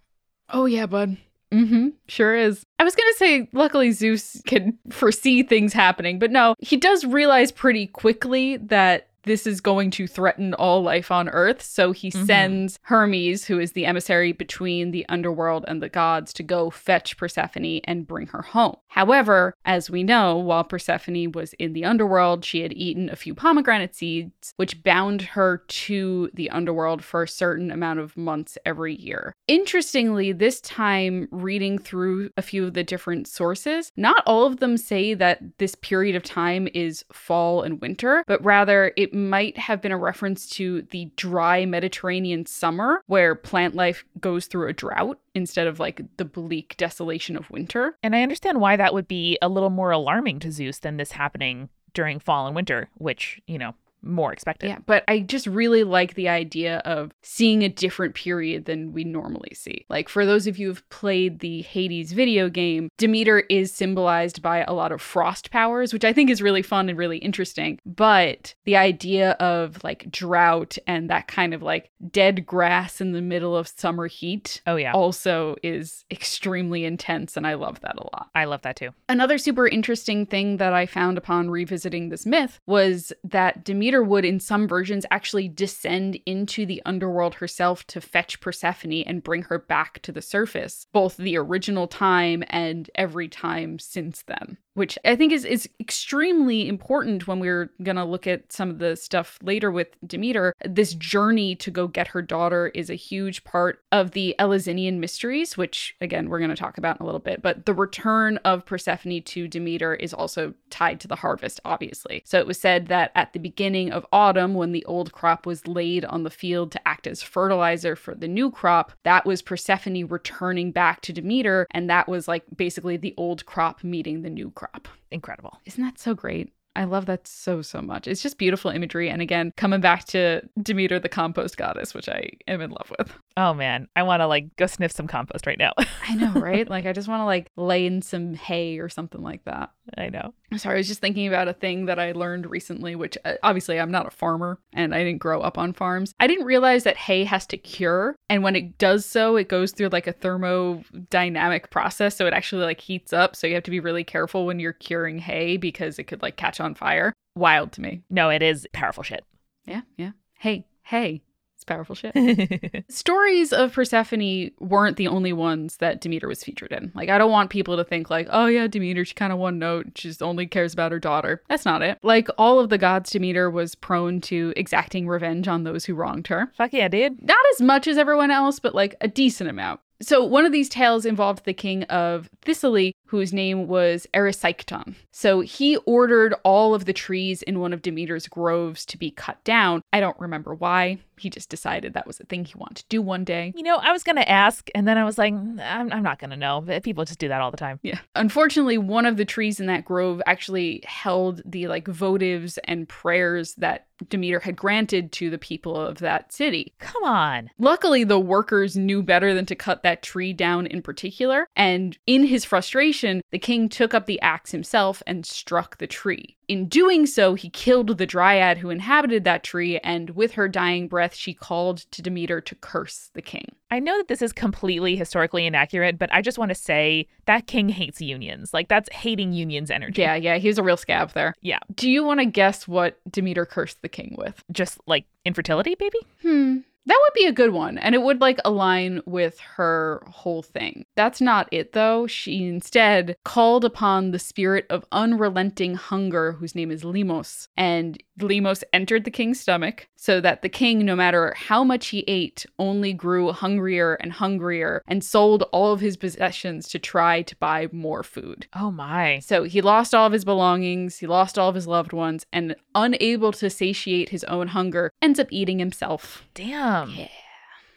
Oh 0.48 0.66
yeah, 0.66 0.86
bud. 0.86 1.16
Mm-hmm. 1.52 1.90
Sure 2.08 2.34
is. 2.34 2.64
I 2.80 2.84
was 2.84 2.96
gonna 2.96 3.14
say, 3.14 3.48
luckily 3.52 3.92
Zeus 3.92 4.42
can 4.46 4.76
foresee 4.90 5.44
things 5.44 5.72
happening, 5.72 6.18
but 6.18 6.32
no, 6.32 6.56
he 6.58 6.76
does 6.76 7.04
realize 7.04 7.52
pretty 7.52 7.86
quickly 7.86 8.56
that 8.56 9.08
this 9.24 9.46
is 9.46 9.60
going 9.60 9.90
to 9.92 10.06
threaten 10.06 10.54
all 10.54 10.82
life 10.82 11.10
on 11.10 11.28
Earth. 11.28 11.62
So 11.62 11.92
he 11.92 12.10
Mhm. 12.10 12.26
sends 12.26 12.78
Hermes, 12.82 13.46
who 13.46 13.58
is 13.58 13.72
the 13.72 13.86
emissary 13.86 14.32
between 14.32 14.90
the 14.90 15.06
underworld 15.08 15.64
and 15.68 15.82
the 15.82 15.88
gods, 15.88 16.32
to 16.34 16.42
go 16.42 16.70
fetch 16.70 17.16
Persephone 17.16 17.80
and 17.84 18.06
bring 18.06 18.26
her 18.28 18.42
home. 18.42 18.76
However, 18.88 19.54
as 19.64 19.90
we 19.90 20.02
know, 20.02 20.36
while 20.36 20.64
Persephone 20.64 21.32
was 21.32 21.52
in 21.54 21.72
the 21.72 21.84
underworld, 21.84 22.44
she 22.44 22.60
had 22.60 22.72
eaten 22.72 23.08
a 23.08 23.16
few 23.16 23.34
pomegranate 23.34 23.94
seeds, 23.94 24.52
which 24.56 24.82
bound 24.82 25.22
her 25.22 25.62
to 25.68 26.30
the 26.34 26.50
underworld 26.50 27.02
for 27.02 27.22
a 27.22 27.28
certain 27.28 27.70
amount 27.70 27.98
of 28.00 28.16
months 28.16 28.58
every 28.64 28.94
year. 28.94 29.32
Interestingly, 29.48 30.32
this 30.32 30.60
time 30.60 31.28
reading 31.30 31.78
through 31.78 32.30
a 32.36 32.42
few 32.42 32.64
of 32.64 32.74
the 32.74 32.84
different 32.84 33.26
sources, 33.26 33.90
not 33.96 34.22
all 34.26 34.46
of 34.46 34.58
them 34.58 34.76
say 34.76 35.14
that 35.14 35.40
this 35.58 35.74
period 35.76 36.14
of 36.16 36.22
time 36.22 36.68
is 36.74 37.04
fall 37.12 37.62
and 37.62 37.80
winter, 37.80 38.22
but 38.26 38.44
rather 38.44 38.92
it 38.96 39.13
might 39.14 39.56
have 39.58 39.80
been 39.80 39.92
a 39.92 39.96
reference 39.96 40.48
to 40.50 40.82
the 40.90 41.10
dry 41.16 41.64
Mediterranean 41.66 42.46
summer 42.46 43.02
where 43.06 43.34
plant 43.34 43.74
life 43.74 44.04
goes 44.20 44.46
through 44.46 44.68
a 44.68 44.72
drought 44.72 45.18
instead 45.34 45.66
of 45.66 45.80
like 45.80 46.02
the 46.16 46.24
bleak 46.24 46.76
desolation 46.76 47.36
of 47.36 47.50
winter. 47.50 47.96
And 48.02 48.14
I 48.14 48.22
understand 48.22 48.60
why 48.60 48.76
that 48.76 48.94
would 48.94 49.08
be 49.08 49.38
a 49.40 49.48
little 49.48 49.70
more 49.70 49.90
alarming 49.90 50.40
to 50.40 50.52
Zeus 50.52 50.78
than 50.78 50.96
this 50.96 51.12
happening 51.12 51.68
during 51.92 52.18
fall 52.18 52.46
and 52.46 52.56
winter, 52.56 52.88
which, 52.94 53.40
you 53.46 53.58
know, 53.58 53.74
more 54.04 54.32
expected. 54.32 54.68
Yeah, 54.68 54.78
but 54.86 55.04
I 55.08 55.20
just 55.20 55.46
really 55.46 55.84
like 55.84 56.14
the 56.14 56.28
idea 56.28 56.78
of 56.84 57.12
seeing 57.22 57.62
a 57.62 57.68
different 57.68 58.14
period 58.14 58.64
than 58.66 58.92
we 58.92 59.04
normally 59.04 59.52
see. 59.54 59.86
Like, 59.88 60.08
for 60.08 60.24
those 60.26 60.46
of 60.46 60.58
you 60.58 60.68
who've 60.68 60.88
played 60.90 61.40
the 61.40 61.62
Hades 61.62 62.12
video 62.12 62.48
game, 62.48 62.88
Demeter 62.98 63.40
is 63.50 63.72
symbolized 63.72 64.42
by 64.42 64.64
a 64.64 64.72
lot 64.72 64.92
of 64.92 65.02
frost 65.02 65.50
powers, 65.50 65.92
which 65.92 66.04
I 66.04 66.12
think 66.12 66.30
is 66.30 66.42
really 66.42 66.62
fun 66.62 66.88
and 66.88 66.98
really 66.98 67.18
interesting. 67.18 67.78
But 67.84 68.54
the 68.64 68.76
idea 68.76 69.32
of 69.32 69.82
like 69.84 70.10
drought 70.10 70.78
and 70.86 71.10
that 71.10 71.28
kind 71.28 71.54
of 71.54 71.62
like 71.62 71.90
dead 72.10 72.46
grass 72.46 73.00
in 73.00 73.12
the 73.12 73.22
middle 73.22 73.56
of 73.56 73.68
summer 73.68 74.06
heat 74.06 74.60
Oh 74.66 74.76
yeah. 74.76 74.92
also 74.92 75.56
is 75.62 76.04
extremely 76.10 76.84
intense, 76.84 77.36
and 77.36 77.46
I 77.46 77.54
love 77.54 77.80
that 77.80 77.96
a 77.96 78.02
lot. 78.02 78.30
I 78.34 78.44
love 78.44 78.62
that 78.62 78.76
too. 78.76 78.90
Another 79.08 79.38
super 79.38 79.66
interesting 79.66 80.26
thing 80.26 80.58
that 80.58 80.72
I 80.72 80.86
found 80.86 81.18
upon 81.18 81.50
revisiting 81.50 82.08
this 82.08 82.26
myth 82.26 82.60
was 82.66 83.12
that 83.24 83.64
Demeter 83.64 83.93
would, 84.02 84.24
in 84.24 84.40
some 84.40 84.66
versions, 84.66 85.06
actually 85.10 85.48
descend 85.48 86.18
into 86.26 86.66
the 86.66 86.82
underworld 86.84 87.34
herself 87.36 87.86
to 87.88 88.00
fetch 88.00 88.40
Persephone 88.40 89.02
and 89.06 89.22
bring 89.22 89.42
her 89.42 89.58
back 89.58 90.00
to 90.02 90.12
the 90.12 90.22
surface, 90.22 90.86
both 90.92 91.16
the 91.16 91.36
original 91.36 91.86
time 91.86 92.42
and 92.48 92.90
every 92.94 93.28
time 93.28 93.78
since 93.78 94.22
then. 94.22 94.58
Which 94.74 94.98
I 95.04 95.14
think 95.14 95.32
is, 95.32 95.44
is 95.44 95.68
extremely 95.78 96.68
important 96.68 97.28
when 97.28 97.38
we're 97.38 97.70
going 97.82 97.94
to 97.96 98.04
look 98.04 98.26
at 98.26 98.52
some 98.52 98.70
of 98.70 98.80
the 98.80 98.96
stuff 98.96 99.38
later 99.40 99.70
with 99.70 99.88
Demeter. 100.04 100.52
This 100.64 100.94
journey 100.94 101.54
to 101.56 101.70
go 101.70 101.86
get 101.86 102.08
her 102.08 102.20
daughter 102.20 102.72
is 102.74 102.90
a 102.90 102.94
huge 102.94 103.44
part 103.44 103.84
of 103.92 104.10
the 104.10 104.34
Eleusinian 104.40 104.98
mysteries, 104.98 105.56
which, 105.56 105.94
again, 106.00 106.28
we're 106.28 106.40
going 106.40 106.50
to 106.50 106.56
talk 106.56 106.76
about 106.76 106.98
in 106.98 107.02
a 107.02 107.06
little 107.06 107.20
bit. 107.20 107.40
But 107.40 107.66
the 107.66 107.74
return 107.74 108.38
of 108.38 108.66
Persephone 108.66 109.22
to 109.22 109.46
Demeter 109.46 109.94
is 109.94 110.12
also 110.12 110.54
tied 110.70 110.98
to 111.00 111.08
the 111.08 111.16
harvest, 111.16 111.60
obviously. 111.64 112.22
So 112.24 112.40
it 112.40 112.46
was 112.46 112.60
said 112.60 112.88
that 112.88 113.12
at 113.14 113.32
the 113.32 113.38
beginning 113.38 113.92
of 113.92 114.04
autumn, 114.12 114.54
when 114.54 114.72
the 114.72 114.84
old 114.86 115.12
crop 115.12 115.46
was 115.46 115.68
laid 115.68 116.04
on 116.04 116.24
the 116.24 116.30
field 116.30 116.72
to 116.72 116.88
act 116.88 117.06
as 117.06 117.22
fertilizer 117.22 117.94
for 117.94 118.16
the 118.16 118.26
new 118.26 118.50
crop, 118.50 118.90
that 119.04 119.24
was 119.24 119.40
Persephone 119.40 120.08
returning 120.08 120.72
back 120.72 121.00
to 121.02 121.12
Demeter. 121.12 121.68
And 121.70 121.88
that 121.90 122.08
was 122.08 122.26
like 122.26 122.42
basically 122.56 122.96
the 122.96 123.14
old 123.16 123.46
crop 123.46 123.84
meeting 123.84 124.22
the 124.22 124.30
new 124.30 124.50
crop. 124.50 124.63
Incredible. 125.10 125.60
Isn't 125.64 125.84
that 125.84 125.98
so 125.98 126.14
great? 126.14 126.52
I 126.76 126.84
love 126.84 127.06
that 127.06 127.28
so, 127.28 127.62
so 127.62 127.80
much. 127.80 128.08
It's 128.08 128.22
just 128.22 128.38
beautiful 128.38 128.70
imagery. 128.70 129.08
And 129.08 129.22
again, 129.22 129.52
coming 129.56 129.80
back 129.80 130.06
to 130.06 130.42
Demeter, 130.60 130.98
the 130.98 131.08
compost 131.08 131.56
goddess, 131.56 131.94
which 131.94 132.08
I 132.08 132.30
am 132.48 132.60
in 132.60 132.70
love 132.70 132.92
with. 132.98 133.12
Oh 133.36 133.54
man, 133.54 133.88
I 133.94 134.02
want 134.02 134.20
to 134.20 134.26
like 134.26 134.56
go 134.56 134.66
sniff 134.66 134.92
some 134.92 135.06
compost 135.06 135.46
right 135.46 135.58
now. 135.58 135.72
I 136.08 136.14
know, 136.14 136.32
right? 136.34 136.68
like, 136.68 136.86
I 136.86 136.92
just 136.92 137.08
want 137.08 137.20
to 137.20 137.24
like 137.24 137.48
lay 137.56 137.86
in 137.86 138.02
some 138.02 138.34
hay 138.34 138.78
or 138.78 138.88
something 138.88 139.22
like 139.22 139.44
that. 139.44 139.70
I 139.96 140.08
know. 140.08 140.34
I'm 140.50 140.58
sorry, 140.58 140.76
I 140.76 140.78
was 140.78 140.88
just 140.88 141.00
thinking 141.00 141.28
about 141.28 141.48
a 141.48 141.52
thing 141.52 141.86
that 141.86 141.98
I 141.98 142.12
learned 142.12 142.50
recently, 142.50 142.96
which 142.96 143.16
uh, 143.24 143.34
obviously 143.42 143.78
I'm 143.78 143.90
not 143.90 144.06
a 144.06 144.10
farmer 144.10 144.58
and 144.72 144.94
I 144.94 145.04
didn't 145.04 145.18
grow 145.18 145.40
up 145.40 145.58
on 145.58 145.72
farms. 145.72 146.12
I 146.18 146.26
didn't 146.26 146.46
realize 146.46 146.84
that 146.84 146.96
hay 146.96 147.24
has 147.24 147.46
to 147.48 147.56
cure. 147.56 148.16
And 148.34 148.42
when 148.42 148.56
it 148.56 148.78
does 148.78 149.06
so, 149.06 149.36
it 149.36 149.48
goes 149.48 149.70
through 149.70 149.90
like 149.90 150.08
a 150.08 150.12
thermodynamic 150.12 151.70
process. 151.70 152.16
So 152.16 152.26
it 152.26 152.32
actually 152.32 152.64
like 152.64 152.80
heats 152.80 153.12
up. 153.12 153.36
So 153.36 153.46
you 153.46 153.54
have 153.54 153.62
to 153.62 153.70
be 153.70 153.78
really 153.78 154.02
careful 154.02 154.44
when 154.44 154.58
you're 154.58 154.72
curing 154.72 155.20
hay 155.20 155.56
because 155.56 156.00
it 156.00 156.08
could 156.08 156.20
like 156.20 156.34
catch 156.34 156.58
on 156.58 156.74
fire. 156.74 157.12
Wild 157.36 157.70
to 157.74 157.80
me. 157.80 158.02
No, 158.10 158.30
it 158.30 158.42
is 158.42 158.66
powerful 158.72 159.04
shit. 159.04 159.24
Yeah, 159.66 159.82
yeah. 159.96 160.10
Hey, 160.36 160.66
hey. 160.82 161.22
It's 161.64 161.72
powerful 161.72 161.94
shit. 161.94 162.84
Stories 162.90 163.50
of 163.50 163.72
Persephone 163.72 164.50
weren't 164.60 164.98
the 164.98 165.08
only 165.08 165.32
ones 165.32 165.78
that 165.78 165.98
Demeter 166.02 166.28
was 166.28 166.44
featured 166.44 166.72
in. 166.72 166.92
Like, 166.94 167.08
I 167.08 167.16
don't 167.16 167.30
want 167.30 167.48
people 167.48 167.78
to 167.78 167.84
think, 167.84 168.10
like, 168.10 168.28
oh, 168.30 168.46
yeah, 168.46 168.66
Demeter, 168.66 169.02
she 169.06 169.14
kind 169.14 169.32
of 169.32 169.38
one 169.38 169.58
note. 169.58 169.86
She 169.96 170.12
only 170.20 170.46
cares 170.46 170.74
about 170.74 170.92
her 170.92 170.98
daughter. 170.98 171.42
That's 171.48 171.64
not 171.64 171.80
it. 171.80 171.98
Like, 172.02 172.28
all 172.36 172.60
of 172.60 172.68
the 172.68 172.76
gods, 172.76 173.10
Demeter 173.10 173.50
was 173.50 173.74
prone 173.74 174.20
to 174.22 174.52
exacting 174.56 175.08
revenge 175.08 175.48
on 175.48 175.64
those 175.64 175.86
who 175.86 175.94
wronged 175.94 176.26
her. 176.26 176.52
Fuck 176.54 176.74
yeah, 176.74 176.88
dude. 176.88 177.22
Not 177.22 177.38
as 177.54 177.62
much 177.62 177.86
as 177.86 177.96
everyone 177.96 178.30
else, 178.30 178.58
but 178.58 178.74
like 178.74 178.94
a 179.00 179.08
decent 179.08 179.48
amount. 179.48 179.80
So, 180.02 180.22
one 180.22 180.44
of 180.44 180.52
these 180.52 180.68
tales 180.68 181.06
involved 181.06 181.46
the 181.46 181.54
king 181.54 181.84
of 181.84 182.28
Thessaly, 182.42 182.94
whose 183.06 183.32
name 183.32 183.68
was 183.68 184.06
Erysichthon. 184.14 184.94
So, 185.10 185.40
he 185.40 185.76
ordered 185.78 186.34
all 186.44 186.74
of 186.74 186.84
the 186.84 186.92
trees 186.92 187.42
in 187.42 187.60
one 187.60 187.72
of 187.72 187.82
Demeter's 187.82 188.28
groves 188.28 188.84
to 188.86 188.98
be 188.98 189.10
cut 189.10 189.42
down. 189.44 189.82
I 189.92 190.00
don't 190.00 190.18
remember 190.18 190.54
why. 190.54 190.98
He 191.16 191.30
just 191.30 191.48
decided 191.48 191.94
that 191.94 192.06
was 192.06 192.18
a 192.18 192.24
thing 192.24 192.44
he 192.44 192.54
wanted 192.56 192.78
to 192.78 192.88
do 192.88 193.00
one 193.00 193.22
day. 193.24 193.52
You 193.54 193.62
know, 193.62 193.76
I 193.76 193.92
was 193.92 194.02
gonna 194.02 194.22
ask, 194.22 194.68
and 194.74 194.86
then 194.88 194.98
I 194.98 195.04
was 195.04 195.16
like, 195.16 195.32
"Mm, 195.32 195.60
I'm, 195.60 195.92
I'm 195.92 196.02
not 196.02 196.18
gonna 196.18 196.36
know. 196.36 196.64
People 196.82 197.04
just 197.04 197.20
do 197.20 197.28
that 197.28 197.40
all 197.40 197.52
the 197.52 197.56
time. 197.56 197.78
Yeah. 197.82 198.00
Unfortunately, 198.16 198.78
one 198.78 199.06
of 199.06 199.16
the 199.16 199.24
trees 199.24 199.60
in 199.60 199.66
that 199.66 199.84
grove 199.84 200.20
actually 200.26 200.82
held 200.84 201.42
the 201.44 201.68
like 201.68 201.84
votives 201.84 202.58
and 202.64 202.88
prayers 202.88 203.54
that 203.54 203.86
Demeter 204.08 204.40
had 204.40 204.56
granted 204.56 205.12
to 205.12 205.30
the 205.30 205.38
people 205.38 205.76
of 205.76 205.98
that 205.98 206.32
city. 206.32 206.74
Come 206.80 207.04
on. 207.04 207.50
Luckily, 207.58 208.02
the 208.02 208.18
workers 208.18 208.76
knew 208.76 209.02
better 209.02 209.34
than 209.34 209.46
to 209.46 209.54
cut 209.54 209.84
that 209.84 210.02
tree 210.02 210.32
down 210.32 210.66
in 210.66 210.82
particular. 210.82 211.46
And 211.54 211.96
in 212.06 212.24
his 212.24 212.44
frustration, 212.44 212.93
celebration, 212.94 213.22
the 213.30 213.38
king 213.38 213.68
took 213.68 213.94
up 213.94 214.06
the 214.06 214.20
axe 214.20 214.50
himself 214.50 215.02
and 215.06 215.26
struck 215.26 215.78
the 215.78 215.86
tree. 215.86 216.36
In 216.46 216.68
doing 216.68 217.06
so, 217.06 217.34
he 217.34 217.48
killed 217.48 217.96
the 217.96 218.06
dryad 218.06 218.58
who 218.58 218.70
inhabited 218.70 219.24
that 219.24 219.42
tree, 219.42 219.78
and 219.78 220.10
with 220.10 220.32
her 220.32 220.46
dying 220.46 220.88
breath, 220.88 221.14
she 221.14 221.32
called 221.32 221.78
to 221.90 222.02
Demeter 222.02 222.40
to 222.42 222.54
curse 222.54 223.10
the 223.14 223.22
king. 223.22 223.46
I 223.70 223.78
know 223.78 223.96
that 223.96 224.08
this 224.08 224.20
is 224.20 224.32
completely 224.32 224.94
historically 224.94 225.46
inaccurate, 225.46 225.98
but 225.98 226.12
I 226.12 226.20
just 226.20 226.38
want 226.38 226.50
to 226.50 226.54
say 226.54 227.08
that 227.24 227.46
king 227.46 227.70
hates 227.70 228.00
unions. 228.00 228.52
Like, 228.52 228.68
that's 228.68 228.90
hating 228.92 229.32
unions 229.32 229.70
energy. 229.70 230.02
Yeah, 230.02 230.16
yeah, 230.16 230.36
he 230.36 230.48
was 230.48 230.58
a 230.58 230.62
real 230.62 230.76
scab 230.76 231.12
there. 231.12 231.34
Yeah. 231.40 231.60
Do 231.74 231.90
you 231.90 232.04
want 232.04 232.20
to 232.20 232.26
guess 232.26 232.68
what 232.68 233.00
Demeter 233.10 233.46
cursed 233.46 233.80
the 233.80 233.88
king 233.88 234.14
with? 234.18 234.44
Just 234.52 234.78
like 234.86 235.06
infertility, 235.24 235.74
baby? 235.76 235.98
Hmm. 236.22 236.58
That 236.86 237.00
would 237.02 237.14
be 237.14 237.26
a 237.26 237.32
good 237.32 237.52
one. 237.52 237.78
And 237.78 237.94
it 237.94 238.02
would 238.02 238.20
like 238.20 238.38
align 238.44 239.00
with 239.06 239.38
her 239.40 240.02
whole 240.06 240.42
thing. 240.42 240.84
That's 240.96 241.20
not 241.20 241.48
it 241.50 241.72
though. 241.72 242.06
She 242.06 242.46
instead 242.46 243.16
called 243.24 243.64
upon 243.64 244.10
the 244.10 244.18
spirit 244.18 244.66
of 244.68 244.84
unrelenting 244.92 245.74
hunger, 245.74 246.32
whose 246.32 246.54
name 246.54 246.70
is 246.70 246.82
Limos. 246.82 247.48
And 247.56 248.02
Limos 248.20 248.62
entered 248.72 249.04
the 249.04 249.10
king's 249.10 249.40
stomach 249.40 249.88
so 249.96 250.20
that 250.20 250.42
the 250.42 250.48
king, 250.48 250.84
no 250.84 250.94
matter 250.94 251.34
how 251.36 251.64
much 251.64 251.88
he 251.88 252.04
ate, 252.06 252.46
only 252.58 252.92
grew 252.92 253.32
hungrier 253.32 253.94
and 253.94 254.12
hungrier 254.12 254.82
and 254.86 255.02
sold 255.02 255.42
all 255.52 255.72
of 255.72 255.80
his 255.80 255.96
possessions 255.96 256.68
to 256.68 256.78
try 256.78 257.22
to 257.22 257.36
buy 257.36 257.68
more 257.72 258.02
food. 258.02 258.46
Oh 258.54 258.70
my. 258.70 259.18
So 259.20 259.44
he 259.44 259.60
lost 259.60 259.94
all 259.94 260.06
of 260.06 260.12
his 260.12 260.24
belongings, 260.24 260.98
he 260.98 261.06
lost 261.06 261.38
all 261.38 261.48
of 261.48 261.54
his 261.54 261.66
loved 261.66 261.92
ones, 261.92 262.24
and 262.32 262.54
unable 262.74 263.32
to 263.32 263.50
satiate 263.50 264.10
his 264.10 264.24
own 264.24 264.48
hunger, 264.48 264.92
ends 265.02 265.18
up 265.18 265.28
eating 265.30 265.58
himself. 265.58 266.24
Damn. 266.34 266.90
Yeah. 266.90 267.08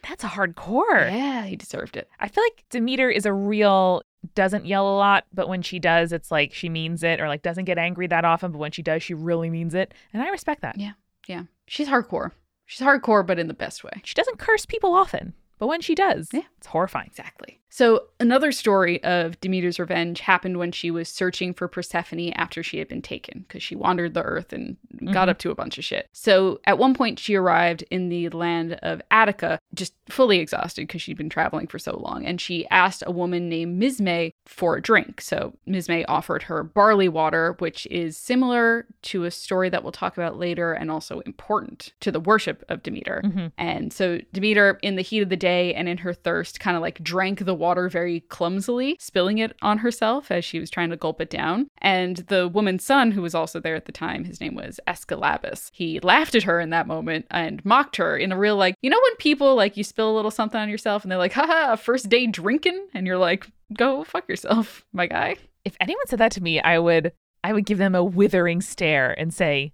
That's 0.08 0.24
a 0.24 0.28
hardcore. 0.28 1.10
Yeah, 1.10 1.44
he 1.44 1.56
deserved 1.56 1.96
it. 1.96 2.08
I 2.18 2.28
feel 2.28 2.42
like 2.44 2.64
Demeter 2.70 3.10
is 3.10 3.26
a 3.26 3.32
real 3.32 4.02
doesn't 4.34 4.66
yell 4.66 4.88
a 4.88 4.96
lot, 4.96 5.24
but 5.32 5.48
when 5.48 5.62
she 5.62 5.78
does, 5.78 6.12
it's 6.12 6.30
like 6.30 6.52
she 6.52 6.68
means 6.68 7.02
it, 7.02 7.20
or 7.20 7.28
like 7.28 7.42
doesn't 7.42 7.64
get 7.66 7.78
angry 7.78 8.06
that 8.08 8.24
often, 8.24 8.52
but 8.52 8.58
when 8.58 8.72
she 8.72 8.82
does, 8.82 9.02
she 9.02 9.14
really 9.14 9.50
means 9.50 9.74
it. 9.74 9.94
And 10.12 10.22
I 10.22 10.28
respect 10.28 10.62
that. 10.62 10.78
Yeah. 10.78 10.92
Yeah. 11.26 11.44
She's 11.66 11.88
hardcore. 11.88 12.32
She's 12.66 12.86
hardcore, 12.86 13.26
but 13.26 13.38
in 13.38 13.48
the 13.48 13.54
best 13.54 13.84
way. 13.84 13.92
She 14.04 14.14
doesn't 14.14 14.38
curse 14.38 14.66
people 14.66 14.92
often, 14.94 15.34
but 15.58 15.68
when 15.68 15.80
she 15.80 15.94
does, 15.94 16.28
Yeah. 16.32 16.42
it's 16.58 16.66
horrifying. 16.66 17.06
Exactly. 17.08 17.60
So, 17.70 18.04
another 18.18 18.50
story 18.50 19.02
of 19.04 19.38
Demeter's 19.40 19.78
revenge 19.78 20.20
happened 20.20 20.56
when 20.56 20.72
she 20.72 20.90
was 20.90 21.08
searching 21.08 21.52
for 21.54 21.68
Persephone 21.68 22.30
after 22.32 22.62
she 22.62 22.78
had 22.78 22.88
been 22.88 23.02
taken, 23.02 23.40
because 23.46 23.62
she 23.62 23.76
wandered 23.76 24.14
the 24.14 24.22
earth 24.22 24.52
and 24.52 24.76
got 25.12 25.28
Mhm. 25.28 25.30
up 25.30 25.38
to 25.38 25.50
a 25.50 25.54
bunch 25.54 25.78
of 25.78 25.84
shit. 25.84 26.06
So, 26.12 26.60
at 26.66 26.78
one 26.78 26.94
point, 26.94 27.18
she 27.18 27.34
arrived 27.34 27.82
in 27.90 28.08
the 28.08 28.28
land 28.30 28.74
of 28.82 29.00
Attica, 29.10 29.58
just 29.74 29.94
fully 30.08 30.38
exhausted 30.38 30.86
because 30.86 31.02
she'd 31.02 31.16
been 31.18 31.28
traveling 31.28 31.66
for 31.66 31.78
so 31.78 31.96
long. 31.98 32.24
And 32.24 32.40
she 32.40 32.66
asked 32.68 33.02
a 33.06 33.10
woman 33.12 33.48
named 33.48 33.80
Misme 33.82 34.30
for 34.46 34.76
a 34.76 34.82
drink. 34.82 35.20
So, 35.20 35.54
Misme 35.68 36.04
offered 36.08 36.44
her 36.44 36.62
barley 36.62 37.08
water, 37.08 37.56
which 37.58 37.86
is 37.90 38.16
similar 38.16 38.86
to 39.02 39.24
a 39.24 39.30
story 39.30 39.68
that 39.68 39.82
we'll 39.82 39.92
talk 39.92 40.16
about 40.16 40.38
later 40.38 40.72
and 40.72 40.90
also 40.90 41.20
important 41.20 41.92
to 42.00 42.10
the 42.10 42.20
worship 42.20 42.64
of 42.68 42.82
Demeter. 42.82 43.22
Mhm. 43.24 43.52
And 43.58 43.92
so 43.92 44.18
Demeter, 44.32 44.78
in 44.82 44.96
the 44.96 45.02
heat 45.02 45.20
of 45.20 45.28
the 45.28 45.36
day 45.36 45.74
and 45.74 45.88
in 45.88 45.98
her 45.98 46.12
thirst, 46.12 46.60
kind 46.60 46.76
of 46.76 46.82
like 46.82 47.02
drank 47.02 47.44
the 47.44 47.54
water 47.54 47.88
very 47.88 48.20
clumsily, 48.20 48.96
spilling 48.98 49.38
it 49.38 49.54
on 49.62 49.78
herself 49.78 50.30
as 50.30 50.44
she 50.44 50.58
was 50.58 50.70
trying 50.70 50.90
to 50.90 50.96
gulp 50.96 51.20
it 51.20 51.30
down. 51.30 51.68
And 51.78 52.16
the 52.28 52.48
woman's 52.48 52.84
son, 52.84 53.12
who 53.12 53.22
was 53.22 53.34
also 53.34 53.60
there 53.60 53.74
at 53.76 53.84
the 53.84 53.92
time, 53.92 54.24
his 54.24 54.40
name 54.40 54.54
was 54.54 54.80
Ascalabus, 54.98 55.70
he 55.72 56.00
laughed 56.00 56.34
at 56.34 56.42
her 56.44 56.60
in 56.60 56.70
that 56.70 56.86
moment 56.86 57.26
and 57.30 57.64
mocked 57.64 57.96
her 57.96 58.16
in 58.16 58.32
a 58.32 58.38
real, 58.38 58.56
like, 58.56 58.74
you 58.82 58.90
know, 58.90 59.00
when 59.02 59.16
people 59.16 59.54
like 59.54 59.76
you 59.76 59.84
spill 59.84 60.10
a 60.10 60.16
little 60.16 60.30
something 60.30 60.60
on 60.60 60.68
yourself 60.68 61.02
and 61.02 61.10
they're 61.10 61.18
like, 61.18 61.32
haha, 61.32 61.76
first 61.76 62.08
day 62.08 62.26
drinking? 62.26 62.88
And 62.94 63.06
you're 63.06 63.18
like, 63.18 63.46
go 63.72 64.04
fuck 64.04 64.28
yourself, 64.28 64.84
my 64.92 65.06
guy. 65.06 65.36
If 65.64 65.76
anyone 65.80 66.06
said 66.06 66.20
that 66.20 66.32
to 66.32 66.42
me, 66.42 66.60
I 66.60 66.78
would 66.78 67.12
I 67.44 67.52
would 67.52 67.66
give 67.66 67.78
them 67.78 67.94
a 67.94 68.02
withering 68.02 68.60
stare 68.60 69.18
and 69.18 69.32
say, 69.32 69.72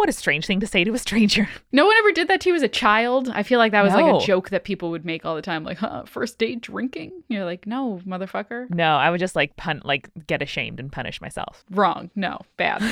"What 0.00 0.08
a 0.08 0.12
strange 0.12 0.46
thing 0.46 0.60
to 0.60 0.66
say 0.66 0.82
to 0.84 0.94
a 0.94 0.98
stranger." 0.98 1.48
No 1.72 1.86
one 1.86 1.94
ever 1.98 2.10
did 2.12 2.26
that 2.28 2.40
to 2.40 2.48
you 2.48 2.56
as 2.56 2.62
a 2.62 2.68
child. 2.68 3.30
I 3.32 3.44
feel 3.44 3.58
like 3.58 3.70
that 3.72 3.82
was 3.84 3.92
like 3.94 4.22
a 4.22 4.26
joke 4.26 4.50
that 4.50 4.64
people 4.64 4.90
would 4.90 5.04
make 5.04 5.24
all 5.24 5.36
the 5.36 5.42
time, 5.42 5.62
like, 5.62 5.78
huh, 5.78 6.02
first 6.04 6.36
date 6.36 6.60
drinking? 6.62 7.12
You're 7.28 7.44
like, 7.44 7.64
no, 7.64 8.00
motherfucker. 8.04 8.68
No, 8.70 8.96
I 8.96 9.08
would 9.08 9.20
just 9.20 9.36
like 9.36 9.56
pun 9.56 9.80
like 9.84 10.10
get 10.26 10.42
ashamed 10.42 10.80
and 10.80 10.90
punish 10.90 11.20
myself. 11.20 11.64
Wrong. 11.70 12.10
No, 12.16 12.40
bad. 12.56 12.82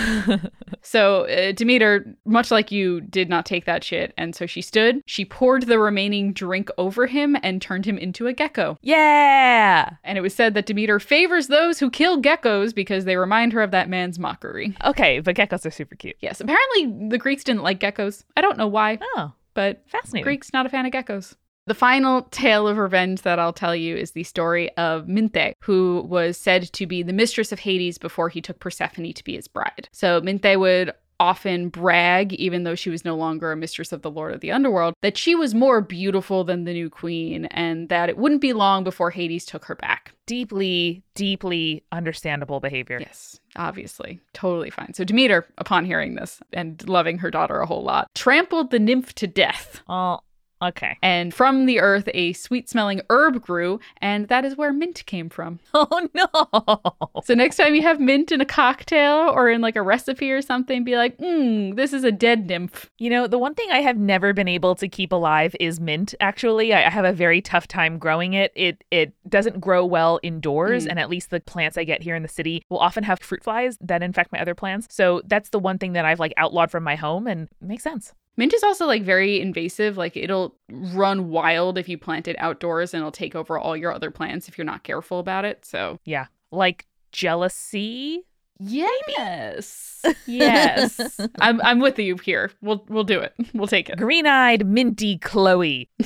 so 0.82 1.24
uh, 1.24 1.52
Demeter, 1.52 2.14
much 2.24 2.50
like 2.52 2.70
you, 2.70 3.00
did 3.00 3.28
not 3.28 3.46
take 3.46 3.64
that 3.64 3.82
shit. 3.82 4.14
And 4.16 4.34
so 4.36 4.46
she 4.46 4.62
stood, 4.62 5.02
she 5.06 5.24
poured 5.24 5.64
the 5.64 5.78
remaining 5.80 6.32
drink 6.32 6.70
over 6.78 7.06
him 7.06 7.36
and 7.42 7.60
turned 7.60 7.84
him 7.84 7.98
into 7.98 8.26
a 8.28 8.32
gecko. 8.32 8.78
yeah. 8.82 9.90
And 10.04 10.16
it 10.16 10.20
was 10.20 10.34
said 10.34 10.54
that 10.54 10.66
Demeter 10.66 11.00
favors 11.00 11.48
those 11.48 11.78
who 11.80 11.90
kill 11.90 12.22
geckos 12.22 12.74
because 12.74 13.04
they 13.04 13.16
remind 13.16 13.52
her 13.52 13.62
of 13.62 13.72
that 13.72 13.88
man's 13.88 14.18
mockery. 14.18 14.76
Okay, 14.84 15.20
but 15.20 15.34
geckos 15.36 15.66
are 15.66 15.70
super 15.70 15.96
cute. 15.96 16.16
Yes, 16.20 16.40
apparently 16.40 16.86
the 17.08 17.18
Greeks 17.18 17.44
didn't 17.44 17.62
like 17.62 17.80
geckos. 17.80 18.24
I 18.36 18.40
don't 18.40 18.58
know 18.58 18.66
why, 18.68 18.98
Oh, 19.16 19.32
but 19.54 19.82
fascinating. 19.86 20.24
Greeks 20.24 20.52
not 20.52 20.66
a 20.66 20.68
fan 20.68 20.86
of 20.86 20.92
geckos. 20.92 21.34
The 21.66 21.74
final 21.74 22.22
tale 22.30 22.66
of 22.66 22.78
revenge 22.78 23.22
that 23.22 23.38
I'll 23.38 23.52
tell 23.52 23.76
you 23.76 23.94
is 23.94 24.12
the 24.12 24.24
story 24.24 24.70
of 24.78 25.04
Minthe, 25.06 25.52
who 25.62 26.02
was 26.08 26.38
said 26.38 26.72
to 26.72 26.86
be 26.86 27.02
the 27.02 27.12
mistress 27.12 27.52
of 27.52 27.58
Hades 27.60 27.98
before 27.98 28.30
he 28.30 28.40
took 28.40 28.58
Persephone 28.58 29.12
to 29.12 29.24
be 29.24 29.34
his 29.36 29.48
bride. 29.48 29.86
So 29.92 30.20
Minthe 30.22 30.58
would 30.58 30.92
often 31.20 31.68
brag, 31.68 32.32
even 32.34 32.62
though 32.62 32.74
she 32.74 32.90
was 32.90 33.04
no 33.04 33.16
longer 33.16 33.52
a 33.52 33.56
mistress 33.56 33.92
of 33.92 34.02
the 34.02 34.10
Lord 34.10 34.34
of 34.34 34.40
the 34.40 34.52
Underworld, 34.52 34.94
that 35.02 35.16
she 35.16 35.34
was 35.34 35.54
more 35.54 35.80
beautiful 35.80 36.44
than 36.44 36.64
the 36.64 36.72
new 36.72 36.88
queen 36.90 37.46
and 37.46 37.88
that 37.88 38.08
it 38.08 38.16
wouldn't 38.16 38.40
be 38.40 38.52
long 38.52 38.84
before 38.84 39.10
Hades 39.10 39.44
took 39.44 39.64
her 39.64 39.74
back. 39.74 40.12
Deeply, 40.26 41.02
deeply 41.14 41.84
understandable 41.90 42.60
behavior. 42.60 42.98
Yes, 43.00 43.40
obviously. 43.56 44.20
Totally 44.34 44.70
fine. 44.70 44.94
So 44.94 45.04
Demeter, 45.04 45.46
upon 45.58 45.84
hearing 45.84 46.14
this 46.14 46.40
and 46.52 46.86
loving 46.88 47.18
her 47.18 47.30
daughter 47.30 47.60
a 47.60 47.66
whole 47.66 47.82
lot, 47.82 48.08
trampled 48.14 48.70
the 48.70 48.78
nymph 48.78 49.14
to 49.16 49.26
death. 49.26 49.82
Oh, 49.88 50.20
okay. 50.62 50.96
And 51.02 51.32
from 51.32 51.66
the 51.66 51.80
earth, 51.80 52.08
a 52.14 52.32
sweet 52.32 52.68
smelling 52.68 53.00
herb 53.10 53.40
grew, 53.42 53.80
and 53.98 54.28
that 54.28 54.44
is 54.44 54.56
where 54.56 54.72
mint 54.72 55.04
came 55.06 55.28
from. 55.28 55.60
Oh 55.74 56.08
no. 56.14 57.22
So, 57.24 57.34
next 57.34 57.56
time 57.56 57.74
you 57.74 57.82
have 57.82 58.00
mint 58.00 58.32
in 58.32 58.40
a 58.40 58.44
cocktail 58.44 59.30
or 59.34 59.48
in 59.50 59.60
like 59.60 59.76
a 59.76 59.82
recipe 59.82 60.30
or 60.32 60.42
something, 60.42 60.82
be 60.84 60.96
like, 60.96 61.16
mmm, 61.18 61.76
this 61.76 61.92
is 61.92 62.04
a 62.04 62.10
dead 62.12 62.46
nymph. 62.48 62.90
You 62.98 63.10
know, 63.10 63.26
the 63.26 63.38
one 63.38 63.54
thing 63.54 63.68
I 63.70 63.78
have 63.80 63.96
never 63.96 64.32
been 64.32 64.48
able 64.48 64.74
to 64.76 64.88
keep 64.88 65.12
alive 65.12 65.54
is 65.60 65.78
mint. 65.80 66.14
Actually, 66.20 66.72
I 66.74 66.86
I 66.86 66.90
have 66.90 67.04
a 67.04 67.12
very 67.12 67.40
tough 67.40 67.68
time 67.68 67.98
growing 67.98 68.32
it. 68.34 68.50
It 68.54 68.82
it 68.90 69.12
doesn't 69.28 69.60
grow 69.60 69.84
well 69.84 70.18
indoors, 70.22 70.84
Mm. 70.86 70.90
and 70.90 70.98
at 71.00 71.10
least 71.10 71.30
the 71.30 71.40
plants 71.40 71.76
I 71.78 71.84
get 71.84 72.02
here 72.02 72.16
in 72.16 72.22
the 72.22 72.28
city 72.28 72.62
will 72.70 72.78
often 72.78 73.04
have 73.04 73.18
fruit 73.20 73.44
flies 73.44 73.76
that 73.80 74.02
infect 74.02 74.32
my 74.32 74.40
other 74.40 74.54
plants. 74.54 74.88
So 74.90 75.22
that's 75.26 75.50
the 75.50 75.58
one 75.58 75.78
thing 75.78 75.92
that 75.92 76.04
I've 76.04 76.20
like 76.20 76.32
outlawed 76.36 76.70
from 76.70 76.82
my 76.84 76.96
home, 76.96 77.26
and 77.26 77.48
makes 77.60 77.82
sense. 77.84 78.14
Mint 78.38 78.54
is 78.54 78.62
also 78.62 78.86
like 78.86 79.02
very 79.02 79.38
invasive. 79.40 79.98
Like, 79.98 80.16
it'll 80.16 80.54
run 80.70 81.28
wild 81.28 81.76
if 81.76 81.88
you 81.90 81.98
plant 81.98 82.26
it 82.28 82.36
outdoors 82.38 82.94
and 82.94 83.00
it'll 83.02 83.12
take 83.12 83.34
over 83.34 83.58
all 83.58 83.76
your 83.76 83.92
other 83.92 84.10
plants 84.10 84.48
if 84.48 84.56
you're 84.56 84.64
not 84.64 84.82
careful 84.84 85.18
about 85.18 85.44
it. 85.44 85.66
So, 85.66 85.98
Yeah, 86.06 86.26
like 86.50 86.86
jealousy. 87.12 88.22
yes. 88.60 89.84
Yes. 90.26 91.00
I'm, 91.40 91.60
I'm 91.62 91.80
with 91.80 91.98
you 91.98 92.16
here. 92.16 92.50
We'll, 92.62 92.84
we'll 92.88 93.04
do 93.04 93.18
it. 93.20 93.34
We'll 93.54 93.66
take 93.66 93.90
it. 93.90 93.98
Green-eyed, 93.98 94.66
minty 94.66 95.18
Chloe. 95.18 95.90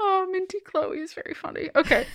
Oh, 0.00 0.28
Minty 0.30 0.60
Chloe 0.60 0.98
is 1.00 1.12
very 1.12 1.34
funny. 1.34 1.70
Okay. 1.74 2.06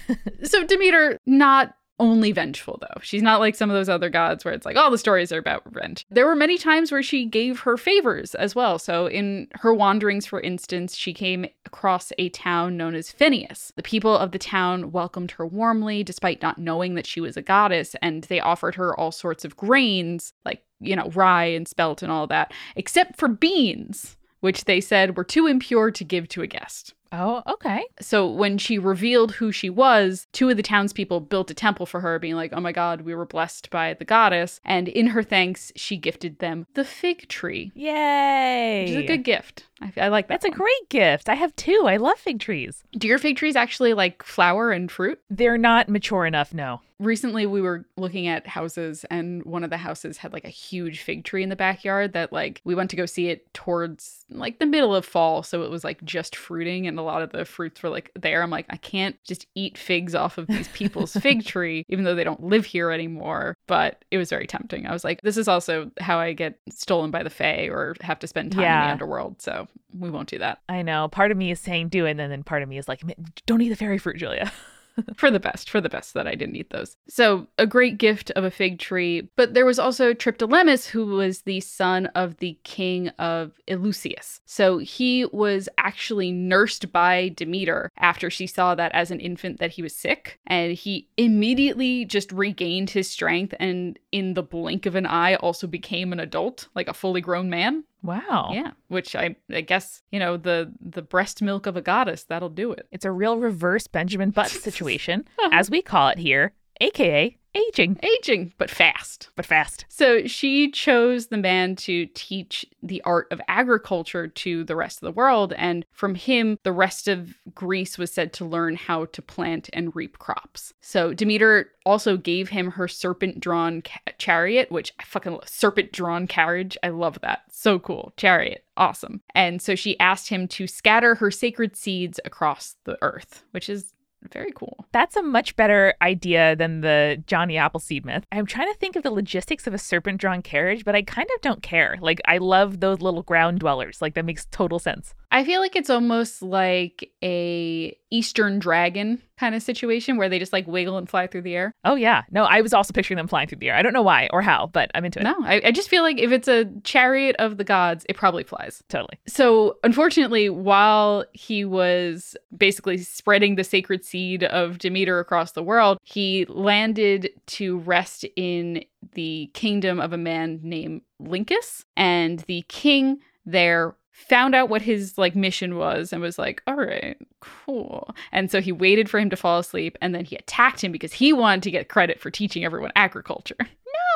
so 0.43 0.65
Demeter, 0.65 1.19
not 1.25 1.75
only 1.99 2.31
vengeful 2.31 2.79
though. 2.81 2.99
She's 3.01 3.21
not 3.21 3.39
like 3.39 3.55
some 3.55 3.69
of 3.69 3.75
those 3.75 3.89
other 3.89 4.09
gods 4.09 4.43
where 4.43 4.53
it's 4.53 4.65
like 4.65 4.75
all 4.75 4.91
the 4.91 4.97
stories 4.97 5.31
are 5.31 5.37
about 5.37 5.65
revenge. 5.65 6.05
There 6.09 6.25
were 6.25 6.35
many 6.35 6.57
times 6.57 6.91
where 6.91 7.03
she 7.03 7.25
gave 7.25 7.61
her 7.61 7.77
favors 7.77 8.35
as 8.35 8.55
well. 8.55 8.79
So 8.79 9.07
in 9.07 9.47
her 9.55 9.73
wanderings, 9.73 10.25
for 10.25 10.41
instance, 10.41 10.95
she 10.95 11.13
came 11.13 11.45
across 11.65 12.11
a 12.17 12.29
town 12.29 12.77
known 12.77 12.95
as 12.95 13.11
Pheneus. 13.11 13.71
The 13.75 13.83
people 13.83 14.17
of 14.17 14.31
the 14.31 14.39
town 14.39 14.91
welcomed 14.91 15.31
her 15.31 15.45
warmly 15.45 16.03
despite 16.03 16.41
not 16.41 16.57
knowing 16.57 16.95
that 16.95 17.07
she 17.07 17.21
was 17.21 17.37
a 17.37 17.41
goddess, 17.41 17.95
and 18.01 18.23
they 18.25 18.39
offered 18.39 18.75
her 18.75 18.97
all 18.99 19.11
sorts 19.11 19.45
of 19.45 19.55
grains, 19.55 20.33
like, 20.45 20.63
you 20.79 20.95
know, 20.95 21.09
rye 21.13 21.45
and 21.45 21.67
spelt 21.67 22.01
and 22.01 22.11
all 22.11 22.27
that, 22.27 22.51
except 22.75 23.17
for 23.17 23.27
beans, 23.27 24.17
which 24.41 24.65
they 24.65 24.81
said 24.81 25.15
were 25.15 25.23
too 25.23 25.47
impure 25.47 25.91
to 25.91 26.03
give 26.03 26.27
to 26.29 26.41
a 26.41 26.47
guest. 26.47 26.93
Oh, 27.13 27.43
okay. 27.47 27.85
So 28.01 28.27
when 28.27 28.57
she 28.57 28.79
revealed 28.79 29.33
who 29.33 29.51
she 29.51 29.69
was, 29.69 30.25
two 30.33 30.49
of 30.49 30.57
the 30.57 30.63
townspeople 30.63 31.19
built 31.21 31.51
a 31.51 31.53
temple 31.53 31.85
for 31.85 31.99
her, 32.01 32.17
being 32.17 32.35
like, 32.35 32.51
oh 32.53 32.59
my 32.59 32.71
god, 32.71 33.01
we 33.01 33.13
were 33.13 33.25
blessed 33.25 33.69
by 33.69 33.93
the 33.93 34.03
goddess. 34.03 34.59
And 34.65 34.87
in 34.87 35.07
her 35.07 35.21
thanks, 35.21 35.71
she 35.75 35.95
gifted 35.95 36.39
them 36.39 36.65
the 36.73 36.83
fig 36.83 37.27
tree, 37.27 37.71
Yay. 37.75 38.81
which 38.81 38.89
is 38.91 38.95
a 38.97 39.07
good 39.07 39.23
gift. 39.23 39.67
I, 39.79 39.93
I 39.97 40.07
like 40.07 40.27
that. 40.27 40.41
That's 40.41 40.53
a 40.53 40.57
great 40.57 40.89
gift. 40.89 41.29
I 41.29 41.35
have 41.35 41.55
two. 41.55 41.83
I 41.85 41.97
love 41.97 42.17
fig 42.17 42.39
trees. 42.39 42.83
Do 42.97 43.07
your 43.07 43.19
fig 43.19 43.37
trees 43.37 43.55
actually 43.55 43.93
like 43.93 44.23
flower 44.23 44.71
and 44.71 44.91
fruit? 44.91 45.19
They're 45.29 45.57
not 45.57 45.89
mature 45.89 46.25
enough, 46.25 46.53
no. 46.53 46.81
recently 46.99 47.45
we 47.45 47.59
were 47.61 47.85
looking 47.97 48.27
at 48.27 48.47
houses 48.47 49.05
and 49.11 49.43
one 49.43 49.63
of 49.63 49.69
the 49.69 49.77
houses 49.77 50.17
had 50.17 50.31
like 50.31 50.45
a 50.45 50.49
huge 50.49 51.01
fig 51.01 51.25
tree 51.25 51.43
in 51.43 51.49
the 51.49 51.55
backyard 51.55 52.13
that 52.13 52.31
like 52.31 52.61
we 52.63 52.75
went 52.75 52.89
to 52.89 52.95
go 52.95 53.05
see 53.05 53.27
it 53.27 53.53
towards 53.53 54.23
like 54.29 54.59
the 54.59 54.65
middle 54.65 54.95
of 54.95 55.05
fall 55.05 55.43
so 55.43 55.63
it 55.63 55.69
was 55.69 55.83
like 55.83 56.01
just 56.05 56.33
fruiting 56.35 56.87
and 56.87 56.95
a 57.03 57.05
lot 57.05 57.21
of 57.21 57.31
the 57.31 57.45
fruits 57.45 57.83
were 57.83 57.89
like 57.89 58.11
there. 58.15 58.41
I'm 58.41 58.49
like 58.49 58.65
i 58.69 58.77
can't 58.77 59.15
just 59.23 59.45
eat 59.55 59.77
figs 59.77 60.15
off 60.15 60.37
of 60.37 60.47
these 60.47 60.67
people's 60.69 61.13
fig 61.13 61.45
tree 61.45 61.85
even 61.89 62.05
though 62.05 62.15
they 62.15 62.23
don't 62.23 62.43
live 62.43 62.65
here 62.65 62.91
anymore. 62.91 63.55
But 63.67 64.03
it 64.11 64.17
was 64.17 64.29
very 64.29 64.47
tempting. 64.47 64.87
I 64.87 64.93
was 64.93 65.03
like 65.03 65.21
this 65.21 65.37
is 65.37 65.47
also 65.47 65.91
how 65.99 66.19
i 66.19 66.33
get 66.33 66.59
stolen 66.69 67.11
by 67.11 67.23
the 67.23 67.29
fae 67.29 67.67
or 67.69 67.95
have 68.01 68.19
to 68.19 68.27
spend 68.27 68.53
time 68.53 68.61
in 68.61 68.87
the 68.87 68.91
underworld. 68.91 69.41
So 69.41 69.67
we 69.97 70.09
won't 70.09 70.29
do 70.29 70.39
that. 70.39 70.59
I 70.69 70.81
know. 70.81 71.07
Part 71.07 71.31
of 71.31 71.37
me 71.37 71.51
is 71.51 71.59
saying 71.59 71.89
do 71.89 72.05
it, 72.05 72.11
and 72.11 72.19
then 72.19 72.43
part 72.43 72.63
of 72.63 72.69
me 72.69 72.77
is 72.77 72.87
like, 72.87 73.01
don't 73.45 73.61
eat 73.61 73.69
the 73.69 73.75
fairy 73.75 73.97
fruit, 73.97 74.17
Julia. 74.17 74.51
for 75.15 75.31
the 75.31 75.39
best, 75.39 75.69
for 75.69 75.81
the 75.81 75.89
best 75.89 76.13
that 76.13 76.27
I 76.27 76.35
didn't 76.35 76.55
eat 76.55 76.69
those. 76.69 76.97
So, 77.07 77.47
a 77.57 77.67
great 77.67 77.97
gift 77.97 78.31
of 78.31 78.43
a 78.43 78.51
fig 78.51 78.79
tree. 78.79 79.29
But 79.35 79.53
there 79.53 79.65
was 79.65 79.79
also 79.79 80.13
Triptolemus, 80.13 80.87
who 80.87 81.05
was 81.05 81.41
the 81.41 81.59
son 81.59 82.07
of 82.07 82.37
the 82.37 82.57
king 82.63 83.09
of 83.19 83.59
Eleusis. 83.67 84.41
So, 84.45 84.77
he 84.77 85.25
was 85.25 85.69
actually 85.77 86.31
nursed 86.31 86.91
by 86.91 87.29
Demeter 87.35 87.91
after 87.97 88.29
she 88.29 88.47
saw 88.47 88.75
that 88.75 88.91
as 88.93 89.11
an 89.11 89.19
infant 89.19 89.59
that 89.59 89.71
he 89.71 89.81
was 89.81 89.95
sick. 89.95 90.39
And 90.47 90.73
he 90.73 91.09
immediately 91.17 92.05
just 92.05 92.31
regained 92.31 92.91
his 92.91 93.09
strength 93.09 93.53
and, 93.59 93.97
in 94.11 94.33
the 94.33 94.43
blink 94.43 94.85
of 94.85 94.95
an 94.95 95.05
eye, 95.05 95.35
also 95.35 95.67
became 95.67 96.13
an 96.13 96.19
adult, 96.19 96.67
like 96.75 96.87
a 96.87 96.93
fully 96.93 97.21
grown 97.21 97.49
man. 97.49 97.83
Wow. 98.03 98.51
Yeah, 98.53 98.71
which 98.89 99.15
I, 99.15 99.37
I 99.49 99.61
guess, 99.61 100.03
you 100.11 100.19
know, 100.19 100.35
the 100.35 100.73
the 100.81 101.01
breast 101.01 101.41
milk 101.41 101.65
of 101.65 101.77
a 101.77 101.81
goddess, 101.81 102.25
that'll 102.25 102.49
do 102.49 102.73
it. 102.73 102.85
It's 102.91 103.05
a 103.05 103.11
real 103.11 103.37
reverse 103.37 103.87
Benjamin 103.87 104.31
Button 104.31 104.59
situation, 104.59 105.25
uh-huh. 105.39 105.49
as 105.53 105.71
we 105.71 105.81
call 105.81 106.09
it 106.09 106.17
here, 106.19 106.51
aka 106.81 107.37
aging, 107.55 107.99
Aging, 108.01 108.51
but 108.57 108.69
fast. 108.69 109.29
but 109.35 109.45
fast. 109.45 109.85
So 109.87 110.25
she 110.25 110.71
chose 110.71 111.27
the 111.27 111.37
man 111.37 111.75
to 111.75 112.07
teach 112.15 112.65
the 112.81 112.99
art 113.03 113.27
of 113.31 113.39
agriculture 113.47 114.27
to 114.27 114.63
the 114.63 114.75
rest 114.75 114.97
of 114.97 115.05
the 115.05 115.11
world. 115.11 115.53
And 115.55 115.85
from 115.91 116.15
him, 116.15 116.57
the 116.63 116.71
rest 116.71 117.07
of 117.07 117.35
Greece 117.53 117.99
was 117.99 118.11
said 118.11 118.33
to 118.33 118.45
learn 118.45 118.75
how 118.75 119.05
to 119.05 119.21
plant 119.21 119.69
and 119.71 119.95
reap 119.95 120.17
crops. 120.17 120.73
So 120.81 121.13
Demeter 121.13 121.69
also 121.85 122.17
gave 122.17 122.49
him 122.49 122.71
her 122.71 122.87
serpent 122.87 123.39
drawn 123.39 123.83
ca- 123.83 123.99
chariot, 124.17 124.71
which 124.71 124.91
I 124.99 125.03
fucking 125.03 125.33
love. 125.33 125.47
Serpent 125.47 125.91
drawn 125.91 126.25
carriage. 126.25 126.75
I 126.81 126.89
love 126.89 127.19
that. 127.21 127.43
So 127.51 127.77
cool. 127.77 128.13
Chariot. 128.17 128.65
Awesome. 128.77 129.21
And 129.35 129.61
so 129.61 129.75
she 129.75 129.99
asked 129.99 130.29
him 130.29 130.47
to 130.49 130.65
scatter 130.65 131.13
her 131.15 131.29
sacred 131.29 131.75
seeds 131.75 132.19
across 132.25 132.77
the 132.85 132.97
earth, 133.03 133.43
which 133.51 133.69
is 133.69 133.92
very 134.31 134.51
cool. 134.51 134.85
That's 134.91 135.15
a 135.15 135.23
much 135.23 135.55
better 135.55 135.93
idea 136.01 136.55
than 136.55 136.81
the 136.81 137.23
Johnny 137.27 137.57
Appleseed 137.57 138.05
myth. 138.05 138.25
I'm 138.31 138.45
trying 138.45 138.71
to 138.71 138.79
think 138.79 138.95
of 138.95 139.03
the 139.03 139.11
logistics 139.11 139.67
of 139.67 139.73
a 139.73 139.77
serpent 139.77 140.21
drawn 140.21 140.41
carriage, 140.41 140.85
but 140.85 140.95
I 140.95 141.01
kind 141.01 141.27
of 141.35 141.41
don't 141.41 141.63
care. 141.63 141.97
Like, 142.01 142.21
I 142.25 142.37
love 142.37 142.79
those 142.79 143.01
little 143.01 143.23
ground 143.23 143.59
dwellers. 143.59 144.01
Like, 144.01 144.13
that 144.13 144.25
makes 144.25 144.45
total 144.51 144.79
sense. 144.79 145.15
I 145.33 145.43
feel 145.43 145.61
like 145.61 145.75
it's 145.75 145.89
almost 145.89 146.43
like 146.43 147.11
a 147.23 147.97
Eastern 148.11 148.59
dragon 148.59 149.19
kind 149.39 149.55
of 149.55 149.63
situation 149.63 150.15
where 150.15 150.29
they 150.29 150.37
just 150.37 150.53
like 150.53 150.67
wiggle 150.67 150.99
and 150.99 151.09
fly 151.09 151.25
through 151.25 151.41
the 151.41 151.55
air. 151.55 151.73
Oh, 151.83 151.95
yeah. 151.95 152.21
No, 152.29 152.43
I 152.43 152.61
was 152.61 152.71
also 152.71 152.93
picturing 152.93 153.17
them 153.17 153.27
flying 153.27 153.47
through 153.47 153.57
the 153.57 153.69
air. 153.69 153.75
I 153.75 153.81
don't 153.81 153.93
know 153.93 154.03
why 154.03 154.29
or 154.31 154.43
how, 154.43 154.67
but 154.67 154.91
I'm 154.93 155.03
into 155.03 155.19
it. 155.19 155.23
No, 155.23 155.35
I, 155.43 155.59
I 155.65 155.71
just 155.71 155.89
feel 155.89 156.03
like 156.03 156.19
if 156.19 156.31
it's 156.31 156.47
a 156.47 156.65
chariot 156.83 157.35
of 157.39 157.57
the 157.57 157.63
gods, 157.63 158.05
it 158.07 158.15
probably 158.15 158.43
flies. 158.43 158.83
Totally. 158.89 159.17
So, 159.25 159.77
unfortunately, 159.83 160.51
while 160.51 161.25
he 161.33 161.65
was 161.65 162.37
basically 162.55 162.99
spreading 162.99 163.55
the 163.55 163.63
sacred 163.63 164.05
seed 164.05 164.43
of 164.43 164.77
Demeter 164.77 165.19
across 165.19 165.53
the 165.53 165.63
world, 165.63 165.97
he 166.03 166.45
landed 166.47 167.31
to 167.47 167.79
rest 167.79 168.23
in 168.35 168.85
the 169.13 169.49
kingdom 169.55 169.99
of 169.99 170.13
a 170.13 170.17
man 170.17 170.59
named 170.61 171.01
Lyncus. 171.19 171.85
And 171.97 172.39
the 172.41 172.63
king 172.67 173.17
there 173.45 173.95
found 174.13 174.55
out 174.55 174.69
what 174.69 174.81
his 174.81 175.17
like 175.17 175.35
mission 175.35 175.75
was 175.75 176.13
and 176.13 176.21
was 176.21 176.39
like, 176.39 176.61
"All 176.67 176.75
right, 176.75 177.17
cool." 177.41 178.15
And 178.31 178.49
so 178.49 178.61
he 178.61 178.71
waited 178.71 179.09
for 179.09 179.19
him 179.19 179.29
to 179.29 179.35
fall 179.35 179.59
asleep 179.59 179.97
and 180.01 180.15
then 180.15 180.23
he 180.23 180.35
attacked 180.37 180.83
him 180.83 180.91
because 180.91 181.13
he 181.13 181.33
wanted 181.33 181.63
to 181.63 181.71
get 181.71 181.89
credit 181.89 182.19
for 182.19 182.31
teaching 182.31 182.63
everyone 182.63 182.91
agriculture. 182.95 183.57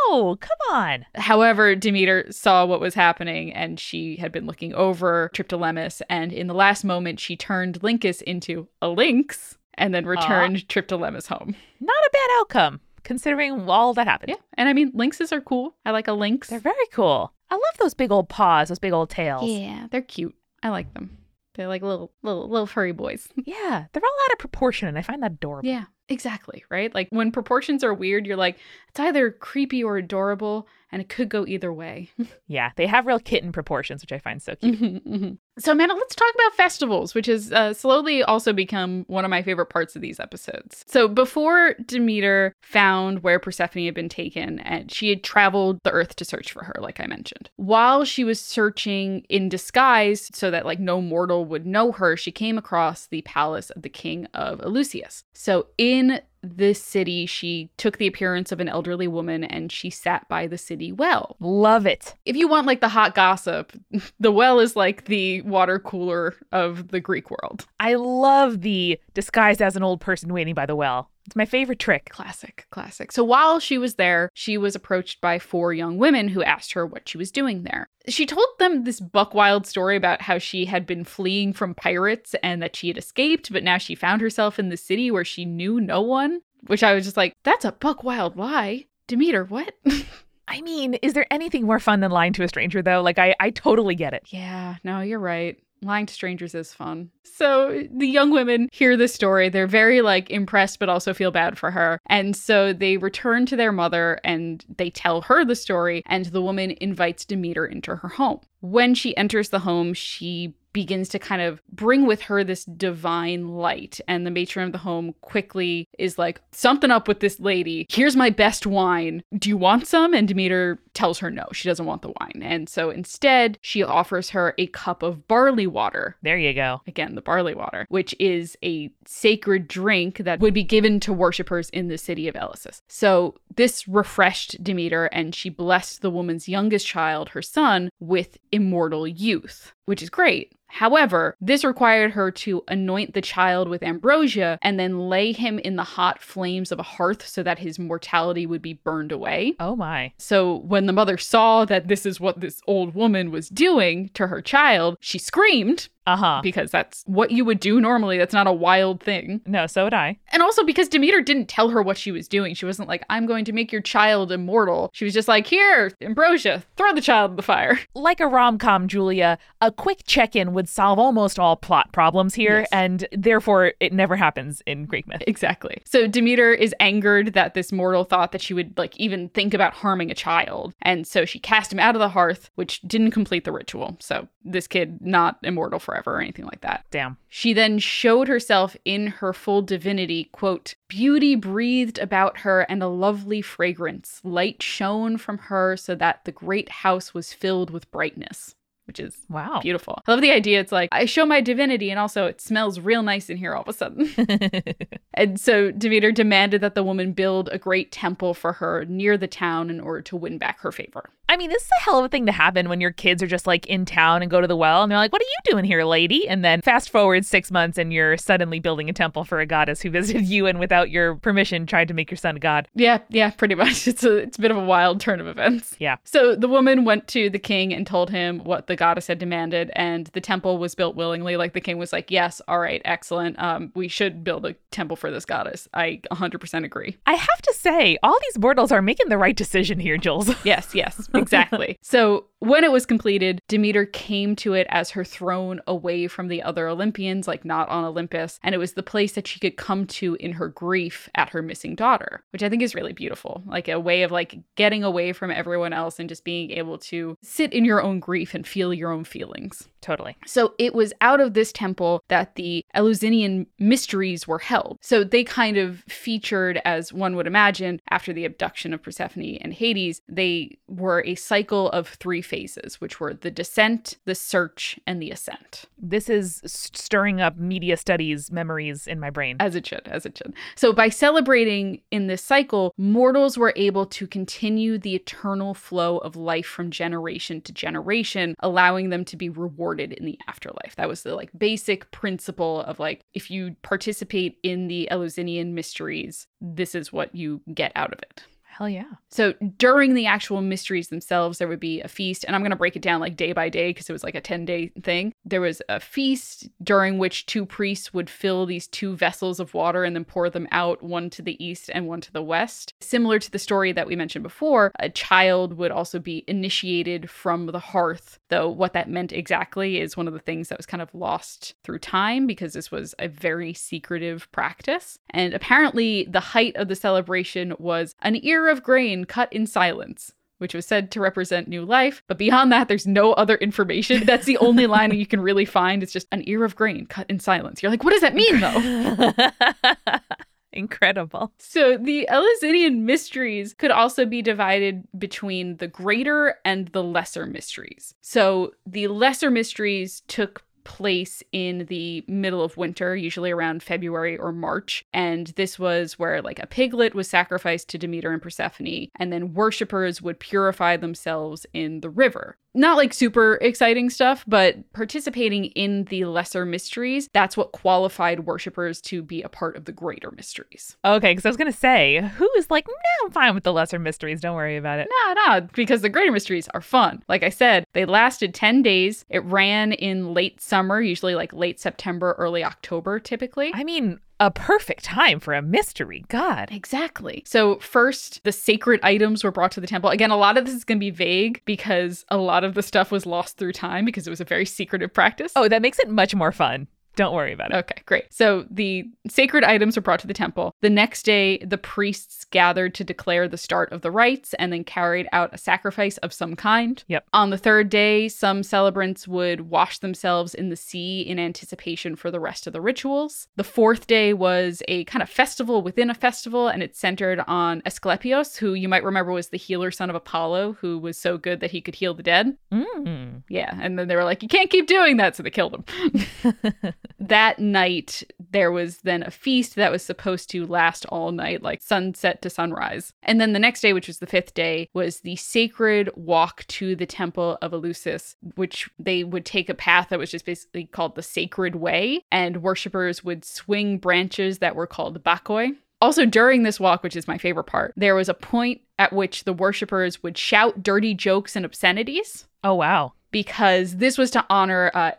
Oh, 0.10 0.38
come 0.40 0.74
on. 0.74 1.06
However, 1.16 1.76
Demeter 1.76 2.26
saw 2.32 2.66
what 2.66 2.80
was 2.80 2.94
happening 2.94 3.52
and 3.52 3.78
she 3.78 4.16
had 4.16 4.32
been 4.32 4.46
looking 4.46 4.74
over 4.74 5.30
Triptolemus. 5.34 6.02
And 6.10 6.32
in 6.32 6.48
the 6.48 6.54
last 6.54 6.86
moment, 6.86 7.20
she 7.20 7.36
turned 7.36 7.84
Lyncus 7.84 8.22
into 8.22 8.70
a 8.82 8.88
lynx 8.88 9.58
and 9.74 9.94
then 9.94 10.06
returned 10.06 10.68
Triptolemus 10.70 11.28
home. 11.28 11.56
Not 11.82 11.92
a 11.92 12.10
bad 12.14 12.30
outcome, 12.40 12.80
considering 13.04 13.70
all 13.70 13.94
that 13.96 14.08
happened. 14.08 14.30
Yeah. 14.30 14.44
And 14.58 14.70
I 14.70 14.74
mean, 14.74 14.92
lynxes 14.94 15.34
are 15.34 15.42
cool. 15.42 15.76
I 15.86 15.92
like 15.92 16.08
a 16.08 16.14
lynx. 16.14 16.48
They're 16.48 16.60
very 16.60 16.88
cool. 16.94 17.34
I 17.50 17.56
love 17.56 17.78
those 17.80 17.94
big 17.94 18.12
old 18.12 18.30
paws, 18.30 18.70
those 18.70 18.80
big 18.80 18.94
old 18.94 19.10
tails. 19.10 19.50
yeah, 19.50 19.88
they're 19.92 20.02
cute. 20.02 20.36
I 20.64 20.70
like 20.70 20.94
them. 20.94 21.18
They're 21.56 21.68
like 21.68 21.82
little, 21.82 22.12
little, 22.22 22.48
little 22.50 22.68
furry 22.68 22.92
boys. 22.92 23.28
Yeah, 23.46 23.86
they're 23.92 24.04
all 24.04 24.16
out 24.30 24.34
of 24.34 24.40
proportion, 24.40 24.88
and 24.88 24.98
I 24.98 25.02
find 25.02 25.24
that 25.24 25.32
adorable. 25.34 25.68
yeah, 25.68 25.86
exactly. 26.10 26.64
Right? 26.70 26.94
Like 26.94 27.08
when 27.10 27.32
proportions 27.32 27.84
are 27.84 27.94
weird, 27.94 28.28
you're 28.28 28.38
like, 28.38 28.58
it's 28.90 29.00
either 29.00 29.32
creepy 29.32 29.84
or 29.84 29.98
adorable, 29.98 30.68
and 30.92 31.02
it 31.02 31.10
could 31.10 31.30
go 31.30 31.46
either 31.46 31.72
way. 31.74 32.10
Yeah, 32.50 32.72
they 32.78 32.88
have 32.88 33.06
real 33.06 33.20
kitten 33.20 33.52
proportions, 33.52 34.02
which 34.02 34.14
I 34.14 34.20
find 34.20 34.42
so 34.42 34.56
cute. 34.56 34.80
Mhm, 34.82 35.02
mhm. 35.06 35.38
So, 35.60 35.72
Amanda, 35.74 35.96
let's 35.96 36.16
talk 36.16 36.34
about 36.36 36.56
festivals, 36.56 37.14
which 37.16 37.26
has 37.26 37.52
uh, 37.52 37.74
slowly 37.74 38.24
also 38.24 38.54
become 38.54 39.04
one 39.08 39.26
of 39.26 39.30
my 39.32 39.42
favorite 39.42 39.66
parts 39.66 39.96
of 39.96 40.02
these 40.02 40.20
episodes. 40.20 40.86
So, 40.88 41.08
before 41.10 41.74
Demeter 41.86 42.54
found 42.62 43.22
where 43.24 43.40
Persephone 43.40 43.84
had 43.86 43.96
been 43.96 44.08
taken, 44.08 44.60
and 44.60 44.90
she 44.92 45.10
had 45.10 45.24
traveled 45.24 45.80
the 45.84 45.92
earth 45.92 46.16
to 46.18 46.26
search 46.26 46.52
for 46.54 46.64
her, 46.64 46.76
like 46.80 47.00
I 47.02 47.08
mentioned. 47.08 47.50
While 47.58 48.06
she 48.06 48.24
was 48.24 48.40
searching 48.40 49.26
in 49.30 49.50
disguise 49.50 50.30
so 50.34 50.52
that 50.52 50.66
like 50.66 50.80
no 50.80 51.02
mortal 51.02 51.44
would 51.46 51.66
know 51.66 51.92
her, 51.92 52.16
she 52.16 52.32
came 52.32 52.58
across 52.58 53.08
the 53.08 53.24
palace 53.24 53.70
of 53.72 53.82
the 53.82 53.90
king 53.90 54.26
of 54.34 54.60
Eleusis. 54.62 55.24
So, 55.34 55.68
in 55.78 56.22
this 56.42 56.82
city, 56.82 57.26
she 57.26 57.70
took 57.78 57.98
the 57.98 58.08
appearance 58.08 58.52
of 58.52 58.60
an 58.60 58.70
elderly 58.70 59.08
woman 59.08 59.44
and 59.44 59.72
she 59.72 59.90
sat 59.90 60.28
by 60.30 60.48
the 60.48 60.58
city 60.58 60.92
well 60.92 61.36
Love 61.40 61.86
it. 61.86 62.16
if 62.26 62.36
you 62.36 62.48
want 62.48 62.68
like 62.68 62.82
the 62.82 62.88
hot 62.90 63.16
gossip, 63.16 63.74
the 64.20 64.32
well 64.32 64.60
is 64.60 64.76
like 64.76 65.06
the 65.06 65.42
water 65.42 65.80
cooler 65.80 66.36
of 66.52 66.90
the 66.90 67.00
Greek 67.00 67.30
world. 67.32 67.66
I 67.80 67.96
love 67.96 68.62
the 68.62 69.00
disguised 69.14 69.62
as 69.62 69.76
an 69.76 69.84
old 69.84 70.02
person 70.02 70.34
waiting 70.34 70.54
by 70.54 70.66
the 70.66 70.76
well. 70.76 71.10
It's 71.28 71.36
my 71.36 71.46
favorite 71.46 71.80
trick. 71.80 72.10
Classic, 72.10 72.66
classic. 72.72 73.12
So 73.12 73.22
while 73.22 73.60
she 73.60 73.78
was 73.78 73.96
there, 73.96 74.30
she 74.34 74.58
was 74.58 74.76
approached 74.76 75.20
by 75.20 75.40
four 75.40 75.74
young 75.74 75.98
women 75.98 76.30
who 76.30 76.42
asked 76.42 76.72
her 76.72 76.86
what 76.86 77.08
she 77.10 77.18
was 77.18 77.32
doing 77.32 77.64
there. 77.64 77.88
She 78.08 78.26
told 78.26 78.48
them 78.60 78.86
this 78.86 79.02
buck 79.02 79.34
wild 79.34 79.68
story 79.68 79.98
about 79.98 80.22
how 80.22 80.38
she 80.38 80.66
had 80.66 80.86
been 80.86 81.04
fleeing 81.04 81.52
from 81.52 81.76
pirates 81.76 82.34
and 82.42 82.62
that 82.64 82.78
she 82.78 82.88
had 82.88 82.98
escaped, 82.98 83.52
but 83.52 83.64
now 83.64 83.78
she 83.78 83.94
found 83.94 84.22
herself 84.22 84.58
in 84.58 84.70
the 84.70 84.78
city 84.78 85.12
where 85.12 85.26
she 85.26 85.44
knew 85.44 85.82
no 85.82 86.02
one, 86.02 86.40
which 86.68 86.82
I 86.82 86.94
was 86.94 87.04
just 87.04 87.18
like, 87.18 87.34
that's 87.44 87.66
a 87.66 87.74
buck 87.74 88.06
wild 88.06 88.38
lie. 88.38 88.86
Demeter, 89.08 89.44
what? 89.44 89.74
I 90.48 90.62
mean, 90.62 90.94
is 90.96 91.12
there 91.12 91.28
anything 91.30 91.66
more 91.66 91.80
fun 91.80 92.00
than 92.00 92.12
lying 92.12 92.32
to 92.34 92.44
a 92.44 92.48
stranger, 92.48 92.82
though? 92.82 93.02
Like, 93.02 93.20
I, 93.20 93.36
I 93.38 93.50
totally 93.50 93.96
get 93.96 94.14
it. 94.14 94.24
Yeah, 94.28 94.76
no, 94.82 95.02
you're 95.02 95.20
right. 95.20 95.58
Lying 95.82 96.06
to 96.06 96.14
strangers 96.14 96.56
is 96.56 96.74
fun. 96.74 97.12
So 97.24 97.84
the 97.92 98.08
young 98.08 98.32
women 98.32 98.70
hear 98.72 98.98
the 98.98 99.08
story. 99.08 99.50
They're 99.50 99.68
very 99.68 100.02
like 100.02 100.30
impressed, 100.30 100.80
but 100.80 100.90
also 100.90 101.14
feel 101.14 101.32
bad 101.32 101.58
for 101.58 101.72
her. 101.72 102.00
And 102.08 102.36
so 102.36 102.74
they 102.74 102.98
return 102.98 103.46
to 103.48 103.56
their 103.56 103.72
mother 103.72 104.20
and 104.24 104.66
they 104.78 104.90
tell 104.90 105.22
her 105.22 105.46
the 105.46 105.56
story. 105.56 106.02
And 106.08 106.26
the 106.26 106.42
woman 106.42 106.76
invites 106.82 107.26
Demeter 107.26 107.66
into 107.66 107.96
her 107.96 108.10
home. 108.10 108.42
When 108.62 108.96
she 108.96 109.16
enters 109.16 109.50
the 109.50 109.60
home, 109.60 109.94
she 109.94 110.56
begins 110.78 111.10
to 111.10 111.18
kind 111.18 111.42
of 111.42 111.60
bring 111.72 112.06
with 112.06 112.22
her 112.22 112.44
this 112.44 112.64
divine 112.66 113.48
light. 113.48 114.00
And 114.08 114.28
the 114.28 114.32
matron 114.32 114.68
of 114.68 114.72
the 114.72 114.78
home 114.78 115.16
quickly 115.22 115.88
is 115.98 116.20
like, 116.20 116.40
Something 116.52 116.92
up 116.92 117.08
with 117.08 117.20
this 117.20 117.40
lady. 117.40 117.88
Here's 117.90 118.16
my 118.16 118.30
best 118.30 118.68
wine. 118.68 119.24
Do 119.36 119.50
you 119.50 119.58
want 119.58 119.88
some? 119.88 120.14
And 120.14 120.28
Demeter 120.28 120.80
tells 120.98 121.20
her 121.20 121.30
no, 121.30 121.46
she 121.54 121.70
doesn't 121.70 121.86
want 121.86 122.02
the 122.02 122.14
wine. 122.20 122.42
And 122.42 122.68
so 122.68 122.90
instead, 122.90 123.60
she 123.62 123.84
offers 123.84 124.32
her 124.32 124.56
a 124.58 124.68
cup 124.68 125.04
of 125.04 125.28
barley 125.28 125.68
water. 125.68 126.18
There 126.24 126.38
you 126.38 126.54
go. 126.54 126.82
Again, 126.88 127.14
the 127.14 127.22
barley 127.22 127.54
water, 127.54 127.86
which 127.90 128.16
is 128.20 128.58
a 128.64 128.92
sacred 129.06 129.68
drink 129.68 130.18
that 130.18 130.40
would 130.40 130.56
be 130.56 130.64
given 130.64 131.00
to 131.02 131.14
worshippers 131.14 131.70
in 131.70 131.88
the 131.88 132.00
city 132.00 132.28
of 132.28 132.36
Eleusis. 132.36 132.82
So 132.88 133.36
this 133.56 133.88
refreshed 133.88 134.64
Demeter, 134.64 135.06
and 135.06 135.36
she 135.36 135.50
blessed 135.50 136.02
the 136.02 136.10
woman's 136.10 136.50
youngest 136.50 136.88
child, 136.88 137.30
her 137.30 137.44
son, 137.44 137.90
with 138.00 138.38
immortal 138.52 139.08
youth, 139.08 139.74
which 139.86 140.02
is 140.02 140.10
great. 140.10 140.54
However, 140.68 141.36
this 141.40 141.64
required 141.64 142.12
her 142.12 142.30
to 142.32 142.64
anoint 142.68 143.14
the 143.14 143.22
child 143.22 143.70
with 143.70 143.84
ambrosia 143.84 144.60
and 144.62 144.80
then 144.80 145.10
lay 145.10 145.32
him 145.32 145.60
in 145.60 145.76
the 145.76 145.84
hot 145.84 146.22
flames 146.22 146.72
of 146.72 146.80
a 146.80 146.84
hearth 146.84 147.26
so 147.26 147.42
that 147.44 147.60
his 147.60 147.80
mortality 147.80 148.46
would 148.46 148.62
be 148.62 148.74
burned 148.74 149.12
away. 149.12 149.56
Oh 149.60 149.76
my. 149.76 150.12
So 150.18 150.58
when 150.58 150.86
the 150.88 150.94
mother 150.94 151.18
saw 151.18 151.66
that 151.66 151.88
this 151.88 152.06
is 152.06 152.20
what 152.20 152.40
this 152.40 152.62
old 152.68 152.96
woman 152.96 153.32
was 153.32 153.50
doing 153.50 154.10
to 154.14 154.28
her 154.28 154.42
child, 154.42 154.98
she 155.00 155.18
screamed 155.20 155.90
Uh 156.08 156.16
huh. 156.16 156.40
because 156.42 156.72
that's 156.72 157.04
what 157.06 157.30
you 157.32 157.46
would 157.46 157.60
do 157.60 157.80
normally. 157.80 158.18
That's 158.18 158.34
not 158.34 158.48
a 158.48 158.52
wild 158.54 159.04
thing. 159.04 159.42
No, 159.46 159.68
so 159.68 159.84
would 159.84 159.94
I. 159.94 160.18
And 160.32 160.42
also 160.42 160.64
because 160.64 160.88
Demeter 160.90 161.22
didn't 161.22 161.48
tell 161.50 161.70
her 161.70 161.82
what 161.82 161.98
she 161.98 162.12
was 162.12 162.28
doing. 162.28 162.56
She 162.56 162.66
wasn't 162.66 162.88
like, 162.88 163.04
I'm 163.10 163.26
going 163.26 163.46
to 163.46 163.52
make 163.54 163.72
your 163.72 163.82
child 163.82 164.32
immortal. 164.32 164.90
She 164.94 165.06
was 165.06 165.14
just 165.14 165.28
like, 165.28 165.46
here, 165.48 165.92
Ambrosia, 166.02 166.64
throw 166.78 166.94
the 166.94 167.02
child 167.02 167.32
in 167.32 167.36
the 167.38 167.44
fire. 167.44 167.80
Like 167.94 168.20
a 168.22 168.28
rom 168.28 168.58
com, 168.58 168.88
Julia, 168.88 169.38
a 169.62 169.72
quick 169.72 170.04
check 170.06 170.36
in 170.36 170.54
would 170.54 170.70
solve 170.70 170.98
almost 170.98 171.38
all 171.40 171.56
plot 171.58 171.92
problems 171.92 172.36
here, 172.36 172.60
Yes. 172.60 172.70
and 172.72 173.08
therefore 173.12 173.74
it 173.82 173.92
never 173.92 174.16
happens 174.16 174.62
in 174.66 174.86
Greek 174.86 175.08
myth. 175.08 175.22
Exactly. 175.28 175.82
So 175.86 176.08
Demeter 176.08 176.54
is 176.54 176.74
angered 176.80 177.34
that 177.34 177.54
this 177.54 177.72
mortal 177.74 178.06
thought 178.06 178.32
that 178.32 178.42
she 178.42 178.54
would 178.54 178.78
like 178.78 178.96
even 178.98 179.28
think 179.30 179.54
about 179.54 179.74
harming 179.74 180.10
a 180.10 180.16
child. 180.16 180.74
And 180.84 181.06
so 181.06 181.26
she 181.26 181.40
cast 181.40 181.74
him 181.74 181.80
out 181.80 181.96
of 181.96 182.00
the 182.00 182.10
hearth, 182.10 182.50
which 182.56 182.80
didn't 182.82 183.12
complete 183.12 183.44
the 183.44 183.52
ritual. 183.52 183.98
So 184.00 184.28
this 184.52 184.68
kid 184.68 185.00
not 185.02 185.38
immortal 185.44 185.80
forever 185.80 186.16
or 186.16 186.22
anything 186.22 186.46
like 186.46 186.62
that. 186.62 186.86
Damn. 186.92 187.18
She 187.30 187.54
then 187.54 187.80
showed 187.80 188.28
herself 188.28 188.76
in 188.86 189.08
her 189.08 189.34
full 189.34 189.62
divinity, 189.62 190.30
quote, 190.32 190.76
beauty 190.88 191.36
breathed 191.36 192.00
about 192.00 192.40
her 192.40 192.62
and 192.62 192.82
a 192.82 192.88
lovely 192.88 193.42
fragrance. 193.42 194.22
Light 194.24 194.62
shone 194.62 195.18
from 195.18 195.38
her 195.38 195.78
so 195.78 195.96
that 195.96 196.26
the 196.26 196.32
great 196.32 196.70
house 196.70 197.14
was 197.14 197.34
filled 197.34 197.70
with 197.70 197.92
brightness, 197.92 198.56
which 198.88 199.00
is 199.00 199.18
Wow. 199.30 199.60
beautiful. 199.62 200.02
I 200.08 200.12
love 200.12 200.22
the 200.22 200.32
idea. 200.32 200.60
It's 200.60 200.72
like, 200.72 200.90
I 200.92 201.06
show 201.06 201.26
my 201.26 201.42
divinity 201.42 201.90
and 201.92 202.00
also 202.00 202.26
it 202.26 202.42
smells 202.42 202.80
real 202.80 203.04
nice 203.04 203.30
in 203.30 203.38
here 203.38 203.54
all 203.54 203.62
of 203.64 203.68
a 203.68 203.74
sudden. 203.74 204.10
and 205.14 205.40
so 205.40 205.72
Demeter 205.72 206.12
demanded 206.12 206.62
that 206.62 206.76
the 206.76 206.84
woman 206.84 207.12
build 207.14 207.50
a 207.52 207.58
great 207.58 207.92
temple 207.92 208.34
for 208.34 208.54
her 208.54 208.86
near 208.86 209.18
the 209.18 209.28
town 209.28 209.70
in 209.70 209.80
order 209.80 210.02
to 210.04 210.16
win 210.16 210.38
back 210.38 210.60
her 210.60 210.72
favor. 210.72 211.10
I 211.30 211.36
mean, 211.36 211.50
this 211.50 211.64
is 211.64 211.70
a 211.80 211.84
hell 211.84 212.00
of 212.00 212.06
a 212.06 212.10
thing 212.10 212.26
to 212.28 212.32
happen 212.32 212.70
when 212.70 212.80
your 212.80 212.92
kids 212.92 213.22
are 213.22 213.28
just 213.28 213.46
like 213.46 213.66
in 213.66 213.84
town 213.84 214.22
and 214.22 214.32
go 214.32 214.40
to 214.40 214.48
the 214.48 214.56
well 214.56 214.82
and 214.82 214.90
they're 214.90 214.98
like, 214.98 215.12
What 215.12 215.22
are 215.22 215.26
you 215.26 215.52
doing 215.52 215.66
here, 215.66 215.84
lady? 215.84 216.26
And 216.28 216.44
then 216.46 216.62
fast 216.62 216.90
forward 216.90 217.26
six 217.26 217.52
months 217.52 217.78
and 217.78 217.92
you're 217.92 218.16
suddenly 218.16 218.60
building 218.60 218.90
a 218.90 218.94
temple 218.94 219.26
for 219.26 219.40
a 219.42 219.46
goddess 219.46 219.82
who 219.82 219.90
visited 219.98 220.26
you 220.26 220.46
and 220.48 220.58
without 220.58 220.90
your 220.90 221.16
permission 221.16 221.66
tried 221.66 221.90
to 221.90 221.94
make 221.94 222.10
your 222.10 222.18
son 222.18 222.38
a 222.38 222.40
god. 222.40 222.70
Yeah, 222.76 223.00
yeah, 223.10 223.30
pretty 223.32 223.56
much. 223.56 223.88
It's 223.98 224.04
a 224.04 224.18
it's 224.18 224.38
a 224.38 224.42
bit 224.42 224.52
of 224.52 224.58
a 224.58 224.64
wild 224.64 225.02
turn 225.02 225.20
of 225.20 225.28
events. 225.28 225.76
Yeah. 225.80 225.98
So 226.06 226.36
the 226.36 226.48
woman 226.48 226.86
went 226.86 227.08
to 227.10 227.30
the 227.30 227.40
king 227.40 227.74
and 227.74 227.86
told 227.86 228.10
him 228.10 228.40
what 228.46 228.68
the 228.68 228.76
goddess 228.78 229.08
had 229.08 229.20
demanded, 229.20 229.72
and 229.76 230.08
the 230.14 230.22
temple 230.22 230.58
was 230.58 230.76
built 230.76 230.96
willingly. 230.96 231.36
Like 231.36 231.54
the 231.54 231.62
king 231.62 231.78
was 231.78 231.92
like, 231.92 232.10
"Yes, 232.10 232.42
all 232.48 232.60
right, 232.60 232.82
excellent. 232.86 233.38
Um, 233.40 233.72
we 233.76 233.88
should 233.88 234.24
build 234.24 234.46
a 234.46 234.56
temple 234.72 234.96
for 234.96 235.12
this 235.12 235.26
goddess." 235.26 235.68
I 235.74 236.02
100% 236.12 236.64
agree. 236.64 236.98
I 237.06 237.14
have 237.16 237.42
to 237.42 237.54
say, 237.54 237.98
all 238.04 238.18
these 238.28 238.40
mortals 238.40 238.72
are 238.72 238.82
making 238.82 239.10
the 239.10 239.18
right 239.18 239.36
decision 239.36 239.80
here, 239.80 239.98
Jules. 239.98 240.34
Yes, 240.48 240.74
yes, 240.74 241.10
exactly. 241.14 241.78
so 241.82 242.28
when 242.40 242.64
it 242.64 242.72
was 242.72 242.86
completed, 242.86 243.42
Demeter 243.48 243.86
came 243.86 244.36
to 244.38 244.54
it 244.54 244.68
as 244.70 244.92
her 244.92 245.04
throne 245.04 245.60
away 245.66 246.08
from 246.08 246.28
the 246.28 246.44
other 246.44 246.68
Olympians, 246.68 247.28
like 247.28 247.44
not 247.44 247.68
on 247.70 247.84
Olympus, 247.84 248.40
and 248.44 248.54
it 248.54 248.60
was 248.60 248.74
the 248.74 248.84
place 248.84 249.14
that 249.14 249.26
she 249.28 249.40
could 249.40 249.58
come 249.58 249.88
to 249.88 250.16
in 250.20 250.34
her 250.34 250.48
grief 250.48 251.10
at 251.16 251.30
her 251.30 251.42
missing 251.42 251.74
daughter, 251.74 252.24
which 252.32 252.44
I 252.44 252.50
think 252.50 252.62
is 252.62 252.76
really 252.76 252.94
beautiful. 252.94 253.42
Like 253.48 253.68
a 253.68 253.80
way 253.80 254.04
of 254.04 254.12
like 254.12 254.38
getting 254.56 254.84
away 254.84 255.14
from 255.14 255.32
everyone 255.32 255.74
else 255.74 256.00
and 256.00 256.08
just 256.08 256.24
being 256.24 256.52
able 256.52 256.78
to 256.78 257.18
sit 257.24 257.52
in 257.54 257.66
your 257.66 257.82
own 257.82 258.00
grief 258.00 258.36
and 258.36 258.48
feel 258.48 258.67
your 258.72 258.92
own 258.92 259.04
feelings. 259.04 259.68
totally. 259.82 260.18
So 260.26 260.54
it 260.58 260.74
was 260.76 260.94
out 261.02 261.22
of 261.22 261.34
this 261.34 261.52
temple 261.52 262.04
that 262.10 262.36
the 262.36 262.66
Eleusinian 262.74 263.48
mysteries 263.58 264.28
were 264.28 264.40
held. 264.40 264.78
So 264.82 265.04
they 265.04 265.24
kind 265.24 265.58
of 265.58 265.84
featured, 265.88 266.60
as 266.66 266.92
one 266.92 267.16
would 267.16 267.28
imagine, 267.28 267.80
after 267.90 268.12
the 268.12 268.26
abduction 268.26 268.74
of 268.74 268.84
Persephone 268.84 269.38
and 269.42 269.54
Hades, 269.54 270.02
they 270.10 270.58
were 270.68 271.04
a 271.06 271.16
cycle 271.16 271.70
of 271.70 271.88
three 271.88 272.22
phases, 272.22 272.82
which 272.82 273.00
were 273.00 273.14
the 273.14 273.32
descent, 273.32 273.98
the 274.06 274.16
search, 274.16 274.80
and 274.86 275.02
the 275.02 275.12
ascent. 275.12 275.66
This 275.78 276.10
is 276.10 276.42
stirring 276.46 277.22
up 277.22 277.38
media 277.38 277.78
studies 277.78 278.32
memories 278.32 278.88
in 278.88 279.00
my 279.00 279.10
brain. 279.10 279.38
As 279.40 279.56
it 279.56 279.66
should, 279.66 279.88
as 279.88 280.06
it 280.06 280.18
should. 280.18 280.34
So, 280.56 280.74
by 280.74 280.90
celebrating 280.90 281.82
in 281.92 282.08
this 282.08 282.22
cycle, 282.22 282.74
mortals 282.78 283.38
were 283.38 283.54
able 283.56 283.86
to 283.86 284.08
continue 284.08 284.78
the 284.78 284.96
eternal 284.96 285.54
flow 285.54 286.00
of 286.00 286.16
life 286.16 286.46
from 286.46 286.72
generation 286.72 287.42
to 287.42 287.52
generation, 287.54 288.36
allowing 288.40 288.57
them 288.90 289.06
to 289.06 289.16
be 289.16 289.30
rewarded 289.30 289.94
in 289.94 290.06
the 290.06 290.18
afterlife. 290.28 290.76
That 290.76 290.90
was 290.90 291.04
the 291.04 291.16
like 291.16 291.30
basic 291.38 291.90
principle 291.92 292.62
of 292.62 292.80
like, 292.80 293.02
if 293.14 293.30
you 293.30 293.56
participate 293.62 294.38
in 294.44 294.68
the 294.68 294.90
Eleusinian 294.90 295.54
mysteries, 295.54 296.28
this 296.42 296.76
is 296.76 296.92
what 296.92 297.16
you 297.16 297.42
get 297.54 297.72
out 297.76 297.94
of 297.94 298.00
it. 298.00 298.24
Hell 298.58 298.70
yeah. 298.70 298.94
So 299.12 299.34
during 299.58 299.94
the 299.94 300.08
actual 300.08 300.42
mysteries 300.42 300.88
themselves, 300.88 301.38
there 301.38 301.48
would 301.48 301.60
be 301.60 301.80
a 301.82 301.88
feast, 301.88 302.24
and 302.26 302.36
I'm 302.36 302.42
going 302.42 302.50
to 302.50 302.56
break 302.56 302.76
it 302.76 302.82
down 302.82 303.00
like 303.00 303.16
day 303.16 303.32
by 303.32 303.50
day 303.50 303.70
because 303.70 303.88
it 303.88 303.94
was 303.94 304.04
like 304.04 304.16
a 304.16 304.22
10 304.22 304.46
day 304.46 304.72
thing. 304.82 305.14
There 305.24 305.42
was 305.42 305.62
a 305.70 305.80
feast 305.80 306.50
during 306.64 306.98
which 306.98 307.28
two 307.28 307.46
priests 307.46 307.94
would 307.94 308.10
fill 308.10 308.48
these 308.48 308.68
two 308.68 308.96
vessels 308.96 309.40
of 309.40 309.54
water 309.54 309.84
and 309.84 309.96
then 309.96 310.06
pour 310.06 310.32
them 310.32 310.48
out, 310.52 310.82
one 310.82 311.12
to 311.12 311.22
the 311.22 311.44
east 311.44 311.70
and 311.72 311.88
one 311.88 312.02
to 312.02 312.12
the 312.12 312.24
west. 312.24 312.74
Similar 312.82 313.20
to 313.20 313.30
the 313.30 313.38
story 313.38 313.72
that 313.74 313.86
we 313.86 313.96
mentioned 313.96 314.24
before, 314.24 314.72
a 314.80 314.90
child 314.90 315.54
would 315.54 315.72
also 315.72 316.00
be 316.00 316.24
initiated 316.28 317.12
from 317.12 317.46
the 317.46 317.60
hearth, 317.60 318.18
though 318.30 318.50
what 318.50 318.74
that 318.74 318.90
meant 318.90 319.14
exactly 319.14 319.80
is 319.80 319.96
one 319.96 320.08
of 320.08 320.14
the 320.14 320.20
things 320.20 320.50
that 320.50 320.58
was 320.58 320.66
kind 320.66 320.82
of 320.82 320.96
lost 320.96 321.54
through 321.64 321.78
time 321.78 322.26
because 322.26 322.54
this 322.54 322.72
was 322.72 322.96
a 322.98 323.08
very 323.08 323.54
secretive 323.54 324.32
practice. 324.32 324.98
And 325.12 325.36
apparently, 325.36 326.08
the 326.10 326.20
height 326.20 326.56
of 326.56 326.70
the 326.70 326.76
celebration 326.76 327.54
was 327.60 327.94
an 328.02 328.18
ear 328.26 328.47
of 328.50 328.64
grain 328.64 329.06
cut 329.06 329.32
in 329.32 329.48
silence. 329.48 330.12
Which 330.40 330.54
was 330.54 330.68
said 330.68 330.92
to 330.92 331.00
represent 331.00 331.48
new 331.48 331.66
life, 331.66 332.04
but 332.08 332.20
beyond 332.20 332.52
that, 332.52 332.68
there's 332.68 332.86
no 332.86 333.14
other 333.14 333.38
information. 333.38 334.06
That's 334.06 334.28
the 334.28 334.38
only 334.38 334.68
line 334.68 334.94
you 334.94 335.08
can 335.08 335.20
really 335.20 335.46
find. 335.46 335.82
It's 335.82 335.92
just 335.92 336.06
an 336.12 336.22
ear 336.28 336.44
of 336.44 336.56
grain 336.56 336.86
cut 336.86 337.10
in 337.10 337.20
silence. 337.20 337.64
You're 337.64 337.72
like, 337.72 337.84
what 337.84 337.90
does 337.90 338.02
that 338.02 338.14
mean, 338.14 338.40
though? 338.40 340.00
Incredible. 340.54 341.34
So 341.38 341.78
the 341.78 342.08
Eleusinian 342.10 342.86
mysteries 342.86 343.54
could 343.54 343.70
also 343.70 344.06
be 344.06 344.22
divided 344.22 344.88
between 344.98 345.58
the 345.58 345.68
greater 345.68 346.36
and 346.46 346.68
the 346.70 346.84
lesser 346.84 347.26
mysteries. 347.26 347.94
So 348.02 348.54
the 348.66 348.88
lesser 348.88 349.30
mysteries 349.30 350.02
took 350.08 350.44
place 350.68 351.24
in 351.32 351.66
the 351.70 352.04
middle 352.08 352.44
of 352.44 352.58
winter, 352.58 352.94
usually 352.96 353.32
around 353.32 353.64
February 353.64 354.18
or 354.18 354.34
March. 354.34 354.84
And 354.94 355.28
this 355.38 355.58
was 355.58 355.98
where 355.98 356.22
like 356.22 356.40
a 356.40 356.46
piglet 356.46 356.94
was 356.94 357.10
sacrificed 357.10 357.70
to 357.70 357.78
Demeter 357.78 358.12
and 358.12 358.22
Persephone, 358.22 358.90
and 358.98 359.12
then 359.12 359.34
worshippers 359.34 360.02
would 360.02 360.20
purify 360.20 360.76
themselves 360.76 361.46
in 361.54 361.80
the 361.80 361.90
river. 361.90 362.38
Not 362.54 362.78
like 362.78 362.94
super 362.94 363.38
exciting 363.42 363.90
stuff, 363.90 364.24
but 364.28 364.58
participating 364.74 365.46
in 365.46 365.84
the 365.86 366.06
lesser 366.06 366.46
mysteries, 366.46 367.08
that's 367.14 367.38
what 367.38 367.52
qualified 367.52 368.22
worshippers 368.22 368.82
to 368.82 369.04
be 369.04 369.22
a 369.22 369.30
part 369.30 369.56
of 369.56 369.66
the 369.66 369.72
greater 369.72 370.12
mysteries. 370.12 370.76
Okay, 370.84 371.12
because 371.12 371.26
I 371.26 371.30
was 371.30 371.38
going 371.38 371.52
to 371.52 371.58
say, 371.58 372.10
who 372.16 372.30
is 372.36 372.50
like, 372.50 372.66
nah, 372.68 373.06
I'm 373.06 373.12
fine 373.12 373.36
with 373.36 373.44
the 373.44 373.54
lesser 373.54 373.78
mysteries. 373.78 374.22
Don't 374.22 374.36
worry 374.36 374.58
about 374.58 374.80
it. 374.80 374.88
No, 375.06 375.14
no, 375.14 375.48
because 375.54 375.82
the 375.82 375.90
greater 375.90 376.12
mysteries 376.12 376.48
are 376.54 376.62
fun. 376.62 377.04
Like 377.08 377.22
I 377.22 377.30
said, 377.30 377.66
they 377.74 377.86
lasted 377.86 378.34
10 378.34 378.64
days. 378.64 379.06
It 379.10 379.24
ran 379.26 379.74
in 379.74 380.14
late 380.14 380.42
summer, 380.42 380.82
usually 380.82 381.14
like 381.14 381.34
late 381.34 381.60
September, 381.60 382.16
early 382.18 382.44
October, 382.44 383.00
typically. 383.00 383.52
I 383.54 383.64
mean, 383.64 384.00
a 384.20 384.32
perfect 384.32 384.84
time 384.84 385.20
for 385.20 385.34
a 385.34 385.42
mystery. 385.42 386.06
God. 386.08 386.50
Exactly. 386.52 387.24
So, 387.26 387.60
first, 387.60 388.24
the 388.24 388.32
sacred 388.32 388.80
items 388.84 389.24
were 389.24 389.32
brought 389.32 389.52
to 389.54 389.62
the 389.62 389.68
temple. 389.68 389.90
Again, 389.90 390.12
a 390.12 390.18
lot 390.18 390.38
of 390.38 390.46
this 390.46 390.56
is 390.56 390.64
going 390.64 390.80
to 390.80 390.86
be 390.86 390.90
vague 390.90 391.42
because 391.46 392.06
a 392.10 392.18
lot 392.18 392.44
of 392.44 392.54
the 392.54 392.64
stuff 392.64 392.92
was 392.92 393.06
lost 393.06 393.38
through 393.38 393.54
time 393.54 393.86
because 393.86 394.08
it 394.08 394.10
was 394.10 394.22
a 394.22 394.26
very 394.26 394.46
secretive 394.46 394.94
practice. 394.94 395.32
Oh, 395.36 395.48
that 395.48 395.62
makes 395.62 395.80
it 395.80 395.90
much 395.90 396.16
more 396.16 396.32
fun. 396.32 396.68
Don't 396.98 397.14
worry 397.14 397.32
about 397.32 397.52
it. 397.52 397.58
Okay, 397.58 397.84
great. 397.86 398.12
So 398.12 398.46
the 398.50 398.90
sacred 399.08 399.44
items 399.44 399.76
were 399.76 399.84
brought 399.84 400.00
to 400.00 400.08
the 400.08 400.16
temple. 400.16 400.56
The 400.62 400.70
next 400.70 401.04
day, 401.04 401.38
the 401.38 401.58
priests 401.60 402.26
gathered 402.26 402.74
to 402.74 402.84
declare 402.84 403.28
the 403.28 403.38
start 403.38 403.72
of 403.72 403.82
the 403.82 403.92
rites 403.92 404.34
and 404.40 404.52
then 404.52 404.64
carried 404.64 405.08
out 405.14 405.30
a 405.32 405.38
sacrifice 405.38 405.98
of 406.00 406.12
some 406.12 406.36
kind. 406.36 406.84
Yep. 406.88 407.06
On 407.14 407.30
the 407.30 407.38
third 407.38 407.70
day, 407.70 408.10
some 408.10 408.42
celebrants 408.42 409.08
would 409.08 409.42
wash 409.42 409.78
themselves 409.78 410.34
in 410.34 410.50
the 410.50 410.56
sea 410.56 411.02
in 411.02 411.20
anticipation 411.20 411.96
for 411.96 412.10
the 412.10 412.20
rest 412.20 412.48
of 412.48 412.54
the 412.54 412.62
rituals. 412.62 413.28
The 413.36 413.44
fourth 413.44 413.86
day 413.86 414.12
was 414.12 414.64
a 414.68 414.84
kind 414.86 415.04
of 415.04 415.10
festival 415.10 415.62
within 415.62 415.92
a 415.92 415.94
festival, 415.94 416.48
and 416.48 416.64
it 416.64 416.76
centered 416.76 417.20
on 417.28 417.62
Asclepios, 417.62 418.38
who 418.38 418.56
you 418.56 418.68
might 418.68 418.84
remember 418.84 419.12
was 419.12 419.28
the 419.28 419.38
healer 419.38 419.70
son 419.70 419.92
of 419.92 419.96
Apollo, 419.96 420.54
who 420.62 420.80
was 420.80 420.98
so 420.98 421.20
good 421.20 421.42
that 421.42 421.52
he 421.52 421.62
could 421.62 421.76
heal 421.76 421.94
the 421.94 422.02
dead. 422.02 422.36
Mm. 422.52 423.22
Yeah, 423.30 423.56
and 423.62 423.78
then 423.78 423.88
they 423.88 423.96
were 423.96 424.04
like, 424.04 424.24
"You 424.24 424.30
can't 424.30 424.50
keep 424.50 424.66
doing 424.66 424.98
that," 424.98 425.16
so 425.16 425.22
they 425.22 425.30
killed 425.30 425.54
him. 425.54 426.74
that 427.00 427.40
night, 427.40 428.04
there 428.32 428.52
was 428.52 428.80
then 428.80 429.04
a 429.04 429.12
feast 429.12 429.56
that 429.56 429.72
was 429.72 429.84
supposed 429.84 430.30
to 430.32 430.46
last 430.46 430.86
all 430.88 431.12
night, 431.12 431.42
like 431.42 431.62
sunset 431.62 432.22
to 432.22 432.30
sunrise. 432.30 432.94
And 433.04 433.20
then 433.20 433.34
the 433.34 433.40
next 433.40 433.62
day, 433.62 433.74
which 433.74 433.88
was 433.88 434.00
the 434.00 434.08
fifth 434.08 434.34
day, 434.34 434.70
was 434.74 435.02
the 435.02 435.16
sacred 435.16 435.90
walk 435.96 436.46
to 436.48 436.76
the 436.76 436.86
temple 436.86 437.38
of 437.42 437.52
Eleusis, 437.52 438.16
which 438.36 438.70
they 438.80 439.04
would 439.04 439.26
take 439.26 439.50
a 439.50 439.54
path 439.54 439.90
that 439.90 440.00
was 440.00 440.12
just 440.12 440.26
basically 440.26 440.66
called 440.66 440.96
the 440.96 441.04
Sacred 441.04 441.56
Way, 441.56 442.04
and 442.12 442.44
worshippers 442.44 443.04
would 443.04 443.26
swing 443.26 443.78
branches 443.78 444.40
that 444.40 444.56
were 444.56 444.68
called 444.68 445.04
bakoi. 445.04 445.56
Also, 445.80 446.06
during 446.06 446.42
this 446.42 446.60
walk, 446.60 446.82
which 446.82 446.96
is 446.96 447.08
my 447.08 447.20
favorite 447.20 447.44
part, 447.44 447.74
there 447.78 447.94
was 447.94 448.10
a 448.10 448.14
point 448.14 448.62
at 448.80 448.94
which 448.94 449.26
the 449.26 449.34
worshippers 449.34 450.02
would 450.02 450.18
shout 450.18 450.64
dirty 450.64 450.96
jokes 450.96 451.36
and 451.36 451.46
obscenities. 451.46 452.28
Oh, 452.44 452.56
wow. 452.56 452.94
Because 453.12 453.78
this 453.78 453.98
was 453.98 454.12
to 454.12 454.26
honor 454.30 454.72
uh, 454.74 454.92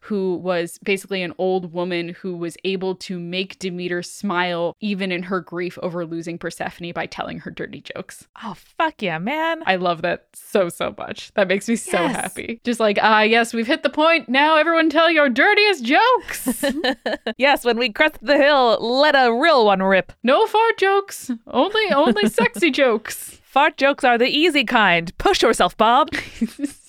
who 0.00 0.36
was 0.36 0.78
basically 0.82 1.22
an 1.22 1.32
old 1.38 1.72
woman 1.72 2.10
who 2.20 2.36
was 2.36 2.56
able 2.64 2.94
to 2.94 3.18
make 3.18 3.58
Demeter 3.58 4.02
smile 4.02 4.74
even 4.80 5.12
in 5.12 5.24
her 5.24 5.40
grief 5.40 5.78
over 5.82 6.04
losing 6.06 6.38
Persephone 6.38 6.92
by 6.92 7.06
telling 7.06 7.40
her 7.40 7.50
dirty 7.50 7.80
jokes. 7.80 8.26
Oh, 8.42 8.54
fuck 8.54 9.02
yeah, 9.02 9.18
man. 9.18 9.62
I 9.66 9.76
love 9.76 10.02
that 10.02 10.26
so, 10.34 10.68
so 10.68 10.94
much. 10.96 11.32
That 11.34 11.48
makes 11.48 11.68
me 11.68 11.76
so 11.76 11.98
happy. 12.08 12.60
Just 12.64 12.80
like, 12.80 12.98
ah, 13.02 13.22
yes, 13.22 13.52
we've 13.52 13.66
hit 13.66 13.82
the 13.82 13.90
point. 13.90 14.28
Now 14.28 14.56
everyone 14.56 14.90
tell 14.90 15.10
your 15.10 15.28
dirtiest 15.28 15.84
jokes. 15.84 16.64
yes, 17.36 17.64
when 17.64 17.78
we 17.78 17.92
crest 17.92 18.18
the 18.22 18.36
hill, 18.36 18.78
let 18.80 19.14
a 19.14 19.32
real 19.32 19.66
one 19.66 19.82
rip. 19.82 20.12
no 20.22 20.46
fart 20.46 20.78
jokes. 20.78 21.30
Only, 21.46 21.92
only 21.92 22.28
sexy 22.28 22.70
jokes. 22.72 23.40
Fart 23.42 23.76
jokes 23.76 24.04
are 24.04 24.18
the 24.18 24.26
easy 24.26 24.64
kind. 24.64 25.16
Push 25.18 25.42
yourself, 25.42 25.76
Bob. 25.76 26.10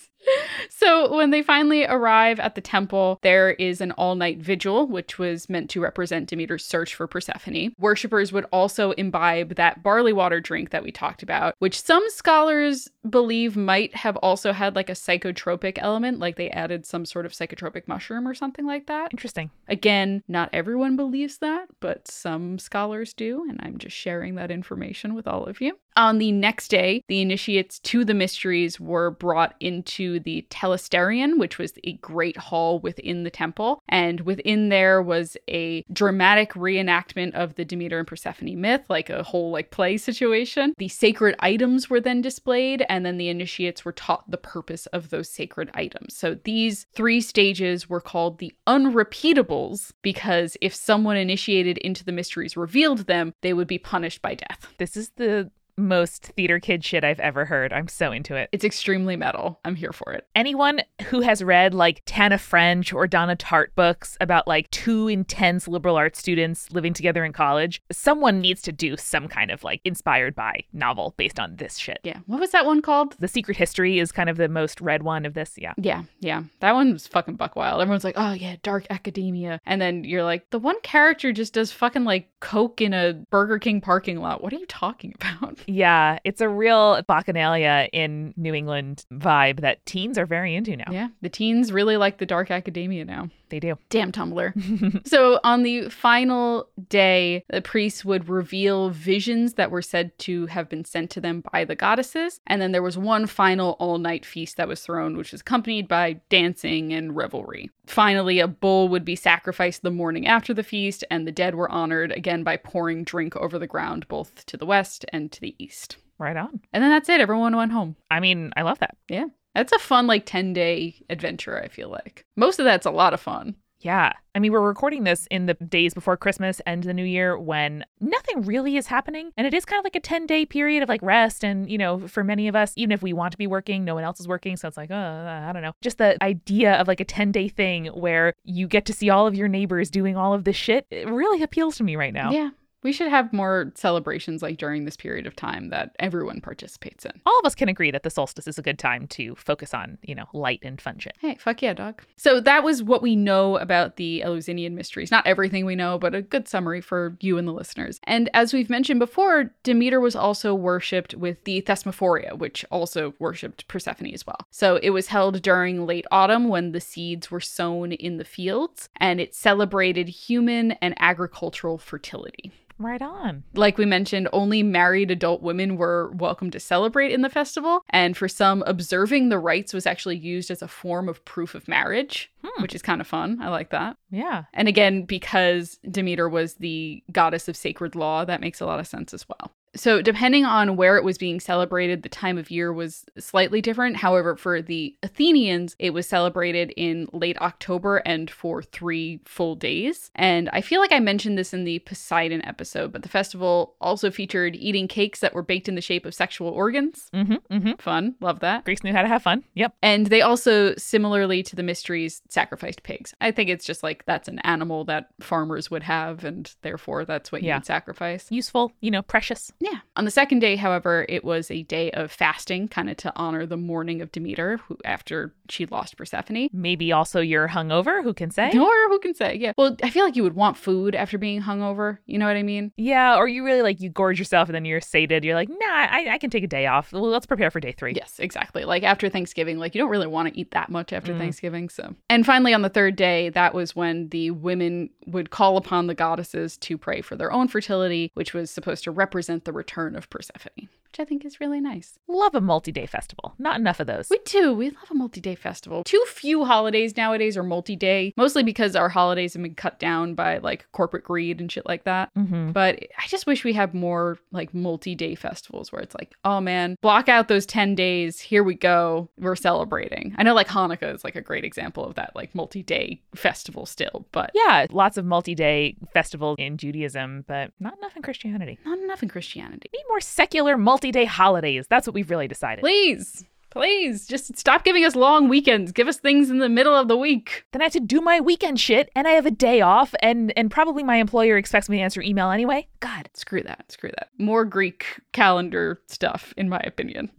So, 0.69 1.15
when 1.15 1.31
they 1.31 1.41
finally 1.41 1.85
arrive 1.85 2.39
at 2.39 2.55
the 2.55 2.61
temple, 2.61 3.19
there 3.21 3.51
is 3.51 3.81
an 3.81 3.91
all 3.93 4.15
night 4.15 4.39
vigil, 4.39 4.87
which 4.87 5.17
was 5.17 5.49
meant 5.49 5.69
to 5.71 5.81
represent 5.81 6.29
Demeter's 6.29 6.65
search 6.65 6.93
for 6.95 7.07
Persephone. 7.07 7.73
Worshippers 7.79 8.31
would 8.31 8.45
also 8.51 8.91
imbibe 8.91 9.55
that 9.55 9.81
barley 9.83 10.13
water 10.13 10.39
drink 10.39 10.69
that 10.69 10.83
we 10.83 10.91
talked 10.91 11.23
about, 11.23 11.55
which 11.59 11.81
some 11.81 12.03
scholars 12.09 12.87
believe 13.09 13.55
might 13.55 13.95
have 13.95 14.17
also 14.17 14.51
had 14.53 14.75
like 14.75 14.89
a 14.89 14.93
psychotropic 14.93 15.77
element, 15.77 16.19
like 16.19 16.35
they 16.35 16.49
added 16.49 16.85
some 16.85 17.05
sort 17.05 17.25
of 17.25 17.31
psychotropic 17.31 17.87
mushroom 17.87 18.27
or 18.27 18.33
something 18.33 18.65
like 18.65 18.87
that. 18.87 19.11
Interesting. 19.11 19.49
Again, 19.67 20.23
not 20.27 20.49
everyone 20.53 20.95
believes 20.95 21.37
that, 21.39 21.67
but 21.79 22.07
some 22.07 22.59
scholars 22.59 23.13
do, 23.13 23.45
and 23.49 23.59
I'm 23.61 23.77
just 23.77 23.95
sharing 23.95 24.35
that 24.35 24.51
information 24.51 25.13
with 25.13 25.27
all 25.27 25.45
of 25.45 25.61
you. 25.61 25.77
On 25.95 26.19
the 26.19 26.31
next 26.31 26.67
day, 26.67 27.01
the 27.07 27.21
initiates 27.21 27.79
to 27.79 28.05
the 28.05 28.13
mysteries 28.13 28.79
were 28.79 29.09
brought 29.09 29.55
into 29.59 30.16
the 30.19 30.45
Telesterion, 30.49 31.37
which 31.37 31.57
was 31.57 31.73
a 31.83 31.93
great 31.93 32.37
hall 32.37 32.79
within 32.79 33.23
the 33.23 33.29
temple. 33.29 33.81
And 33.89 34.21
within 34.21 34.69
there 34.69 35.01
was 35.01 35.37
a 35.49 35.83
dramatic 35.91 36.53
reenactment 36.53 37.33
of 37.33 37.55
the 37.55 37.65
Demeter 37.65 37.99
and 37.99 38.07
Persephone 38.07 38.59
myth, 38.59 38.85
like 38.89 39.09
a 39.09 39.23
whole 39.23 39.51
like 39.51 39.71
play 39.71 39.97
situation. 39.97 40.73
The 40.77 40.87
sacred 40.87 41.35
items 41.39 41.89
were 41.89 41.99
then 41.99 42.21
displayed, 42.21 42.85
and 42.89 43.05
then 43.05 43.17
the 43.17 43.29
initiates 43.29 43.85
were 43.85 43.91
taught 43.91 44.29
the 44.29 44.37
purpose 44.37 44.85
of 44.87 45.09
those 45.09 45.29
sacred 45.29 45.69
items. 45.73 46.15
So 46.15 46.37
these 46.43 46.85
three 46.93 47.21
stages 47.21 47.89
were 47.89 48.01
called 48.01 48.39
the 48.39 48.53
unrepeatables 48.67 49.91
because 50.01 50.57
if 50.61 50.73
someone 50.73 51.17
initiated 51.17 51.77
into 51.79 52.03
the 52.03 52.11
mysteries 52.11 52.57
revealed 52.57 53.07
them, 53.07 53.33
they 53.41 53.53
would 53.53 53.67
be 53.67 53.77
punished 53.77 54.21
by 54.21 54.35
death. 54.35 54.73
This 54.77 54.97
is 54.97 55.09
the 55.15 55.51
most 55.77 56.23
theater 56.35 56.59
kid 56.59 56.83
shit 56.83 57.03
I've 57.03 57.19
ever 57.19 57.45
heard. 57.45 57.71
I'm 57.71 57.87
so 57.87 58.11
into 58.11 58.35
it. 58.35 58.49
It's 58.51 58.65
extremely 58.65 59.15
metal. 59.15 59.59
I'm 59.63 59.75
here 59.75 59.93
for 59.93 60.13
it. 60.13 60.27
Anyone 60.35 60.81
who 61.09 61.21
has 61.21 61.43
read 61.43 61.73
like 61.73 62.01
Tana 62.05 62.37
French 62.37 62.93
or 62.93 63.07
Donna 63.07 63.35
Tartt 63.35 63.75
books 63.75 64.17
about 64.19 64.47
like 64.47 64.69
two 64.71 65.07
intense 65.07 65.67
liberal 65.67 65.95
arts 65.95 66.19
students 66.19 66.71
living 66.71 66.93
together 66.93 67.23
in 67.23 67.33
college, 67.33 67.81
someone 67.91 68.39
needs 68.39 68.61
to 68.63 68.71
do 68.71 68.97
some 68.97 69.27
kind 69.27 69.51
of 69.51 69.63
like 69.63 69.81
inspired 69.83 70.35
by 70.35 70.63
novel 70.73 71.13
based 71.17 71.39
on 71.39 71.55
this 71.57 71.77
shit. 71.77 71.99
Yeah. 72.03 72.19
What 72.25 72.39
was 72.39 72.51
that 72.51 72.65
one 72.65 72.81
called? 72.81 73.15
The 73.19 73.27
Secret 73.27 73.57
History 73.57 73.99
is 73.99 74.11
kind 74.11 74.29
of 74.29 74.37
the 74.37 74.49
most 74.49 74.81
read 74.81 75.03
one 75.03 75.25
of 75.25 75.33
this. 75.33 75.53
Yeah. 75.57 75.73
Yeah, 75.77 76.03
yeah. 76.19 76.43
That 76.59 76.73
one 76.73 76.93
was 76.93 77.07
fucking 77.07 77.35
buck 77.35 77.55
wild. 77.55 77.81
Everyone's 77.81 78.03
like, 78.03 78.17
oh 78.17 78.33
yeah, 78.33 78.55
dark 78.63 78.87
academia. 78.89 79.59
And 79.65 79.81
then 79.81 80.03
you're 80.03 80.23
like, 80.23 80.49
the 80.49 80.59
one 80.59 80.79
character 80.81 81.31
just 81.31 81.53
does 81.53 81.71
fucking 81.71 82.03
like 82.03 82.29
coke 82.39 82.81
in 82.81 82.93
a 82.93 83.13
Burger 83.29 83.59
King 83.59 83.81
parking 83.81 84.19
lot. 84.19 84.41
What 84.43 84.53
are 84.53 84.57
you 84.57 84.65
talking 84.65 85.13
about? 85.15 85.59
Yeah, 85.67 86.17
it's 86.23 86.41
a 86.41 86.49
real 86.49 87.03
bacchanalia 87.07 87.89
in 87.91 88.33
New 88.37 88.53
England 88.53 89.05
vibe 89.13 89.61
that 89.61 89.85
teens 89.85 90.17
are 90.17 90.25
very 90.25 90.55
into 90.55 90.75
now. 90.75 90.85
Yeah, 90.89 91.09
the 91.21 91.29
teens 91.29 91.71
really 91.71 91.97
like 91.97 92.17
the 92.17 92.25
dark 92.25 92.49
academia 92.51 93.05
now. 93.05 93.29
They 93.49 93.59
do. 93.59 93.77
Damn 93.89 94.11
Tumblr. 94.11 95.07
so 95.07 95.39
on 95.43 95.63
the 95.63 95.89
final 95.89 96.67
day, 96.89 97.45
the 97.49 97.61
priests 97.61 98.03
would 98.03 98.27
reveal 98.27 98.89
visions 98.89 99.53
that 99.53 99.71
were 99.71 99.81
said 99.81 100.17
to 100.19 100.47
have 100.47 100.67
been 100.67 100.83
sent 100.83 101.11
to 101.11 101.21
them 101.21 101.43
by 101.51 101.63
the 101.63 101.75
goddesses. 101.75 102.41
And 102.47 102.61
then 102.61 102.71
there 102.73 102.83
was 102.83 102.97
one 102.97 103.25
final 103.25 103.77
all 103.79 103.99
night 103.99 104.25
feast 104.25 104.57
that 104.57 104.67
was 104.67 104.81
thrown, 104.81 105.15
which 105.15 105.31
was 105.31 105.41
accompanied 105.41 105.87
by 105.87 106.19
dancing 106.29 106.93
and 106.93 107.15
revelry. 107.15 107.69
Finally, 107.85 108.39
a 108.39 108.47
bull 108.47 108.89
would 108.89 109.05
be 109.05 109.15
sacrificed 109.15 109.81
the 109.81 109.91
morning 109.91 110.27
after 110.27 110.53
the 110.53 110.63
feast, 110.63 111.05
and 111.09 111.25
the 111.25 111.31
dead 111.31 111.55
were 111.55 111.71
honored 111.71 112.11
again 112.11 112.26
by 112.43 112.57
pouring 112.57 113.03
drink 113.03 113.35
over 113.35 113.57
the 113.57 113.67
ground, 113.67 114.07
both 114.07 114.45
to 114.47 114.57
the 114.57 114.65
west 114.65 115.05
and 115.11 115.31
to 115.31 115.41
the 115.41 115.55
east. 115.57 115.97
Right 116.19 116.37
on. 116.37 116.61
And 116.73 116.83
then 116.83 116.91
that's 116.91 117.09
it. 117.09 117.21
Everyone 117.21 117.55
went 117.55 117.71
home. 117.71 117.95
I 118.09 118.19
mean, 118.19 118.51
I 118.55 118.63
love 118.63 118.79
that. 118.79 118.97
Yeah. 119.07 119.25
That's 119.53 119.71
a 119.71 119.79
fun, 119.79 120.07
like, 120.07 120.25
10 120.25 120.53
day 120.53 120.95
adventure, 121.09 121.61
I 121.61 121.67
feel 121.67 121.89
like. 121.89 122.25
Most 122.35 122.59
of 122.59 122.65
that's 122.65 122.85
a 122.85 122.91
lot 122.91 123.13
of 123.13 123.19
fun. 123.19 123.55
Yeah. 123.79 124.13
I 124.33 124.39
mean, 124.39 124.51
we're 124.51 124.61
recording 124.61 125.03
this 125.03 125.27
in 125.29 125.45
the 125.45 125.53
days 125.55 125.93
before 125.93 126.17
Christmas 126.17 126.61
and 126.65 126.83
the 126.83 126.93
New 126.93 127.03
Year 127.03 127.37
when 127.37 127.85
nothing 127.99 128.41
really 128.41 128.77
is 128.77 128.87
happening. 128.87 129.31
And 129.37 129.45
it 129.45 129.53
is 129.53 129.65
kind 129.65 129.79
of 129.79 129.83
like 129.83 129.95
a 129.95 129.99
10 129.99 130.25
day 130.25 130.45
period 130.45 130.83
of 130.83 130.89
like 130.89 131.01
rest. 131.01 131.43
And, 131.43 131.69
you 131.69 131.77
know, 131.77 132.07
for 132.07 132.23
many 132.23 132.47
of 132.47 132.55
us, 132.55 132.73
even 132.75 132.91
if 132.91 133.01
we 133.01 133.13
want 133.13 133.31
to 133.31 133.37
be 133.37 133.47
working, 133.47 133.85
no 133.85 133.95
one 133.95 134.03
else 134.03 134.19
is 134.19 134.27
working. 134.27 134.57
So 134.57 134.67
it's 134.67 134.77
like, 134.77 134.91
oh, 134.91 134.95
I 134.95 135.51
don't 135.53 135.61
know. 135.61 135.73
Just 135.81 135.97
the 135.97 136.21
idea 136.23 136.73
of 136.73 136.87
like 136.87 136.99
a 136.99 137.05
10 137.05 137.31
day 137.31 137.47
thing 137.47 137.85
where 137.87 138.33
you 138.43 138.67
get 138.67 138.85
to 138.85 138.93
see 138.93 139.09
all 139.09 139.27
of 139.27 139.35
your 139.35 139.47
neighbors 139.47 139.89
doing 139.89 140.17
all 140.17 140.33
of 140.33 140.43
this 140.43 140.55
shit, 140.55 140.85
it 140.89 141.07
really 141.07 141.41
appeals 141.43 141.77
to 141.77 141.83
me 141.83 141.95
right 141.95 142.13
now. 142.13 142.31
Yeah. 142.31 142.49
We 142.87 142.93
should 142.93 143.09
have 143.09 143.33
more 143.33 143.73
celebrations 143.75 144.41
like 144.41 144.55
during 144.55 144.85
this 144.85 144.95
period 144.95 145.27
of 145.27 145.35
time 145.35 145.71
that 145.71 145.93
everyone 145.99 146.39
participates 146.39 147.03
in. 147.03 147.11
All 147.25 147.37
of 147.37 147.45
us 147.45 147.53
can 147.53 147.67
agree 147.67 147.91
that 147.91 148.03
the 148.03 148.09
solstice 148.09 148.47
is 148.47 148.57
a 148.57 148.61
good 148.61 148.79
time 148.79 149.07
to 149.07 149.35
focus 149.35 149.73
on, 149.73 149.97
you 150.03 150.15
know, 150.15 150.23
light 150.31 150.61
and 150.63 150.79
fun 150.79 150.97
shit. 150.97 151.17
Hey, 151.19 151.35
fuck 151.35 151.61
yeah, 151.61 151.73
dog. 151.73 152.01
So 152.15 152.39
that 152.39 152.63
was 152.63 152.81
what 152.81 153.01
we 153.01 153.17
know 153.17 153.57
about 153.57 153.97
the 153.97 154.23
Eleusinian 154.23 154.73
mysteries. 154.73 155.11
Not 155.11 155.27
everything 155.27 155.65
we 155.65 155.75
know, 155.75 155.97
but 155.99 156.15
a 156.15 156.21
good 156.21 156.47
summary 156.47 156.79
for 156.79 157.17
you 157.19 157.37
and 157.37 157.45
the 157.45 157.51
listeners. 157.51 157.99
And 158.05 158.29
as 158.33 158.53
we've 158.53 158.69
mentioned 158.69 159.01
before, 159.01 159.51
Demeter 159.63 159.99
was 159.99 160.15
also 160.15 160.55
worshipped 160.55 161.13
with 161.13 161.43
the 161.43 161.61
Thesmophoria, 161.63 162.37
which 162.37 162.63
also 162.71 163.15
worshipped 163.19 163.67
Persephone 163.67 164.13
as 164.13 164.25
well. 164.25 164.47
So 164.49 164.77
it 164.77 164.91
was 164.91 165.07
held 165.07 165.41
during 165.41 165.85
late 165.85 166.05
autumn 166.09 166.47
when 166.47 166.71
the 166.71 166.79
seeds 166.79 167.29
were 167.29 167.41
sown 167.41 167.91
in 167.91 168.15
the 168.15 168.23
fields, 168.23 168.87
and 168.95 169.19
it 169.19 169.35
celebrated 169.35 170.07
human 170.07 170.71
and 170.81 170.95
agricultural 171.01 171.77
fertility. 171.77 172.53
Right 172.79 173.01
on. 173.01 173.43
Like 173.53 173.77
we 173.77 173.85
mentioned, 173.85 174.27
only 174.31 174.61
married 174.61 175.09
adult 175.11 175.41
women 175.41 175.77
were 175.77 176.11
welcome 176.11 176.51
to 176.51 176.59
celebrate 176.59 177.11
in 177.11 177.21
the 177.21 177.29
festival. 177.29 177.81
And 177.89 178.15
for 178.15 178.27
some, 178.27 178.63
observing 178.67 179.29
the 179.29 179.39
rites 179.39 179.73
was 179.73 179.85
actually 179.87 180.17
used 180.17 180.51
as 180.51 180.61
a 180.61 180.67
form 180.67 181.09
of 181.09 181.23
proof 181.25 181.55
of 181.55 181.67
marriage, 181.67 182.31
Hmm. 182.43 182.61
which 182.61 182.75
is 182.75 182.81
kind 182.81 183.01
of 183.01 183.07
fun. 183.07 183.39
I 183.41 183.49
like 183.49 183.71
that. 183.71 183.97
Yeah. 184.11 184.43
And 184.53 184.67
again, 184.67 185.03
because 185.03 185.79
Demeter 185.89 186.29
was 186.29 186.55
the 186.55 187.03
goddess 187.11 187.47
of 187.47 187.57
sacred 187.57 187.95
law, 187.95 188.25
that 188.25 188.41
makes 188.41 188.61
a 188.61 188.65
lot 188.65 188.79
of 188.79 188.87
sense 188.87 189.13
as 189.13 189.25
well. 189.27 189.51
So, 189.77 190.01
depending 190.01 190.45
on 190.45 190.75
where 190.75 190.97
it 190.97 191.03
was 191.03 191.17
being 191.17 191.39
celebrated, 191.39 192.03
the 192.03 192.09
time 192.09 192.37
of 192.37 192.51
year 192.51 192.73
was 192.73 193.05
slightly 193.17 193.61
different. 193.61 193.97
However, 193.97 194.35
for 194.35 194.61
the 194.61 194.95
Athenians, 195.03 195.75
it 195.79 195.91
was 195.91 196.07
celebrated 196.07 196.73
in 196.75 197.07
late 197.13 197.37
October 197.39 197.97
and 197.97 198.29
for 198.29 198.61
three 198.61 199.19
full 199.25 199.55
days. 199.55 200.11
And 200.15 200.49
I 200.51 200.61
feel 200.61 200.81
like 200.81 200.91
I 200.91 200.99
mentioned 200.99 201.37
this 201.37 201.53
in 201.53 201.63
the 201.63 201.79
Poseidon 201.79 202.43
episode, 202.45 202.91
but 202.91 203.03
the 203.03 203.09
festival 203.09 203.75
also 203.79 204.11
featured 204.11 204.55
eating 204.55 204.87
cakes 204.87 205.19
that 205.19 205.33
were 205.33 205.43
baked 205.43 205.69
in 205.69 205.75
the 205.75 205.81
shape 205.81 206.05
of 206.05 206.13
sexual 206.13 206.49
organs. 206.49 207.09
Mm 207.13 207.27
hmm. 207.27 207.53
Mm 207.53 207.61
hmm. 207.61 207.71
Fun. 207.79 208.15
Love 208.19 208.39
that. 208.39 208.65
Greece 208.65 208.83
knew 208.83 208.93
how 208.93 209.01
to 209.01 209.07
have 209.07 209.23
fun. 209.23 209.43
Yep. 209.53 209.75
And 209.81 210.07
they 210.07 210.21
also, 210.21 210.73
similarly 210.75 211.43
to 211.43 211.55
the 211.55 211.63
mysteries, 211.63 212.21
sacrificed 212.29 212.83
pigs. 212.83 213.13
I 213.21 213.31
think 213.31 213.49
it's 213.49 213.65
just 213.65 213.83
like 213.83 214.05
that's 214.05 214.27
an 214.27 214.39
animal 214.39 214.85
that 214.85 215.09
farmers 215.19 215.69
would 215.69 215.83
have, 215.83 216.23
and 216.23 216.53
therefore 216.61 217.05
that's 217.05 217.31
what 217.31 217.43
you 217.43 217.53
would 217.53 217.65
sacrifice. 217.65 218.31
Useful, 218.31 218.71
you 218.81 218.91
know, 218.91 219.01
precious. 219.01 219.51
Yeah. 219.71 219.79
On 219.95 220.05
the 220.05 220.11
second 220.11 220.39
day, 220.39 220.55
however, 220.55 221.05
it 221.09 221.23
was 221.23 221.49
a 221.51 221.63
day 221.63 221.91
of 221.91 222.11
fasting, 222.11 222.67
kind 222.67 222.89
of 222.89 222.97
to 222.97 223.11
honor 223.15 223.45
the 223.45 223.57
mourning 223.57 224.01
of 224.01 224.11
Demeter, 224.11 224.57
who 224.67 224.77
after 224.85 225.33
she 225.49 225.65
lost 225.65 225.97
Persephone. 225.97 226.49
Maybe 226.53 226.91
also 226.91 227.19
you're 227.19 227.47
hungover, 227.49 228.03
who 228.03 228.13
can 228.13 228.31
say? 228.31 228.47
Or 228.49 228.89
who 228.89 228.99
can 228.99 229.13
say? 229.13 229.35
Yeah. 229.35 229.53
Well, 229.57 229.75
I 229.81 229.89
feel 229.89 230.05
like 230.05 230.15
you 230.15 230.23
would 230.23 230.35
want 230.35 230.57
food 230.57 230.95
after 230.95 231.17
being 231.17 231.41
hungover. 231.41 231.97
You 232.05 232.17
know 232.19 232.25
what 232.25 232.35
I 232.35 232.43
mean? 232.43 232.71
Yeah, 232.77 233.15
or 233.15 233.27
you 233.27 233.43
really 233.43 233.61
like 233.61 233.81
you 233.81 233.89
gorge 233.89 234.19
yourself 234.19 234.49
and 234.49 234.55
then 234.55 234.65
you're 234.65 234.81
sated. 234.81 235.23
You're 235.23 235.35
like, 235.35 235.49
nah, 235.49 235.55
I, 235.65 236.07
I 236.11 236.17
can 236.17 236.29
take 236.29 236.43
a 236.43 236.47
day 236.47 236.67
off. 236.67 236.93
Well, 236.93 237.09
let's 237.09 237.25
prepare 237.25 237.51
for 237.51 237.59
day 237.59 237.71
three. 237.71 237.93
Yes, 237.95 238.19
exactly. 238.19 238.63
Like 238.65 238.83
after 238.83 239.09
Thanksgiving, 239.09 239.57
like 239.57 239.73
you 239.75 239.81
don't 239.81 239.89
really 239.89 240.07
want 240.07 240.31
to 240.33 240.39
eat 240.39 240.51
that 240.51 240.69
much 240.69 240.93
after 240.93 241.07
Mm. 241.07 241.19
Thanksgiving. 241.19 241.69
So, 241.69 241.95
and 242.09 242.25
finally, 242.25 242.53
on 242.53 242.61
the 242.61 242.69
third 242.69 242.95
day, 242.95 243.29
that 243.29 243.53
was 243.53 243.75
when 243.75 244.09
the 244.09 244.31
women 244.31 244.89
would 245.05 245.29
call 245.29 245.57
upon 245.57 245.87
the 245.87 245.95
goddesses 245.95 246.57
to 246.57 246.77
pray 246.77 247.01
for 247.01 247.15
their 247.15 247.31
own 247.31 247.47
fertility, 247.47 248.11
which 248.13 248.33
was 248.33 248.51
supposed 248.51 248.83
to 248.83 248.91
represent 248.91 249.45
the 249.45 249.53
return 249.57 249.95
of 249.95 250.09
Persephone. 250.09 250.69
Which 250.91 250.99
I 250.99 251.05
think 251.05 251.25
is 251.25 251.39
really 251.39 251.59
nice. 251.59 251.99
Love 252.07 252.35
a 252.35 252.41
multi 252.41 252.71
day 252.71 252.85
festival. 252.85 253.35
Not 253.39 253.59
enough 253.59 253.79
of 253.79 253.87
those. 253.87 254.09
We 254.09 254.19
do. 254.25 254.53
We 254.53 254.69
love 254.69 254.89
a 254.91 254.93
multi 254.95 255.21
day 255.21 255.35
festival. 255.35 255.83
Too 255.83 256.03
few 256.07 256.45
holidays 256.45 256.95
nowadays 256.97 257.37
are 257.37 257.43
multi 257.43 257.75
day, 257.75 258.13
mostly 258.17 258.43
because 258.43 258.75
our 258.75 258.89
holidays 258.89 259.33
have 259.33 259.43
been 259.43 259.55
cut 259.55 259.79
down 259.79 260.15
by 260.15 260.37
like 260.39 260.65
corporate 260.71 261.03
greed 261.03 261.39
and 261.39 261.51
shit 261.51 261.65
like 261.65 261.83
that. 261.85 262.13
mm-hmm. 262.15 262.51
But 262.51 262.79
I 262.97 263.07
just 263.07 263.27
wish 263.27 263.43
we 263.43 263.53
had 263.53 263.73
more 263.73 264.17
like 264.31 264.53
multi 264.53 264.95
day 264.95 265.15
festivals 265.15 265.71
where 265.71 265.81
it's 265.81 265.95
like, 265.95 266.15
oh 266.23 266.39
man, 266.41 266.75
block 266.81 267.09
out 267.09 267.27
those 267.27 267.45
10 267.45 267.75
days. 267.75 268.19
Here 268.19 268.43
we 268.43 268.55
go. 268.55 269.09
We're 269.19 269.35
celebrating. 269.35 270.15
I 270.17 270.23
know 270.23 270.33
like 270.33 270.47
Hanukkah 270.47 270.93
is 270.95 271.03
like 271.03 271.15
a 271.15 271.21
great 271.21 271.43
example 271.43 271.85
of 271.85 271.95
that 271.95 272.15
like 272.15 272.33
multi 272.35 272.63
day 272.63 273.01
festival 273.15 273.65
still, 273.65 274.05
but 274.11 274.31
Yeah, 274.33 274.65
lots 274.71 274.97
of 274.97 275.05
multi 275.05 275.35
day 275.35 275.75
festivals 275.93 276.35
in 276.39 276.57
Judaism, 276.57 277.25
but 277.27 277.51
not 277.59 277.77
enough 277.77 277.95
in 277.95 278.01
Christianity. 278.01 278.59
not 278.65 278.79
enough 278.79 279.03
in 279.03 279.09
Christianity. 279.09 279.69
Need 279.73 279.83
more 279.89 279.99
secular 280.01 280.57
multi 280.57 280.86
day 280.91 281.05
holidays. 281.05 281.65
That's 281.69 281.87
what 281.87 281.93
we've 281.93 282.09
really 282.09 282.27
decided. 282.27 282.61
Please, 282.61 283.25
please 283.57 284.07
just 284.07 284.37
stop 284.37 284.63
giving 284.63 284.85
us 284.85 284.95
long 284.95 285.27
weekends. 285.27 285.71
Give 285.71 285.87
us 285.87 285.97
things 285.97 286.29
in 286.29 286.39
the 286.39 286.49
middle 286.49 286.75
of 286.75 286.87
the 286.87 286.97
week. 286.97 287.45
Then 287.51 287.61
I 287.61 287.65
have 287.65 287.73
to 287.73 287.79
do 287.79 288.01
my 288.01 288.19
weekend 288.19 288.59
shit, 288.59 288.89
and 288.95 289.07
I 289.07 289.11
have 289.11 289.25
a 289.25 289.31
day 289.31 289.61
off, 289.61 289.93
and 290.01 290.31
and 290.37 290.51
probably 290.51 290.83
my 290.83 290.97
employer 290.97 291.37
expects 291.37 291.69
me 291.69 291.77
to 291.77 291.83
answer 291.83 292.01
email 292.01 292.29
anyway. 292.29 292.67
God, 292.79 293.09
Screw 293.13 293.41
that. 293.41 293.71
Screw 293.71 293.89
that. 293.97 294.09
More 294.19 294.45
Greek 294.45 294.85
calendar 295.11 295.81
stuff, 295.87 296.33
in 296.37 296.49
my 296.49 296.61
opinion. 296.63 297.11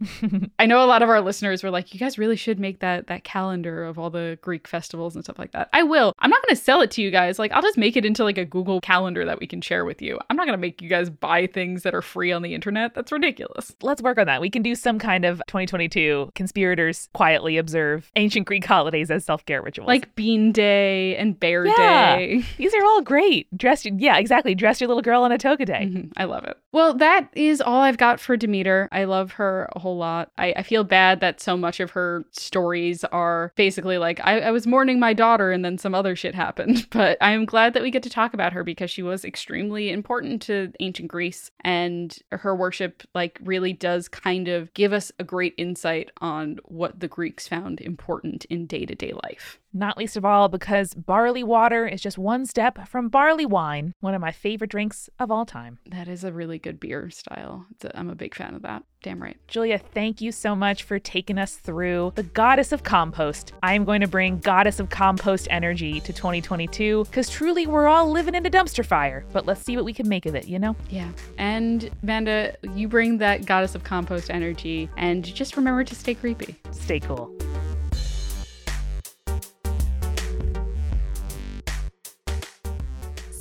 I 0.59 0.65
know 0.65 0.83
a 0.83 0.87
lot 0.87 1.01
of 1.01 1.09
our 1.09 1.19
listeners 1.21 1.61
were 1.61 1.69
like, 1.69 1.93
"You 1.93 1.99
guys 1.99 2.17
really 2.17 2.37
should 2.37 2.59
make 2.59 2.79
that 2.79 3.07
that 3.07 3.23
calendar 3.25 3.83
of 3.83 3.99
all 3.99 4.09
the 4.09 4.39
Greek 4.41 4.67
festivals 4.67 5.15
and 5.15 5.23
stuff 5.23 5.37
like 5.37 5.51
that." 5.51 5.69
I 5.73 5.83
will. 5.83 6.13
I'm 6.19 6.29
not 6.29 6.41
going 6.41 6.55
to 6.55 6.61
sell 6.61 6.81
it 6.81 6.91
to 6.91 7.01
you 7.01 7.11
guys. 7.11 7.37
Like, 7.37 7.51
I'll 7.51 7.61
just 7.61 7.77
make 7.77 7.97
it 7.97 8.05
into 8.05 8.23
like 8.23 8.37
a 8.37 8.45
Google 8.45 8.79
calendar 8.79 9.25
that 9.25 9.39
we 9.39 9.45
can 9.47 9.61
share 9.61 9.83
with 9.83 10.01
you. 10.01 10.17
I'm 10.29 10.37
not 10.37 10.45
going 10.45 10.57
to 10.57 10.61
make 10.61 10.81
you 10.81 10.89
guys 10.89 11.09
buy 11.09 11.47
things 11.47 11.83
that 11.83 11.93
are 11.93 12.01
free 12.01 12.31
on 12.31 12.41
the 12.43 12.53
internet. 12.55 12.93
That's 12.93 13.11
ridiculous. 13.11 13.75
let's 13.81 14.01
work 14.01 14.17
on 14.17 14.27
that. 14.27 14.41
We 14.41 14.49
can 14.49 14.61
do 14.61 14.75
some 14.75 14.99
kind 14.99 15.25
of 15.25 15.41
2022 15.47 16.28
conspirators 16.35 17.09
quietly 17.13 17.57
observe 17.57 18.11
ancient 18.15 18.45
Greek 18.47 18.65
holidays 18.65 19.09
as 19.11 19.25
self 19.25 19.45
care 19.45 19.61
rituals. 19.61 19.87
Like 19.87 20.15
Bean 20.15 20.51
Day 20.51 21.15
and 21.17 21.39
Bear 21.39 21.65
Yeah. 21.65 22.17
Day. 22.17 22.43
these 22.57 22.73
are 22.73 22.83
all 22.83 23.01
great. 23.01 23.47
Dress, 23.57 23.85
yeah, 23.85 24.17
exactly. 24.17 24.55
Dress 24.55 24.81
your 24.81 24.87
little 24.87 25.01
girl 25.03 25.25
in 25.25 25.31
a 25.31 25.37
toga 25.37 25.65
day. 25.65 25.89
Mhm. 25.91 26.11
I 26.17 26.25
love 26.25 26.43
it. 26.45 26.57
Well, 26.71 26.93
that 26.95 27.29
is 27.33 27.61
all 27.61 27.81
I've 27.81 27.97
got 27.97 28.19
for 28.19 28.37
Demeter. 28.37 28.87
I 28.91 29.05
love 29.05 29.33
her 29.33 29.67
a 29.75 29.79
whole 29.79 29.97
lot. 29.97 30.31
I, 30.37 30.53
I 30.57 30.63
feel 30.63 30.83
bad 30.83 31.19
that 31.21 31.41
so 31.41 31.57
much 31.57 31.79
of 31.79 31.91
her 31.91 32.23
stories 32.31 33.03
are 33.05 33.51
basically 33.55 33.97
like, 33.97 34.19
I, 34.23 34.39
I 34.41 34.51
was 34.51 34.67
mourning 34.67 34.99
my 34.99 35.13
daughter 35.13 35.51
and 35.51 35.65
then 35.65 35.77
some 35.77 35.95
other 35.95 36.15
shit 36.15 36.35
happened. 36.35 36.87
But 36.99 37.17
I 37.21 37.31
am 37.31 37.45
glad 37.45 37.73
that 37.73 37.83
we 37.83 37.91
get 37.91 38.03
to 38.03 38.09
talk 38.09 38.33
about 38.33 38.51
her 38.53 38.63
because 38.63 38.91
she 38.91 39.01
was 39.03 39.23
extremely 39.23 39.89
important 39.91 40.41
to 40.43 40.71
ancient 40.79 41.07
Greece 41.07 41.49
and 41.63 42.17
her 42.31 42.55
worship, 42.55 43.03
like, 43.15 43.39
really 43.43 43.73
does 43.73 44.07
kind 44.09 44.47
of 44.47 44.73
give 44.73 44.91
us 44.91 45.11
a 45.19 45.23
great 45.23 45.53
insight 45.57 46.08
on 46.21 46.59
what 46.65 46.99
the 46.99 47.07
Greeks 47.07 47.47
found 47.47 47.81
important 47.81 48.45
in 48.45 48.65
day 48.65 48.85
to 48.85 48.95
day 48.95 49.13
life. 49.23 49.59
Not 49.73 49.97
least 49.97 50.17
of 50.17 50.25
all 50.25 50.49
because 50.49 50.93
barley 50.93 51.43
water 51.43 51.87
is 51.87 52.01
just 52.01 52.17
one 52.17 52.45
step 52.45 52.87
from 52.87 53.09
barley 53.09 53.45
wine, 53.45 53.93
one 53.99 54.15
of 54.15 54.21
my 54.21 54.31
favorite 54.31 54.71
drinks 54.71 55.09
of 55.19 55.29
all 55.31 55.45
time. 55.45 55.79
That 55.85 56.07
is 56.07 56.23
a 56.23 56.31
really 56.31 56.57
good 56.57 56.79
beer 56.79 57.09
style. 57.09 57.65
I'm 57.93 58.09
a 58.09 58.15
big 58.15 58.35
fan 58.35 58.55
of 58.55 58.63
that. 58.63 58.83
Damn 59.01 59.21
right. 59.21 59.37
Julia, 59.47 59.77
thank 59.77 60.19
you 60.19 60.33
so 60.33 60.57
much 60.57 60.83
for 60.83 60.99
taking 60.99 61.37
us 61.37 61.55
through 61.55 62.11
the 62.15 62.23
goddess 62.23 62.73
of 62.73 62.83
compost. 62.83 63.53
I 63.63 63.73
am 63.73 63.85
going 63.85 64.01
to 64.01 64.09
bring 64.09 64.39
goddess 64.39 64.77
of 64.81 64.89
compost 64.89 65.47
energy 65.49 66.01
to 66.01 66.11
2022 66.11 67.05
because 67.05 67.29
truly 67.29 67.65
we're 67.65 67.87
all 67.87 68.11
living 68.11 68.35
in 68.35 68.45
a 68.45 68.49
dumpster 68.49 68.85
fire. 68.85 69.25
But 69.31 69.45
let's 69.45 69.61
see 69.61 69.77
what 69.77 69.85
we 69.85 69.93
can 69.93 70.09
make 70.09 70.25
of 70.25 70.35
it, 70.35 70.49
you 70.49 70.59
know? 70.59 70.75
Yeah. 70.89 71.09
And 71.37 71.89
Vanda, 72.03 72.57
you 72.75 72.89
bring 72.89 73.19
that 73.19 73.45
goddess 73.45 73.73
of 73.73 73.85
compost 73.85 74.29
energy 74.29 74.89
and 74.97 75.23
just 75.23 75.55
remember 75.55 75.85
to 75.85 75.95
stay 75.95 76.13
creepy. 76.13 76.57
Stay 76.71 76.99
cool. 76.99 77.33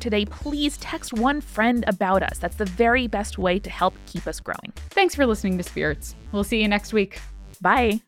today, 0.00 0.24
please 0.24 0.76
text 0.78 1.12
one 1.12 1.40
friend 1.40 1.84
about 1.86 2.22
us. 2.22 2.38
That's 2.38 2.56
the 2.56 2.64
very 2.64 3.06
best 3.06 3.38
way 3.38 3.58
to 3.58 3.70
help 3.70 3.94
keep 4.06 4.26
us 4.26 4.40
growing. 4.40 4.72
Thanks 4.90 5.14
for 5.14 5.26
listening 5.26 5.58
to 5.58 5.64
Spirits. 5.64 6.14
We'll 6.32 6.44
see 6.44 6.60
you 6.60 6.68
next 6.68 6.92
week. 6.92 7.20
Bye. 7.60 8.00